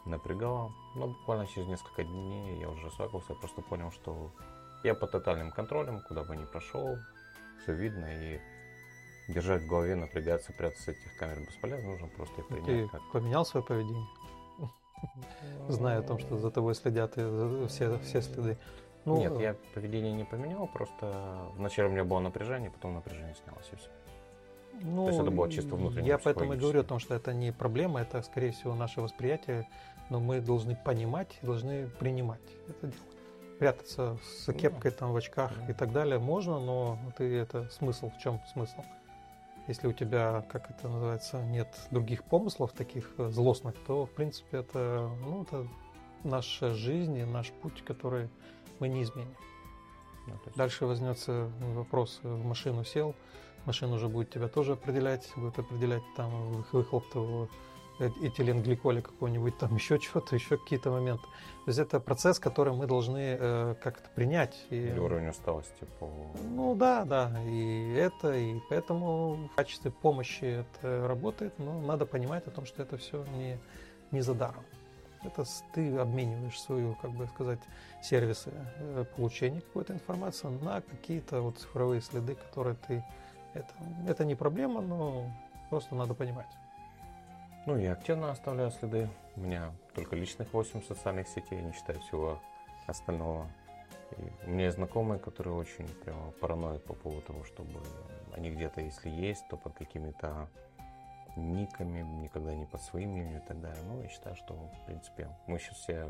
напрягало. 0.05 0.73
Но 0.95 1.09
буквально 1.09 1.47
через 1.47 1.69
несколько 1.69 2.05
дней 2.05 2.61
я 2.61 2.69
уже 2.69 2.91
свыкался, 2.91 3.33
я 3.33 3.39
просто 3.39 3.63
понял, 3.63 3.91
что 3.91 4.31
Я 4.85 4.95
под 4.95 5.11
тотальным 5.11 5.51
контролем, 5.51 6.01
куда 6.07 6.23
бы 6.23 6.37
ни 6.37 6.45
прошел, 6.45 6.97
все 7.63 7.75
видно, 7.75 8.07
и 8.07 8.41
держать 9.29 9.63
в 9.63 9.67
голове, 9.67 9.97
напрягаться, 9.97 10.53
прятаться 10.53 10.93
этих 10.93 11.17
камер 11.19 11.47
бесполезно, 11.47 11.91
нужно 11.91 12.09
просто 12.09 12.41
их 12.41 12.47
принять. 12.47 12.67
Ты 12.67 12.89
как... 12.89 13.03
поменял 13.13 13.45
свое 13.45 13.67
поведение? 13.67 14.07
Зная 15.69 15.99
о 15.99 16.03
том, 16.03 16.19
что 16.19 16.39
за 16.39 16.51
тобой 16.51 16.75
следят 16.75 17.19
и 17.19 17.67
все, 17.67 17.99
все 17.99 18.23
следы. 18.23 18.57
Ну, 19.05 19.19
Нет, 19.19 19.41
я 19.41 19.57
поведение 19.75 20.13
не 20.13 20.25
поменял, 20.25 20.67
просто 20.69 21.51
вначале 21.57 21.89
у 21.89 21.93
меня 21.93 22.05
было 22.05 22.21
напряжение, 22.21 22.71
потом 22.71 22.95
напряжение 22.95 23.35
снялось 23.35 23.69
и 23.73 23.77
все. 23.77 23.89
Ну, 24.81 25.05
То 25.05 25.11
есть 25.11 25.21
это 25.21 25.31
было 25.31 25.51
чисто 25.51 25.77
внутреннее. 25.77 26.09
Я 26.09 26.19
поэтому 26.19 26.55
и 26.55 26.57
говорю 26.57 26.81
о 26.81 26.85
том, 26.85 26.99
что 26.99 27.15
это 27.15 27.33
не 27.33 27.53
проблема, 27.53 28.01
это, 28.01 28.23
скорее 28.23 28.53
всего, 28.53 28.75
наше 28.75 29.01
восприятие, 29.01 29.69
но 30.11 30.21
мы 30.21 30.41
должны 30.41 30.77
понимать, 30.77 31.39
должны 31.43 31.89
принимать 31.99 32.41
это 32.69 32.87
дело. 32.87 33.03
Прятаться 33.59 34.19
с 34.23 34.47
ну 34.47 34.55
кепкой 34.55 34.93
там 34.93 35.13
в 35.13 35.17
очках 35.17 35.53
и 35.69 35.73
так 35.73 35.93
далее 35.93 36.21
можно, 36.21 36.61
но 36.61 36.97
ты 37.17 37.37
это 37.37 37.69
смысл 37.71 38.11
в 38.11 38.19
чем 38.19 38.41
смысл? 38.53 38.83
Если 39.67 39.87
у 39.87 39.93
тебя, 39.93 40.47
как 40.49 40.71
это 40.71 40.89
называется, 40.89 41.43
нет 41.45 41.69
других 41.91 42.25
помыслов 42.25 42.73
таких 42.73 43.13
э, 43.19 43.29
злостных, 43.29 43.75
то 43.87 44.07
в 44.07 44.11
принципе 44.11 44.59
это, 44.59 45.11
ну, 45.21 45.43
это 45.43 45.67
наша 46.25 46.73
жизнь 46.73 47.19
и 47.19 47.25
наш 47.25 47.51
путь, 47.51 47.85
который 47.85 48.31
мы 48.79 48.89
не 48.89 49.03
изменим. 49.03 49.35
Ну, 50.27 50.35
есть... 50.47 50.57
Дальше 50.57 50.87
возьмется 50.87 51.51
вопрос, 51.75 52.21
в 52.23 52.45
машину 52.45 52.85
сел, 52.85 53.15
машина 53.69 53.95
уже 53.95 54.09
будет 54.09 54.31
тебя 54.31 54.49
тоже 54.49 54.73
определять, 54.73 55.31
будет 55.37 55.59
определять 55.59 56.03
там 56.17 56.31
выхлоп 56.73 57.09
того 57.11 57.49
этиленгликоля 57.99 59.03
какого-нибудь, 59.03 59.59
там 59.59 59.75
еще 59.75 59.99
чего-то, 59.99 60.35
еще 60.37 60.57
какие-то 60.57 60.91
моменты. 60.91 61.25
То 61.65 61.69
есть 61.71 61.79
это 61.79 62.01
процесс, 62.01 62.39
который 62.39 62.73
мы 62.73 62.87
должны 62.87 63.37
э, 63.39 63.75
как-то 63.83 64.09
принять. 64.15 64.57
И, 64.71 64.77
Или 64.77 64.99
уровень 64.99 65.29
усталости 65.29 65.85
по... 65.99 66.09
Ну 66.45 66.75
да, 66.75 67.05
да, 67.05 67.33
и 67.45 67.93
это, 67.95 68.33
и 68.35 68.61
поэтому 68.71 69.49
в 69.53 69.57
качестве 69.57 69.91
помощи 69.91 70.45
это 70.45 71.07
работает, 71.07 71.59
но 71.59 71.81
надо 71.81 72.07
понимать 72.07 72.47
о 72.47 72.51
том, 72.51 72.65
что 72.67 72.83
это 72.83 72.97
все 72.97 73.25
не, 73.37 73.59
не 74.13 74.21
за 74.23 74.35
даром. 74.35 74.65
Это 75.25 75.45
ты 75.75 75.97
обмениваешь 75.99 76.61
свою, 76.61 76.95
как 77.03 77.11
бы 77.11 77.27
сказать, 77.27 77.61
сервисы 78.03 78.51
э, 78.55 79.05
получения 79.17 79.61
какой-то 79.61 79.93
информации 79.93 80.49
на 80.63 80.81
какие-то 80.81 81.43
вот 81.43 81.59
цифровые 81.59 82.01
следы, 82.01 82.35
которые 82.35 82.77
ты... 82.87 83.05
Это, 83.55 83.73
это 84.07 84.25
не 84.25 84.35
проблема, 84.35 84.81
но 84.81 85.31
просто 85.71 85.95
надо 85.95 86.15
понимать. 86.15 86.49
Ну, 87.67 87.77
я 87.77 87.93
активно 87.93 88.31
оставляю 88.31 88.71
следы. 88.71 89.09
У 89.37 89.41
меня 89.41 89.73
только 89.95 90.17
личных 90.17 90.53
8 90.53 90.83
социальных 90.83 91.29
сетей, 91.29 91.61
не 91.61 91.73
считая 91.73 91.99
всего 91.99 92.41
остального. 92.87 93.47
И 94.17 94.47
у 94.47 94.51
меня 94.51 94.67
есть 94.67 94.77
знакомые, 94.77 95.19
которые 95.19 95.55
очень 95.55 95.87
прямо 96.03 96.31
параноид 96.41 96.85
по 96.85 96.95
поводу 96.95 97.21
того, 97.23 97.45
чтобы 97.45 97.81
они 98.35 98.51
где-то, 98.51 98.81
если 98.81 99.11
есть, 99.11 99.47
то 99.49 99.57
под 99.57 99.75
какими-то 99.75 100.49
никами, 101.37 102.01
никогда 102.23 102.55
не 102.55 102.65
под 102.65 102.81
своим 102.81 103.17
именем 103.17 103.39
и 103.39 103.47
так 103.47 103.61
далее. 103.61 103.83
Ну, 103.85 104.03
я 104.03 104.09
считаю, 104.09 104.37
что, 104.37 104.55
в 104.55 104.87
принципе, 104.87 105.29
мы 105.47 105.59
сейчас 105.59 105.77
все 105.77 106.07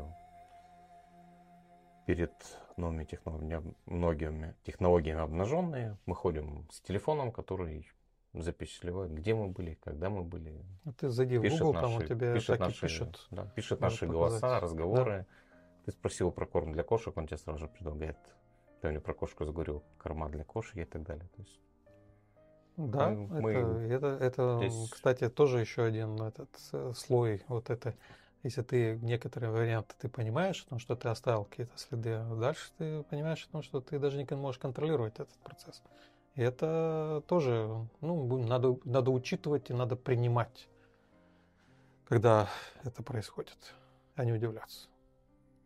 перед 2.09 2.33
новыми 2.75 3.03
технологиями, 3.03 3.75
многими 3.85 4.55
технологиями 4.63 5.21
обнаженные. 5.21 5.95
Мы 6.07 6.15
ходим 6.15 6.65
с 6.71 6.81
телефоном, 6.81 7.31
который 7.31 7.87
запечатлевает, 8.33 9.13
где 9.13 9.35
мы 9.35 9.49
были, 9.49 9.77
когда 9.83 10.09
мы 10.09 10.23
были. 10.23 10.65
А 10.85 10.91
ты 10.93 11.09
зайди 11.09 11.37
в 11.37 11.43
Google, 11.43 11.73
наши, 11.73 11.85
там 11.85 11.95
у 11.97 12.01
тебя 12.01 12.33
пишет 12.33 12.59
наши, 12.59 12.81
пишут. 12.81 13.27
Да, 13.29 13.45
пишет 13.55 13.79
наши 13.79 14.07
показать. 14.07 14.41
голоса, 14.41 14.59
разговоры. 14.59 15.27
Да. 15.29 15.85
Ты 15.85 15.91
спросил 15.91 16.31
про 16.31 16.47
корм 16.47 16.71
для 16.71 16.81
кошек, 16.81 17.15
он 17.15 17.27
тебе 17.27 17.37
сразу 17.37 17.59
же 17.59 17.67
предлагает. 17.67 18.17
Помню, 18.81 19.01
про 19.01 19.13
кошку 19.13 19.45
заговорил, 19.45 19.83
корма 19.99 20.29
для 20.29 20.43
кошек 20.43 20.77
и 20.77 20.85
так 20.85 21.03
далее. 21.03 21.29
То 21.35 21.41
есть, 21.43 21.59
да, 22.75 23.09
мы, 23.11 23.51
это, 23.51 24.07
это, 24.07 24.07
это 24.19 24.57
здесь... 24.67 24.89
кстати, 24.89 25.29
тоже 25.29 25.59
еще 25.59 25.83
один 25.83 26.19
этот 26.19 26.49
э, 26.71 26.91
слой 26.95 27.43
вот 27.47 27.69
это. 27.69 27.93
Если 28.43 28.61
ты 28.61 28.97
некоторые 29.01 29.51
варианты 29.51 29.95
ты 29.99 30.07
понимаешь, 30.07 30.63
о 30.65 30.69
том, 30.69 30.79
что 30.79 30.95
ты 30.95 31.09
оставил 31.09 31.43
какие-то 31.43 31.77
следы, 31.77 32.13
а 32.13 32.35
дальше 32.35 32.71
ты 32.77 33.03
понимаешь 33.03 33.45
о 33.49 33.51
том, 33.51 33.61
что 33.63 33.81
ты 33.81 33.99
даже 33.99 34.17
не 34.17 34.35
можешь 34.35 34.59
контролировать 34.59 35.15
этот 35.15 35.37
процесс. 35.43 35.81
И 36.35 36.41
это 36.41 37.21
тоже 37.27 37.69
ну, 37.99 38.37
надо, 38.47 38.77
надо 38.85 39.11
учитывать 39.11 39.69
и 39.69 39.73
надо 39.73 39.97
принимать, 39.97 40.69
когда 42.05 42.47
это 42.83 43.03
происходит, 43.03 43.57
а 44.15 44.23
не 44.23 44.31
удивляться. 44.31 44.87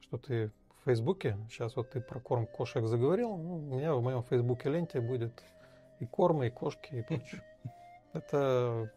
Что 0.02 0.18
ты 0.18 0.52
в 0.82 0.86
Фейсбуке, 0.86 1.38
сейчас 1.52 1.76
вот 1.76 1.92
ты 1.92 2.02
про 2.02 2.20
корм 2.20 2.48
кошек 2.48 2.86
заговорил, 2.88 3.38
ну, 3.38 3.58
у 3.58 3.76
меня 3.76 3.94
в 3.94 4.02
моем 4.02 4.24
Фейсбуке 4.24 4.70
ленте 4.70 5.00
будет 5.00 5.44
и 6.00 6.08
кормы, 6.08 6.48
и 6.48 6.50
кошки, 6.50 6.96
и 6.96 7.02
прочее. 7.04 7.44
Это 8.14 8.92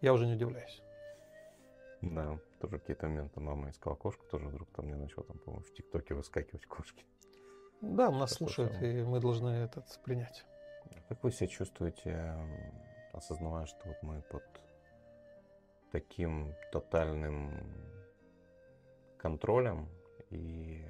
я 0.00 0.12
уже 0.12 0.26
не 0.26 0.34
удивляюсь. 0.34 0.82
Да, 2.00 2.38
тоже 2.60 2.78
какие-то 2.78 3.08
моменты 3.08 3.40
мама 3.40 3.70
искала 3.70 3.94
кошку, 3.96 4.24
тоже 4.26 4.46
вдруг 4.46 4.68
там 4.70 4.86
мне 4.86 4.96
начал 4.96 5.22
там, 5.24 5.38
по-моему, 5.38 5.64
в 5.64 5.72
ТикТоке 5.72 6.14
выскакивать 6.14 6.66
кошки. 6.66 7.04
Да, 7.80 8.10
нас 8.10 8.32
слушают, 8.32 8.80
и 8.82 9.02
мы 9.02 9.20
должны 9.20 9.48
это 9.48 9.84
принять. 10.04 10.44
Как 11.08 11.22
вы 11.22 11.32
себя 11.32 11.48
чувствуете, 11.48 12.36
осознавая, 13.12 13.66
что 13.66 13.88
вот 13.88 14.02
мы 14.02 14.22
под 14.22 14.42
таким 15.90 16.54
тотальным 16.72 17.52
контролем, 19.18 19.88
и 20.30 20.84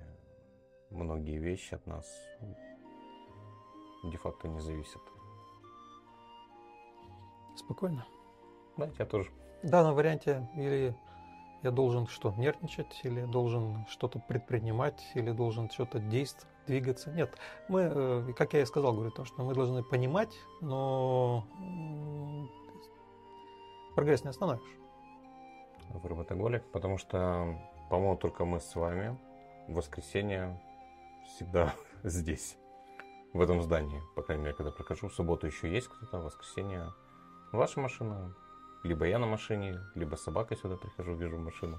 многие 0.91 1.39
вещи 1.39 1.75
от 1.75 1.87
нас 1.87 2.07
де-факто 4.05 4.49
не 4.49 4.61
зависят? 4.61 5.03
Спокойно. 7.57 8.07
Да, 8.77 8.91
я 8.99 9.07
тоже. 9.07 9.31
Данном 9.63 9.95
варианте 9.95 10.49
или 10.55 10.95
я 11.63 11.71
должен 11.71 12.07
что, 12.07 12.33
нервничать, 12.37 13.01
или 13.03 13.25
должен 13.25 13.85
что-то 13.89 14.21
предпринимать, 14.21 15.05
или 15.15 15.33
должен 15.33 15.69
что-то 15.71 15.99
действовать, 15.99 16.55
двигаться. 16.67 17.11
Нет, 17.11 17.37
мы, 17.69 17.91
э, 17.93 18.33
как 18.37 18.53
я 18.53 18.63
и 18.63 18.67
сказал, 18.67 18.93
говорю, 18.93 19.11
то, 19.11 19.25
что 19.25 19.43
мы 19.43 19.55
должны 19.55 19.83
понимать, 19.83 20.33
но 20.61 21.45
прогресс 23.97 24.23
не 24.23 24.31
остановишь. 24.31 24.63
Вы 25.89 26.09
работоголик, 26.09 26.65
потому 26.71 26.99
что, 26.99 27.59
по-моему, 27.91 28.17
только 28.17 28.45
мы 28.45 28.61
с 28.61 28.75
вами 28.77 29.19
в 29.67 29.75
воскресенье 29.75 30.61
всегда 31.27 31.75
здесь, 32.05 32.57
в 33.33 33.41
этом 33.41 33.63
здании. 33.63 34.01
По 34.15 34.23
крайней 34.23 34.45
мере, 34.45 34.55
когда 34.55 34.71
прохожу, 34.71 35.09
в 35.09 35.15
субботу 35.15 35.47
еще 35.47 35.73
есть 35.73 35.89
кто-то, 35.89 36.21
в 36.21 36.25
воскресенье 36.25 36.93
ваша 37.53 37.81
машина, 37.81 38.35
либо 38.83 39.07
я 39.07 39.19
на 39.19 39.27
машине, 39.27 39.81
либо 39.95 40.17
с 40.17 40.23
собакой 40.23 40.57
сюда 40.57 40.77
прихожу, 40.77 41.15
вижу 41.15 41.39
машину. 41.39 41.79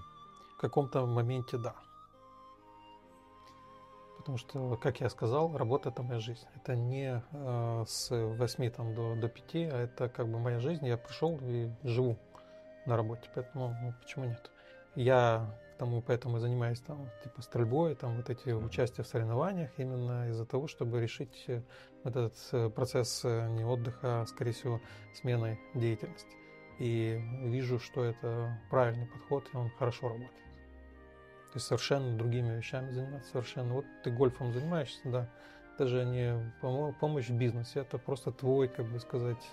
В 0.57 0.61
каком-то 0.61 1.05
моменте 1.05 1.57
да. 1.57 1.75
Потому 4.17 4.37
что, 4.37 4.77
как 4.77 4.99
я 4.99 5.09
сказал, 5.09 5.57
работа 5.57 5.89
это 5.89 6.03
моя 6.03 6.19
жизнь. 6.19 6.45
Это 6.55 6.75
не 6.75 7.23
э, 7.31 7.83
с 7.87 8.09
8 8.11 8.69
там, 8.69 8.93
до, 8.93 9.15
до 9.15 9.29
5, 9.29 9.55
а 9.55 9.77
это 9.83 10.09
как 10.09 10.27
бы 10.27 10.39
моя 10.39 10.59
жизнь. 10.59 10.85
Я 10.85 10.97
пришел 10.97 11.39
и 11.41 11.71
живу 11.83 12.17
на 12.85 12.97
работе. 12.97 13.29
Поэтому 13.33 13.75
ну, 13.81 13.93
почему 14.01 14.25
нет? 14.25 14.51
Я 14.95 15.49
тому 15.77 16.01
поэтому 16.01 16.37
и 16.37 16.39
занимаюсь 16.41 16.81
там 16.81 17.09
типа 17.23 17.41
стрельбой, 17.41 17.95
там 17.95 18.17
вот 18.17 18.29
эти 18.29 18.49
mm-hmm. 18.49 18.65
участия 18.65 19.03
в 19.03 19.07
соревнованиях 19.07 19.71
именно 19.77 20.29
из-за 20.29 20.45
того, 20.45 20.67
чтобы 20.67 20.99
решить 20.99 21.45
э, 21.47 21.61
этот 22.03 22.33
э, 22.51 22.69
процесс 22.69 23.21
э, 23.23 23.47
не 23.47 23.63
отдыха, 23.63 24.21
а 24.21 24.25
скорее 24.25 24.51
всего 24.51 24.81
смены 25.13 25.57
деятельности 25.73 26.38
и 26.79 27.21
вижу, 27.43 27.79
что 27.79 28.03
это 28.03 28.57
правильный 28.69 29.05
подход, 29.05 29.47
и 29.53 29.57
он 29.57 29.69
хорошо 29.77 30.07
работает. 30.09 30.31
То 31.51 31.55
есть 31.55 31.67
совершенно 31.67 32.17
другими 32.17 32.57
вещами 32.57 32.91
заниматься, 32.91 33.31
совершенно. 33.31 33.73
Вот 33.73 33.85
ты 34.03 34.11
гольфом 34.11 34.53
занимаешься, 34.53 35.01
да, 35.05 35.29
это 35.75 35.87
же 35.87 36.05
не 36.05 36.53
помощь 36.99 37.27
в 37.27 37.37
бизнесе, 37.37 37.81
это 37.81 37.97
просто 37.97 38.31
твой, 38.31 38.67
как 38.67 38.85
бы 38.85 38.99
сказать, 38.99 39.49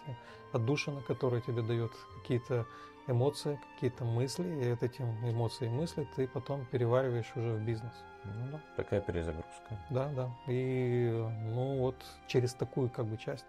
отдушина, 0.53 1.01
которая 1.03 1.41
тебе 1.41 1.63
дает 1.63 1.93
какие-то 2.21 2.67
эмоции, 3.07 3.61
какие-то 3.75 4.05
мысли, 4.05 4.49
и 4.65 4.71
вот 4.71 4.83
эти 4.83 5.01
эмоции 5.01 5.67
и 5.67 5.71
мысли 5.71 6.07
ты 6.17 6.27
потом 6.27 6.67
перевариваешь 6.67 7.31
уже 7.37 7.55
в 7.55 7.65
бизнес. 7.65 7.93
Ну 8.25 8.49
да, 8.53 8.61
такая 8.77 9.01
перезагрузка. 9.01 9.79
Да, 9.91 10.09
да. 10.09 10.31
И 10.49 11.11
ну 11.45 11.79
вот 11.79 11.97
через 12.27 12.55
такую 12.55 12.91
как 12.91 13.07
бы 13.07 13.17
часть 13.17 13.47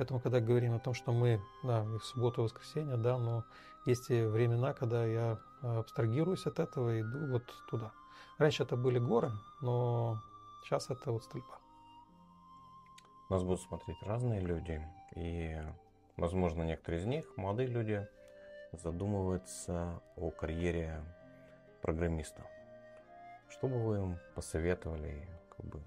Поэтому, 0.00 0.18
когда 0.18 0.40
говорим 0.40 0.72
о 0.72 0.78
том, 0.78 0.94
что 0.94 1.12
мы, 1.12 1.42
да, 1.62 1.82
в 1.82 2.00
субботу, 2.00 2.40
и 2.40 2.44
воскресенье, 2.44 2.96
да, 2.96 3.18
но 3.18 3.44
есть 3.84 4.08
и 4.08 4.22
времена, 4.22 4.72
когда 4.72 5.04
я 5.04 5.38
а, 5.60 5.80
абстрагируюсь 5.80 6.46
от 6.46 6.58
этого 6.58 6.96
и 6.96 7.02
иду 7.02 7.26
вот 7.32 7.42
туда. 7.68 7.92
Раньше 8.38 8.62
это 8.62 8.78
были 8.78 8.98
горы, 8.98 9.30
но 9.60 10.16
сейчас 10.64 10.88
это 10.88 11.12
вот 11.12 11.22
стрельба. 11.24 11.58
Нас 13.28 13.42
будут 13.42 13.60
смотреть 13.60 14.02
разные 14.04 14.40
люди, 14.40 14.82
и, 15.16 15.60
возможно, 16.16 16.62
некоторые 16.62 17.02
из 17.02 17.04
них, 17.04 17.36
молодые 17.36 17.68
люди, 17.68 18.08
задумываются 18.72 20.00
о 20.16 20.30
карьере 20.30 21.04
программиста. 21.82 22.42
Что 23.50 23.68
бы 23.68 23.78
вы 23.84 23.98
им 23.98 24.18
посоветовали, 24.34 25.28
как 25.54 25.66
бы, 25.66 25.82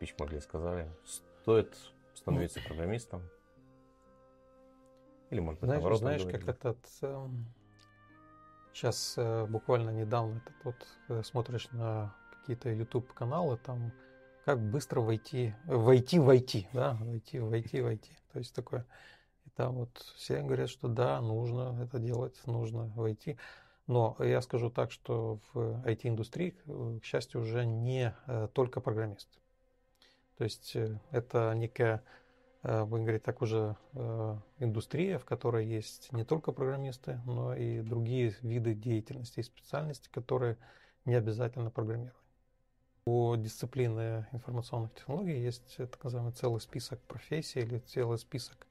письмо 0.00 0.26
для 0.26 0.40
сказали, 0.40 0.90
стоит 1.04 1.72
становиться 2.20 2.60
программистом? 2.66 3.22
Или, 5.30 5.40
может 5.40 5.60
быть, 5.60 5.68
знаешь, 5.68 5.80
наоборот, 5.80 5.98
знаешь, 6.00 6.24
как 6.24 6.48
этот... 6.48 6.78
Э, 7.02 7.28
сейчас 8.72 9.14
э, 9.16 9.46
буквально 9.46 9.90
недавно 9.90 10.38
этот 10.38 10.64
вот 10.64 10.86
э, 11.08 11.22
смотришь 11.22 11.70
на 11.70 12.14
какие-то 12.32 12.70
YouTube-каналы, 12.70 13.56
там 13.58 13.92
как 14.44 14.60
быстро 14.60 15.00
войти, 15.00 15.54
войти, 15.66 16.18
войти, 16.18 16.68
да, 16.72 16.98
войти, 17.00 17.38
войти, 17.38 17.80
войти. 17.80 18.12
То 18.32 18.38
есть 18.38 18.54
такое. 18.54 18.84
И 19.46 19.50
там 19.50 19.76
вот 19.76 19.96
все 20.16 20.42
говорят, 20.42 20.68
что 20.68 20.88
да, 20.88 21.20
нужно 21.20 21.78
это 21.82 21.98
делать, 21.98 22.40
нужно 22.46 22.92
войти. 22.96 23.38
Но 23.86 24.16
я 24.18 24.40
скажу 24.40 24.70
так, 24.70 24.90
что 24.92 25.40
в 25.52 25.84
IT-индустрии, 25.86 26.54
к 27.00 27.04
счастью, 27.04 27.40
уже 27.40 27.64
не 27.64 28.14
только 28.54 28.80
программисты. 28.80 29.39
То 30.40 30.44
есть 30.44 30.76
это 31.12 31.52
некая 31.54 32.02
Э, 32.62 32.84
будем 32.84 33.04
говорить 33.04 33.22
так, 33.22 33.40
уже 33.40 33.76
э, 33.94 34.36
индустрия, 34.58 35.18
в 35.18 35.24
которой 35.24 35.66
есть 35.66 36.12
не 36.12 36.24
только 36.24 36.52
программисты, 36.52 37.20
но 37.24 37.54
и 37.54 37.80
другие 37.80 38.36
виды 38.42 38.74
деятельности 38.74 39.40
и 39.40 39.44
специальности, 39.44 40.08
которые 40.10 40.58
не 41.06 41.14
обязательно 41.14 41.70
программирование. 41.70 42.14
У 43.06 43.34
дисциплины 43.36 44.26
информационных 44.32 44.94
технологий 44.94 45.40
есть 45.40 45.76
так 45.76 46.04
называемый 46.04 46.34
целый 46.34 46.60
список 46.60 47.00
профессий 47.00 47.60
или 47.60 47.78
целый 47.78 48.18
список 48.18 48.66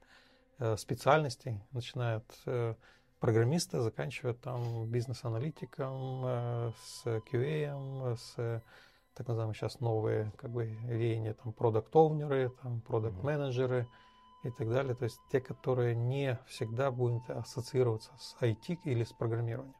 э, 0.58 0.76
специальностей, 0.76 1.60
начиная 1.72 2.18
от 2.18 2.76
программиста, 3.18 3.82
заканчивая 3.82 4.32
там 4.32 4.86
бизнес-аналитиком, 4.86 6.72
с 6.82 7.04
QA, 7.04 8.16
с 8.16 8.62
так 9.14 9.28
называемые 9.28 9.54
сейчас 9.54 9.80
новые 9.80 10.32
как 10.36 10.50
бы 10.50 10.66
веяния, 10.66 11.34
там, 11.34 11.52
продукт-овнеры, 11.52 12.50
там, 12.62 12.80
продукт-менеджеры 12.80 13.86
и 14.44 14.50
так 14.50 14.70
далее. 14.70 14.94
То 14.94 15.04
есть 15.04 15.20
те, 15.30 15.40
которые 15.40 15.94
не 15.94 16.38
всегда 16.46 16.90
будут 16.90 17.28
ассоциироваться 17.28 18.12
с 18.18 18.36
IT 18.40 18.80
или 18.84 19.04
с 19.04 19.12
программированием. 19.12 19.74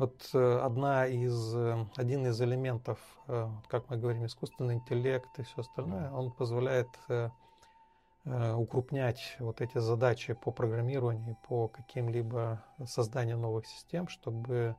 Вот 0.00 0.30
э, 0.32 0.58
одна 0.62 1.06
из, 1.06 1.54
э, 1.54 1.84
один 1.96 2.26
из 2.26 2.40
элементов, 2.40 2.98
э, 3.26 3.48
как 3.68 3.90
мы 3.90 3.98
говорим, 3.98 4.24
искусственный 4.24 4.76
интеллект 4.76 5.28
и 5.38 5.42
все 5.42 5.60
остальное, 5.60 6.10
он 6.10 6.32
позволяет 6.32 6.88
укрупнять 8.24 9.36
вот 9.38 9.62
эти 9.62 9.78
задачи 9.78 10.34
по 10.34 10.52
программированию, 10.52 11.36
по 11.48 11.68
каким-либо 11.68 12.62
созданию 12.86 13.38
новых 13.38 13.66
систем, 13.66 14.08
чтобы 14.08 14.76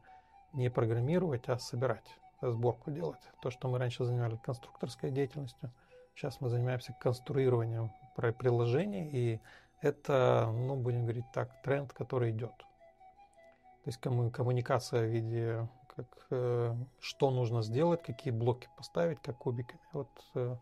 не 0.53 0.69
программировать, 0.69 1.49
а 1.49 1.57
собирать 1.57 2.19
сборку 2.41 2.91
делать. 2.91 3.21
То, 3.41 3.51
что 3.51 3.67
мы 3.67 3.77
раньше 3.77 4.05
занимались 4.05 4.39
конструкторской 4.39 5.11
деятельностью, 5.11 5.71
сейчас 6.15 6.41
мы 6.41 6.49
занимаемся 6.49 6.95
конструированием 6.99 7.91
приложений, 8.15 9.09
и 9.13 9.39
это, 9.81 10.49
ну, 10.51 10.75
будем 10.75 11.03
говорить 11.03 11.25
так, 11.33 11.61
тренд, 11.63 11.91
который 11.93 12.31
идет. 12.31 12.55
То 13.83 13.87
есть 13.87 13.99
коммуникация 13.99 15.07
в 15.07 15.09
виде, 15.09 15.67
как, 15.95 16.27
э, 16.29 16.75
что 16.99 17.31
нужно 17.31 17.63
сделать, 17.63 18.03
какие 18.03 18.31
блоки 18.31 18.69
поставить, 18.77 19.19
как 19.21 19.37
кубиками. 19.37 19.81
Вот 19.93 20.09
э, 20.35 20.55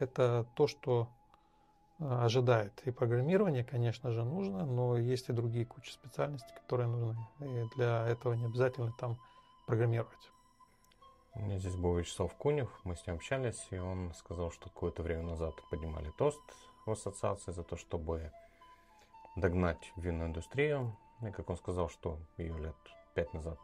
это 0.00 0.44
то, 0.54 0.66
что 0.66 1.08
э, 2.00 2.04
ожидает. 2.04 2.72
И 2.84 2.90
программирование, 2.90 3.62
конечно 3.62 4.10
же, 4.10 4.24
нужно, 4.24 4.66
но 4.66 4.96
есть 4.96 5.28
и 5.28 5.32
другие 5.32 5.66
куча 5.66 5.92
специальностей, 5.92 6.52
которые 6.56 6.88
нужны. 6.88 7.16
И 7.40 7.76
для 7.76 8.08
этого 8.08 8.34
не 8.34 8.46
обязательно 8.46 8.92
там 8.98 9.18
программировать. 9.66 10.30
У 11.36 11.40
меня 11.40 11.58
здесь 11.58 11.74
был 11.74 11.96
Вячеслав 11.96 12.32
Кунев, 12.36 12.70
мы 12.84 12.94
с 12.94 13.04
ним 13.06 13.16
общались, 13.16 13.66
и 13.70 13.78
он 13.78 14.14
сказал, 14.14 14.52
что 14.52 14.68
какое-то 14.68 15.02
время 15.02 15.24
назад 15.24 15.54
поднимали 15.68 16.10
тост 16.16 16.40
в 16.86 16.92
ассоциации 16.92 17.50
за 17.50 17.64
то, 17.64 17.76
чтобы 17.76 18.30
догнать 19.34 19.92
винную 19.96 20.28
индустрию. 20.28 20.96
И 21.22 21.30
как 21.32 21.50
он 21.50 21.56
сказал, 21.56 21.88
что 21.88 22.18
ее 22.36 22.56
лет 22.58 22.76
пять 23.14 23.34
назад 23.34 23.58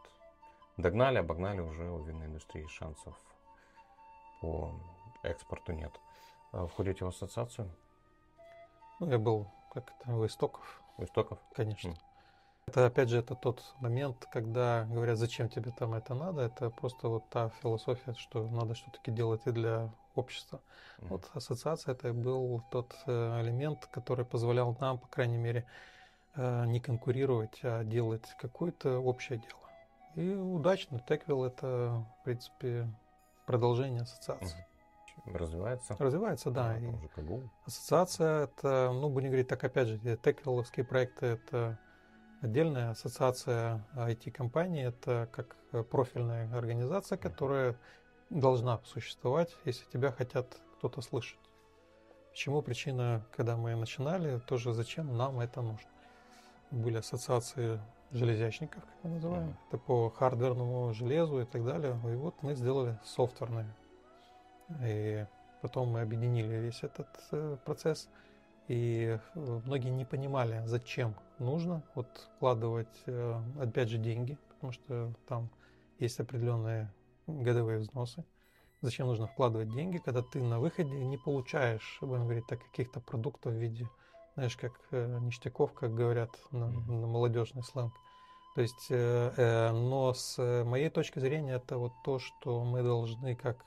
догнали, 0.75 1.19
обогнали 1.19 1.61
уже 1.61 1.89
у 1.89 2.03
винной 2.03 2.25
индустрии 2.25 2.67
шансов 2.67 3.15
по 4.41 4.73
экспорту 5.23 5.71
нет. 5.71 5.97
А 6.51 6.67
входите 6.67 7.05
в 7.05 7.07
ассоциацию? 7.07 7.71
Ну, 8.99 9.09
я 9.09 9.17
был 9.17 9.47
как 9.71 9.93
это, 9.97 10.13
у 10.13 10.25
истоков. 10.25 10.81
У 10.97 11.03
истоков? 11.03 11.39
Конечно. 11.55 11.91
Mm. 11.91 12.10
Это, 12.67 12.85
опять 12.85 13.09
же, 13.09 13.19
это 13.19 13.35
тот 13.35 13.63
момент, 13.79 14.27
когда 14.31 14.85
говорят, 14.85 15.17
зачем 15.17 15.49
тебе 15.49 15.71
там 15.71 15.93
это 15.93 16.13
надо, 16.13 16.41
это 16.41 16.69
просто 16.69 17.09
вот 17.09 17.27
та 17.29 17.49
философия, 17.61 18.13
что 18.13 18.47
надо 18.49 18.75
что-таки 18.75 19.11
делать 19.11 19.41
и 19.45 19.51
для 19.51 19.89
общества. 20.15 20.61
Mm-hmm. 20.99 21.07
Вот 21.09 21.29
ассоциация 21.33 21.93
это 21.93 22.13
был 22.13 22.63
тот 22.71 22.95
э, 23.07 23.41
элемент, 23.41 23.87
который 23.87 24.25
позволял 24.25 24.75
нам, 24.79 24.99
по 24.99 25.07
крайней 25.07 25.37
мере, 25.37 25.65
э, 26.35 26.65
не 26.65 26.79
конкурировать, 26.79 27.59
а 27.63 27.83
делать 27.83 28.25
какое-то 28.39 28.99
общее 28.99 29.39
дело. 29.39 29.61
И 30.15 30.33
удачно. 30.33 30.99
Теквилл 30.99 31.45
это, 31.45 32.05
в 32.21 32.23
принципе, 32.25 32.87
продолжение 33.45 34.01
ассоциации. 34.01 34.57
Mm-hmm. 35.25 35.37
Развивается? 35.37 35.95
Развивается, 35.99 36.51
да. 36.51 36.77
И 36.77 36.91
ассоциация 37.65 38.45
это, 38.45 38.91
ну, 38.93 39.09
будем 39.09 39.29
говорить 39.29 39.47
так, 39.47 39.63
опять 39.63 39.87
же, 39.87 40.17
теквилловские 40.17 40.85
проекты 40.85 41.25
это 41.25 41.77
Отдельная 42.41 42.89
ассоциация 42.89 43.85
IT-компаний– 43.93 44.81
это 44.81 45.29
как 45.31 45.55
профильная 45.91 46.51
организация, 46.57 47.15
которая 47.15 47.75
должна 48.31 48.79
существовать, 48.83 49.55
если 49.63 49.85
тебя 49.91 50.11
хотят 50.11 50.57
кто-то 50.77 51.01
слышать. 51.01 51.37
Почему 52.31 52.63
причина, 52.63 53.23
когда 53.37 53.57
мы 53.57 53.75
начинали, 53.75 54.39
тоже 54.39 54.73
зачем 54.73 55.15
нам 55.15 55.39
это 55.39 55.61
нужно? 55.61 55.87
Были 56.71 56.97
ассоциации 56.97 57.79
железячников, 58.09 58.83
как 58.85 59.03
мы 59.03 59.09
называем, 59.11 59.49
mm-hmm. 59.49 59.67
это 59.67 59.77
по 59.77 60.09
хардверному 60.09 60.93
железу 60.95 61.41
и 61.41 61.45
так 61.45 61.63
далее. 61.63 61.91
И 62.11 62.15
вот 62.15 62.41
мы 62.41 62.55
сделали 62.55 62.97
софтверные. 63.05 63.71
И 64.83 65.27
потом 65.61 65.89
мы 65.89 66.01
объединили 66.01 66.55
весь 66.55 66.81
этот 66.81 67.07
э, 67.33 67.57
процесс– 67.63 68.09
и 68.67 69.17
э, 69.35 69.61
многие 69.65 69.89
не 69.89 70.05
понимали, 70.05 70.61
зачем 70.65 71.15
нужно 71.39 71.83
вот 71.95 72.07
вкладывать, 72.35 73.03
э, 73.05 73.41
опять 73.59 73.89
же, 73.89 73.97
деньги, 73.97 74.37
потому 74.49 74.73
что 74.73 75.13
там 75.27 75.49
есть 75.99 76.19
определенные 76.19 76.91
годовые 77.27 77.79
взносы. 77.79 78.23
Зачем 78.81 79.07
нужно 79.07 79.27
вкладывать 79.27 79.69
деньги, 79.69 79.99
когда 79.99 80.23
ты 80.23 80.41
на 80.41 80.59
выходе 80.59 80.89
не 80.89 81.17
получаешь, 81.17 81.99
будем 82.01 82.23
говорить 82.23 82.47
так, 82.47 82.59
каких-то 82.63 82.99
продуктов 82.99 83.53
в 83.53 83.57
виде, 83.57 83.87
знаешь, 84.35 84.57
как 84.57 84.73
э, 84.91 85.19
ништяков, 85.19 85.73
как 85.73 85.93
говорят 85.93 86.31
на, 86.51 86.67
на 86.67 87.07
молодежный 87.07 87.63
сленг. 87.63 87.93
То 88.55 88.61
есть, 88.61 88.87
э, 88.89 89.33
э, 89.37 89.71
но 89.71 90.13
с 90.13 90.63
моей 90.63 90.89
точки 90.89 91.19
зрения 91.19 91.55
это 91.55 91.77
вот 91.77 91.93
то, 92.03 92.19
что 92.19 92.63
мы 92.63 92.81
должны 92.81 93.35
как 93.35 93.63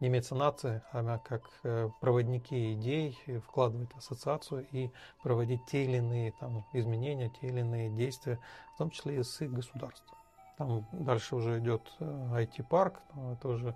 не 0.00 0.08
меценаты, 0.08 0.82
а 0.92 1.18
как 1.18 1.42
э, 1.62 1.88
проводники 2.00 2.74
идей 2.74 3.18
вкладывать 3.46 3.92
в 3.92 3.96
ассоциацию 3.96 4.66
и 4.70 4.90
проводить 5.22 5.64
те 5.66 5.84
или 5.84 5.96
иные 5.96 6.32
там, 6.38 6.64
изменения, 6.72 7.30
те 7.40 7.48
или 7.48 7.60
иные 7.60 7.90
действия, 7.90 8.38
в 8.74 8.78
том 8.78 8.90
числе 8.90 9.20
и 9.20 9.22
с 9.22 9.40
государством. 9.40 10.16
Там 10.58 10.86
дальше 10.92 11.36
уже 11.36 11.58
идет 11.60 11.82
IT-парк, 11.98 12.94
э, 12.96 13.12
но 13.14 13.32
это 13.32 13.48
уже, 13.48 13.74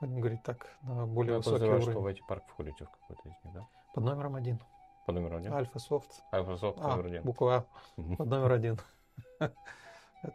будем 0.00 0.20
говорить 0.20 0.42
так, 0.42 0.66
на 0.82 1.06
более 1.06 1.32
Я 1.32 1.38
высокий 1.38 1.64
уровень. 1.64 1.90
что 1.90 2.00
в 2.00 2.06
IT-парк 2.06 2.44
входите 2.48 2.84
в 2.84 2.90
какой-то 2.90 3.28
из 3.28 3.44
них, 3.44 3.54
да? 3.54 3.66
Под 3.94 4.04
номером 4.04 4.34
один. 4.36 4.58
Под 5.06 5.14
номером 5.14 5.38
один? 5.38 5.52
Альфа-софт. 5.52 6.22
Альфа-софт 6.32 6.78
а, 6.80 6.88
номер 6.88 7.06
один. 7.06 7.22
Буква 7.22 7.66
А. 7.96 8.16
Под 8.16 8.26
номер 8.26 8.52
один. 8.52 8.78
То 9.38 9.50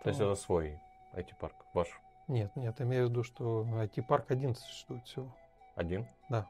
есть 0.05 0.19
это 0.19 0.35
свой 0.35 0.79
IT-парк, 1.13 1.55
ваш? 1.73 1.87
Нет, 2.27 2.55
нет, 2.55 2.79
имею 2.81 3.07
в 3.07 3.09
виду, 3.09 3.23
что 3.23 3.63
IT-парк 3.63 4.31
один 4.31 4.55
существует 4.55 5.05
всего. 5.05 5.33
Один? 5.75 6.05
Да. 6.29 6.47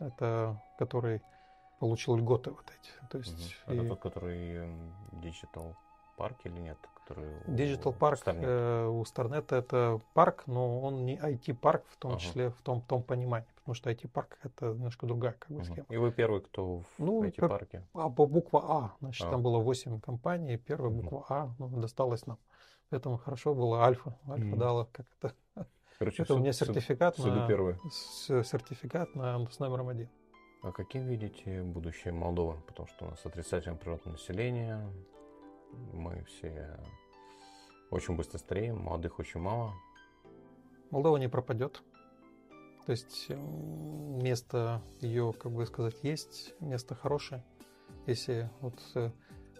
Это 0.00 0.62
который 0.78 1.20
получил 1.78 2.16
льготы 2.16 2.50
вот 2.50 2.64
эти. 2.64 3.10
То 3.10 3.18
есть 3.18 3.56
угу. 3.66 3.74
Это 3.74 3.82
и... 3.82 3.88
тот, 3.88 4.00
который 4.00 4.68
Digital 5.12 5.74
парк 6.16 6.36
или 6.44 6.58
нет? 6.58 6.78
Который 6.94 7.30
Digital 7.46 7.92
парк 7.92 8.20
э, 8.26 8.86
у 8.86 9.04
Старнета 9.04 9.56
это 9.56 10.00
парк, 10.14 10.44
но 10.46 10.80
он 10.80 11.04
не 11.04 11.16
IT-парк 11.16 11.84
в 11.88 11.96
том 11.96 12.12
ага. 12.12 12.20
числе, 12.20 12.50
в 12.50 12.60
том, 12.62 12.80
в 12.80 12.86
том 12.86 13.02
понимании. 13.02 13.48
Потому 13.56 13.74
что 13.74 13.90
IT-парк 13.90 14.38
это 14.42 14.66
немножко 14.66 15.06
другая 15.06 15.32
как 15.32 15.50
бы, 15.56 15.64
схема. 15.64 15.86
И 15.88 15.96
вы 15.96 16.10
первый, 16.12 16.40
кто 16.40 16.80
в 16.80 16.86
ну, 16.98 17.24
IT-парке? 17.24 17.82
А, 17.94 18.10
по 18.10 18.26
буква 18.26 18.64
А. 18.68 18.96
Значит, 19.00 19.26
а. 19.26 19.30
там 19.30 19.42
было 19.42 19.58
8 19.58 20.00
компаний, 20.00 20.56
первая 20.56 20.90
буква 20.90 21.24
А 21.28 21.54
ну, 21.58 21.68
досталась 21.68 22.26
нам. 22.26 22.38
Поэтому 22.90 23.18
хорошо 23.18 23.54
было 23.54 23.84
Альфа. 23.84 24.18
Альфа 24.28 24.46
mm. 24.46 24.56
дала 24.56 24.88
как 24.92 25.06
это. 25.18 25.34
Короче, 25.98 26.22
это 26.22 26.34
у 26.34 26.38
меня 26.38 26.52
сертификат 26.52 27.16
суд, 27.16 27.34
на 27.34 27.46
первый. 27.46 27.76
сертификат 27.90 29.14
на 29.14 29.44
с 29.50 29.58
номером 29.58 29.88
один. 29.88 30.08
А 30.62 30.72
каким 30.72 31.06
видите 31.06 31.62
будущее 31.62 32.12
Молдовы? 32.12 32.60
Потому 32.66 32.88
что 32.88 33.06
у 33.06 33.10
нас 33.10 33.24
отрицательное 33.24 33.78
природное 33.78 34.12
население, 34.12 34.90
мы 35.92 36.24
все 36.24 36.78
очень 37.90 38.16
быстро 38.16 38.38
стареем, 38.38 38.78
молодых 38.78 39.18
очень 39.18 39.40
мало. 39.40 39.72
Молдова 40.90 41.16
не 41.16 41.28
пропадет. 41.28 41.82
То 42.86 42.92
есть 42.92 43.28
место 43.28 44.82
ее, 45.00 45.34
как 45.38 45.52
бы 45.52 45.66
сказать, 45.66 45.96
есть, 46.02 46.54
место 46.60 46.94
хорошее. 46.94 47.44
Если 48.06 48.50
вот 48.60 48.80
э, 48.94 49.10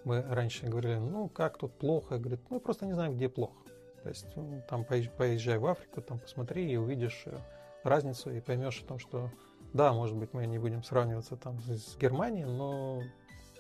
мы 0.05 0.23
раньше 0.23 0.67
говорили, 0.67 0.97
ну 0.97 1.29
как 1.29 1.59
тут 1.59 1.73
плохо, 1.73 2.19
говорит, 2.19 2.41
мы 2.51 2.61
просто 2.61 2.87
не 2.87 2.93
знаем, 2.93 3.15
где 3.15 3.29
плохо. 3.29 3.57
То 4.03 4.09
есть 4.09 4.27
там 4.69 4.85
поезжай 4.85 5.59
в 5.59 5.67
Африку, 5.67 6.01
там 6.01 6.19
посмотри 6.19 6.71
и 6.71 6.77
увидишь 6.77 7.25
э, 7.27 7.37
разницу 7.85 8.31
и 8.31 8.41
поймешь 8.41 8.81
о 8.83 8.87
том, 8.87 8.99
что 8.99 9.31
да, 9.73 9.93
может 9.93 10.17
быть, 10.17 10.33
мы 10.33 10.47
не 10.47 10.59
будем 10.59 10.83
сравниваться 10.83 11.37
там 11.37 11.61
с 11.61 11.97
Германией, 11.99 12.47
но 12.47 13.03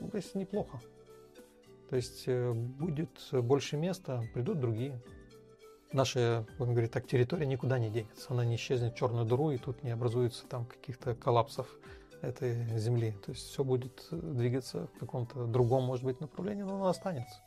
здесь 0.01 0.34
неплохо. 0.34 0.80
То 1.91 1.97
есть 1.97 2.24
э, 2.26 2.53
будет 2.53 3.11
больше 3.32 3.76
места, 3.76 4.22
придут 4.32 4.61
другие. 4.61 5.01
Наша, 5.93 6.47
будем 6.59 6.72
говорить 6.72 6.93
так, 6.93 7.07
территория 7.07 7.47
никуда 7.47 7.78
не 7.78 7.91
денется. 7.91 8.26
Она 8.28 8.45
не 8.45 8.57
исчезнет 8.57 8.93
в 8.93 8.97
черную 8.97 9.24
дыру, 9.24 9.51
и 9.51 9.59
тут 9.59 9.82
не 9.82 9.91
образуется 9.91 10.47
там 10.47 10.66
каких-то 10.66 11.14
коллапсов 11.14 11.66
этой 12.23 12.79
земли. 12.79 13.12
То 13.25 13.33
есть 13.33 13.49
все 13.49 13.64
будет 13.64 14.07
двигаться 14.11 14.89
в 14.95 14.99
каком-то 14.99 15.47
другом, 15.47 15.85
может 15.85 16.05
быть, 16.05 16.21
направлении, 16.21 16.62
но 16.62 16.75
оно 16.75 16.89
останется. 16.89 17.41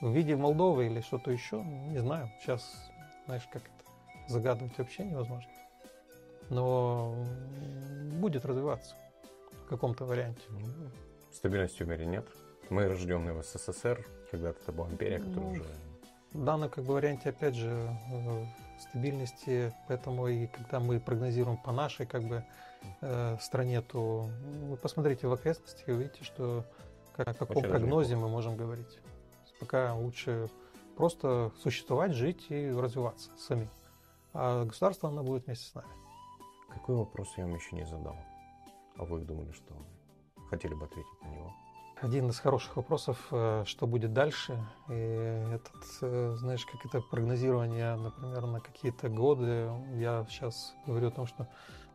В 0.00 0.10
виде 0.12 0.36
Молдовы 0.36 0.86
или 0.86 1.00
что-то 1.00 1.30
еще, 1.30 1.62
не 1.62 1.98
знаю. 1.98 2.30
Сейчас, 2.40 2.62
знаешь, 3.26 3.46
как 3.52 3.62
это 3.62 4.32
загадывать 4.32 4.78
вообще 4.78 5.04
невозможно 5.04 5.50
но 6.50 7.14
будет 8.20 8.44
развиваться 8.44 8.94
в 9.64 9.68
каком-то 9.68 10.04
варианте. 10.04 10.42
Стабильности 11.32 11.84
в 11.84 11.88
мире 11.88 12.04
нет. 12.04 12.26
Мы 12.68 12.86
рожденные 12.86 13.32
в 13.32 13.42
СССР, 13.42 14.06
когда-то 14.30 14.60
это 14.62 14.72
была 14.72 14.88
империя, 14.88 15.18
которая 15.18 15.42
ну, 15.42 15.50
уже... 15.50 15.64
В 16.32 16.44
данном 16.44 16.68
как 16.68 16.84
бы 16.84 16.94
варианте, 16.94 17.30
опять 17.30 17.54
же, 17.54 17.68
э, 18.12 18.44
стабильности, 18.80 19.72
поэтому 19.88 20.28
и 20.28 20.46
когда 20.46 20.78
мы 20.78 21.00
прогнозируем 21.00 21.56
по 21.56 21.72
нашей 21.72 22.06
как 22.06 22.22
бы 22.22 22.44
э, 23.00 23.36
стране, 23.40 23.80
то 23.80 24.28
вы 24.68 24.76
посмотрите 24.76 25.26
в 25.26 25.32
окрестностях 25.32 25.88
и 25.88 25.92
увидите, 25.92 26.24
что 26.24 26.64
о 27.16 27.34
каком 27.34 27.58
Очень 27.58 27.68
прогнозе 27.68 28.16
мы 28.16 28.28
можем 28.28 28.56
говорить. 28.56 28.98
Пока 29.58 29.94
лучше 29.94 30.48
просто 30.96 31.50
существовать, 31.62 32.12
жить 32.12 32.46
и 32.48 32.70
развиваться 32.70 33.30
сами. 33.36 33.68
А 34.32 34.64
государство, 34.64 35.08
оно 35.08 35.22
будет 35.22 35.46
вместе 35.46 35.66
с 35.66 35.74
нами. 35.74 35.88
Какой 36.72 36.96
вопрос 36.96 37.28
я 37.36 37.44
вам 37.44 37.54
еще 37.54 37.74
не 37.76 37.84
задал? 37.84 38.16
А 38.96 39.04
вы 39.04 39.20
думали, 39.20 39.50
что 39.52 39.74
хотели 40.48 40.74
бы 40.74 40.84
ответить 40.84 41.22
на 41.22 41.28
него? 41.28 41.52
Один 42.00 42.30
из 42.30 42.38
хороших 42.38 42.76
вопросов, 42.76 43.18
э, 43.30 43.64
что 43.66 43.86
будет 43.86 44.14
дальше. 44.14 44.58
И 44.88 44.92
этот, 44.92 45.84
э, 46.00 46.34
знаешь, 46.38 46.64
как 46.64 46.86
это 46.86 47.02
прогнозирование, 47.02 47.94
например, 47.96 48.46
на 48.46 48.60
какие-то 48.60 49.10
годы. 49.10 49.70
Я 49.94 50.24
сейчас 50.30 50.74
говорю 50.86 51.08
о 51.08 51.10
том, 51.10 51.26
что, 51.26 51.46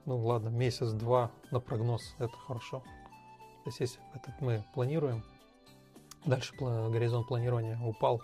ну 0.06 0.18
ладно, 0.26 0.49
месяц-два 0.49 1.32
на 1.51 1.60
прогноз, 1.60 2.16
это 2.20 2.36
хорошо. 2.47 2.80
То 3.64 3.70
есть 3.70 3.80
если 3.80 3.99
этот 4.14 4.39
мы 4.41 4.64
планируем, 4.74 5.24
дальше 6.26 6.53
горизонт 6.56 7.28
планирования 7.28 7.80
упал 7.84 8.22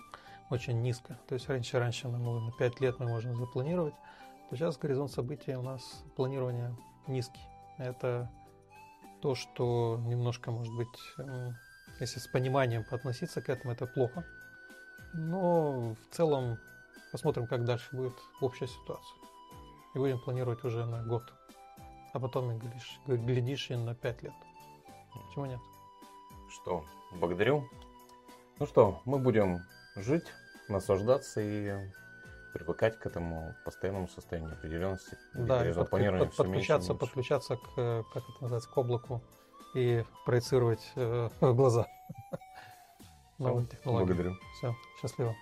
очень 0.49 0.81
низко. 0.81 1.19
То 1.27 1.35
есть 1.35 1.49
раньше, 1.49 1.79
раньше 1.79 2.07
мы, 2.07 2.17
на 2.17 2.51
5 2.51 2.81
лет 2.81 2.99
мы 2.99 3.07
можем 3.07 3.35
запланировать, 3.35 3.95
Сейчас 4.51 4.77
горизонт 4.77 5.09
событий 5.09 5.55
у 5.55 5.61
нас 5.61 6.03
планирование 6.17 6.75
низкий. 7.07 7.39
Это 7.77 8.29
то, 9.21 9.33
что 9.33 9.97
немножко, 10.05 10.51
может 10.51 10.75
быть, 10.75 10.89
если 12.01 12.19
с 12.19 12.27
пониманием 12.27 12.85
относиться 12.91 13.41
к 13.41 13.47
этому, 13.47 13.73
это 13.73 13.87
плохо. 13.87 14.25
Но 15.13 15.95
в 15.95 16.13
целом 16.13 16.57
посмотрим, 17.13 17.47
как 17.47 17.63
дальше 17.63 17.95
будет 17.95 18.13
общая 18.41 18.67
ситуация. 18.67 19.15
И 19.95 19.99
будем 19.99 20.19
планировать 20.19 20.65
уже 20.65 20.85
на 20.85 21.01
год. 21.01 21.23
А 22.13 22.19
потом, 22.19 22.57
глядишь, 22.57 22.99
глядишь 23.07 23.71
и 23.71 23.75
на 23.75 23.95
пять 23.95 24.21
лет. 24.21 24.33
Почему 25.27 25.45
нет? 25.45 25.59
Что, 26.49 26.83
благодарю. 27.13 27.67
Ну 28.59 28.65
что, 28.65 29.01
мы 29.05 29.17
будем 29.17 29.61
жить, 29.95 30.25
наслаждаться 30.67 31.41
и 31.41 31.89
привыкать 32.53 32.99
к 32.99 33.05
этому 33.05 33.55
постоянному 33.63 34.07
состоянию 34.09 34.51
определенности. 34.51 35.17
Да, 35.33 35.67
и 35.67 35.73
под, 35.73 35.89
под, 35.89 36.35
подключаться, 36.35 36.93
подключаться 36.93 37.55
к, 37.55 38.03
как 38.13 38.23
это 38.23 38.41
называется, 38.41 38.69
к 38.69 38.77
облаку 38.77 39.21
и 39.73 40.03
проецировать 40.25 40.91
э, 40.95 41.29
глаза. 41.41 41.87
Новые 43.37 43.67
технологии. 43.67 44.05
Благодарю. 44.05 44.35
Все, 44.57 44.75
счастливо. 45.01 45.35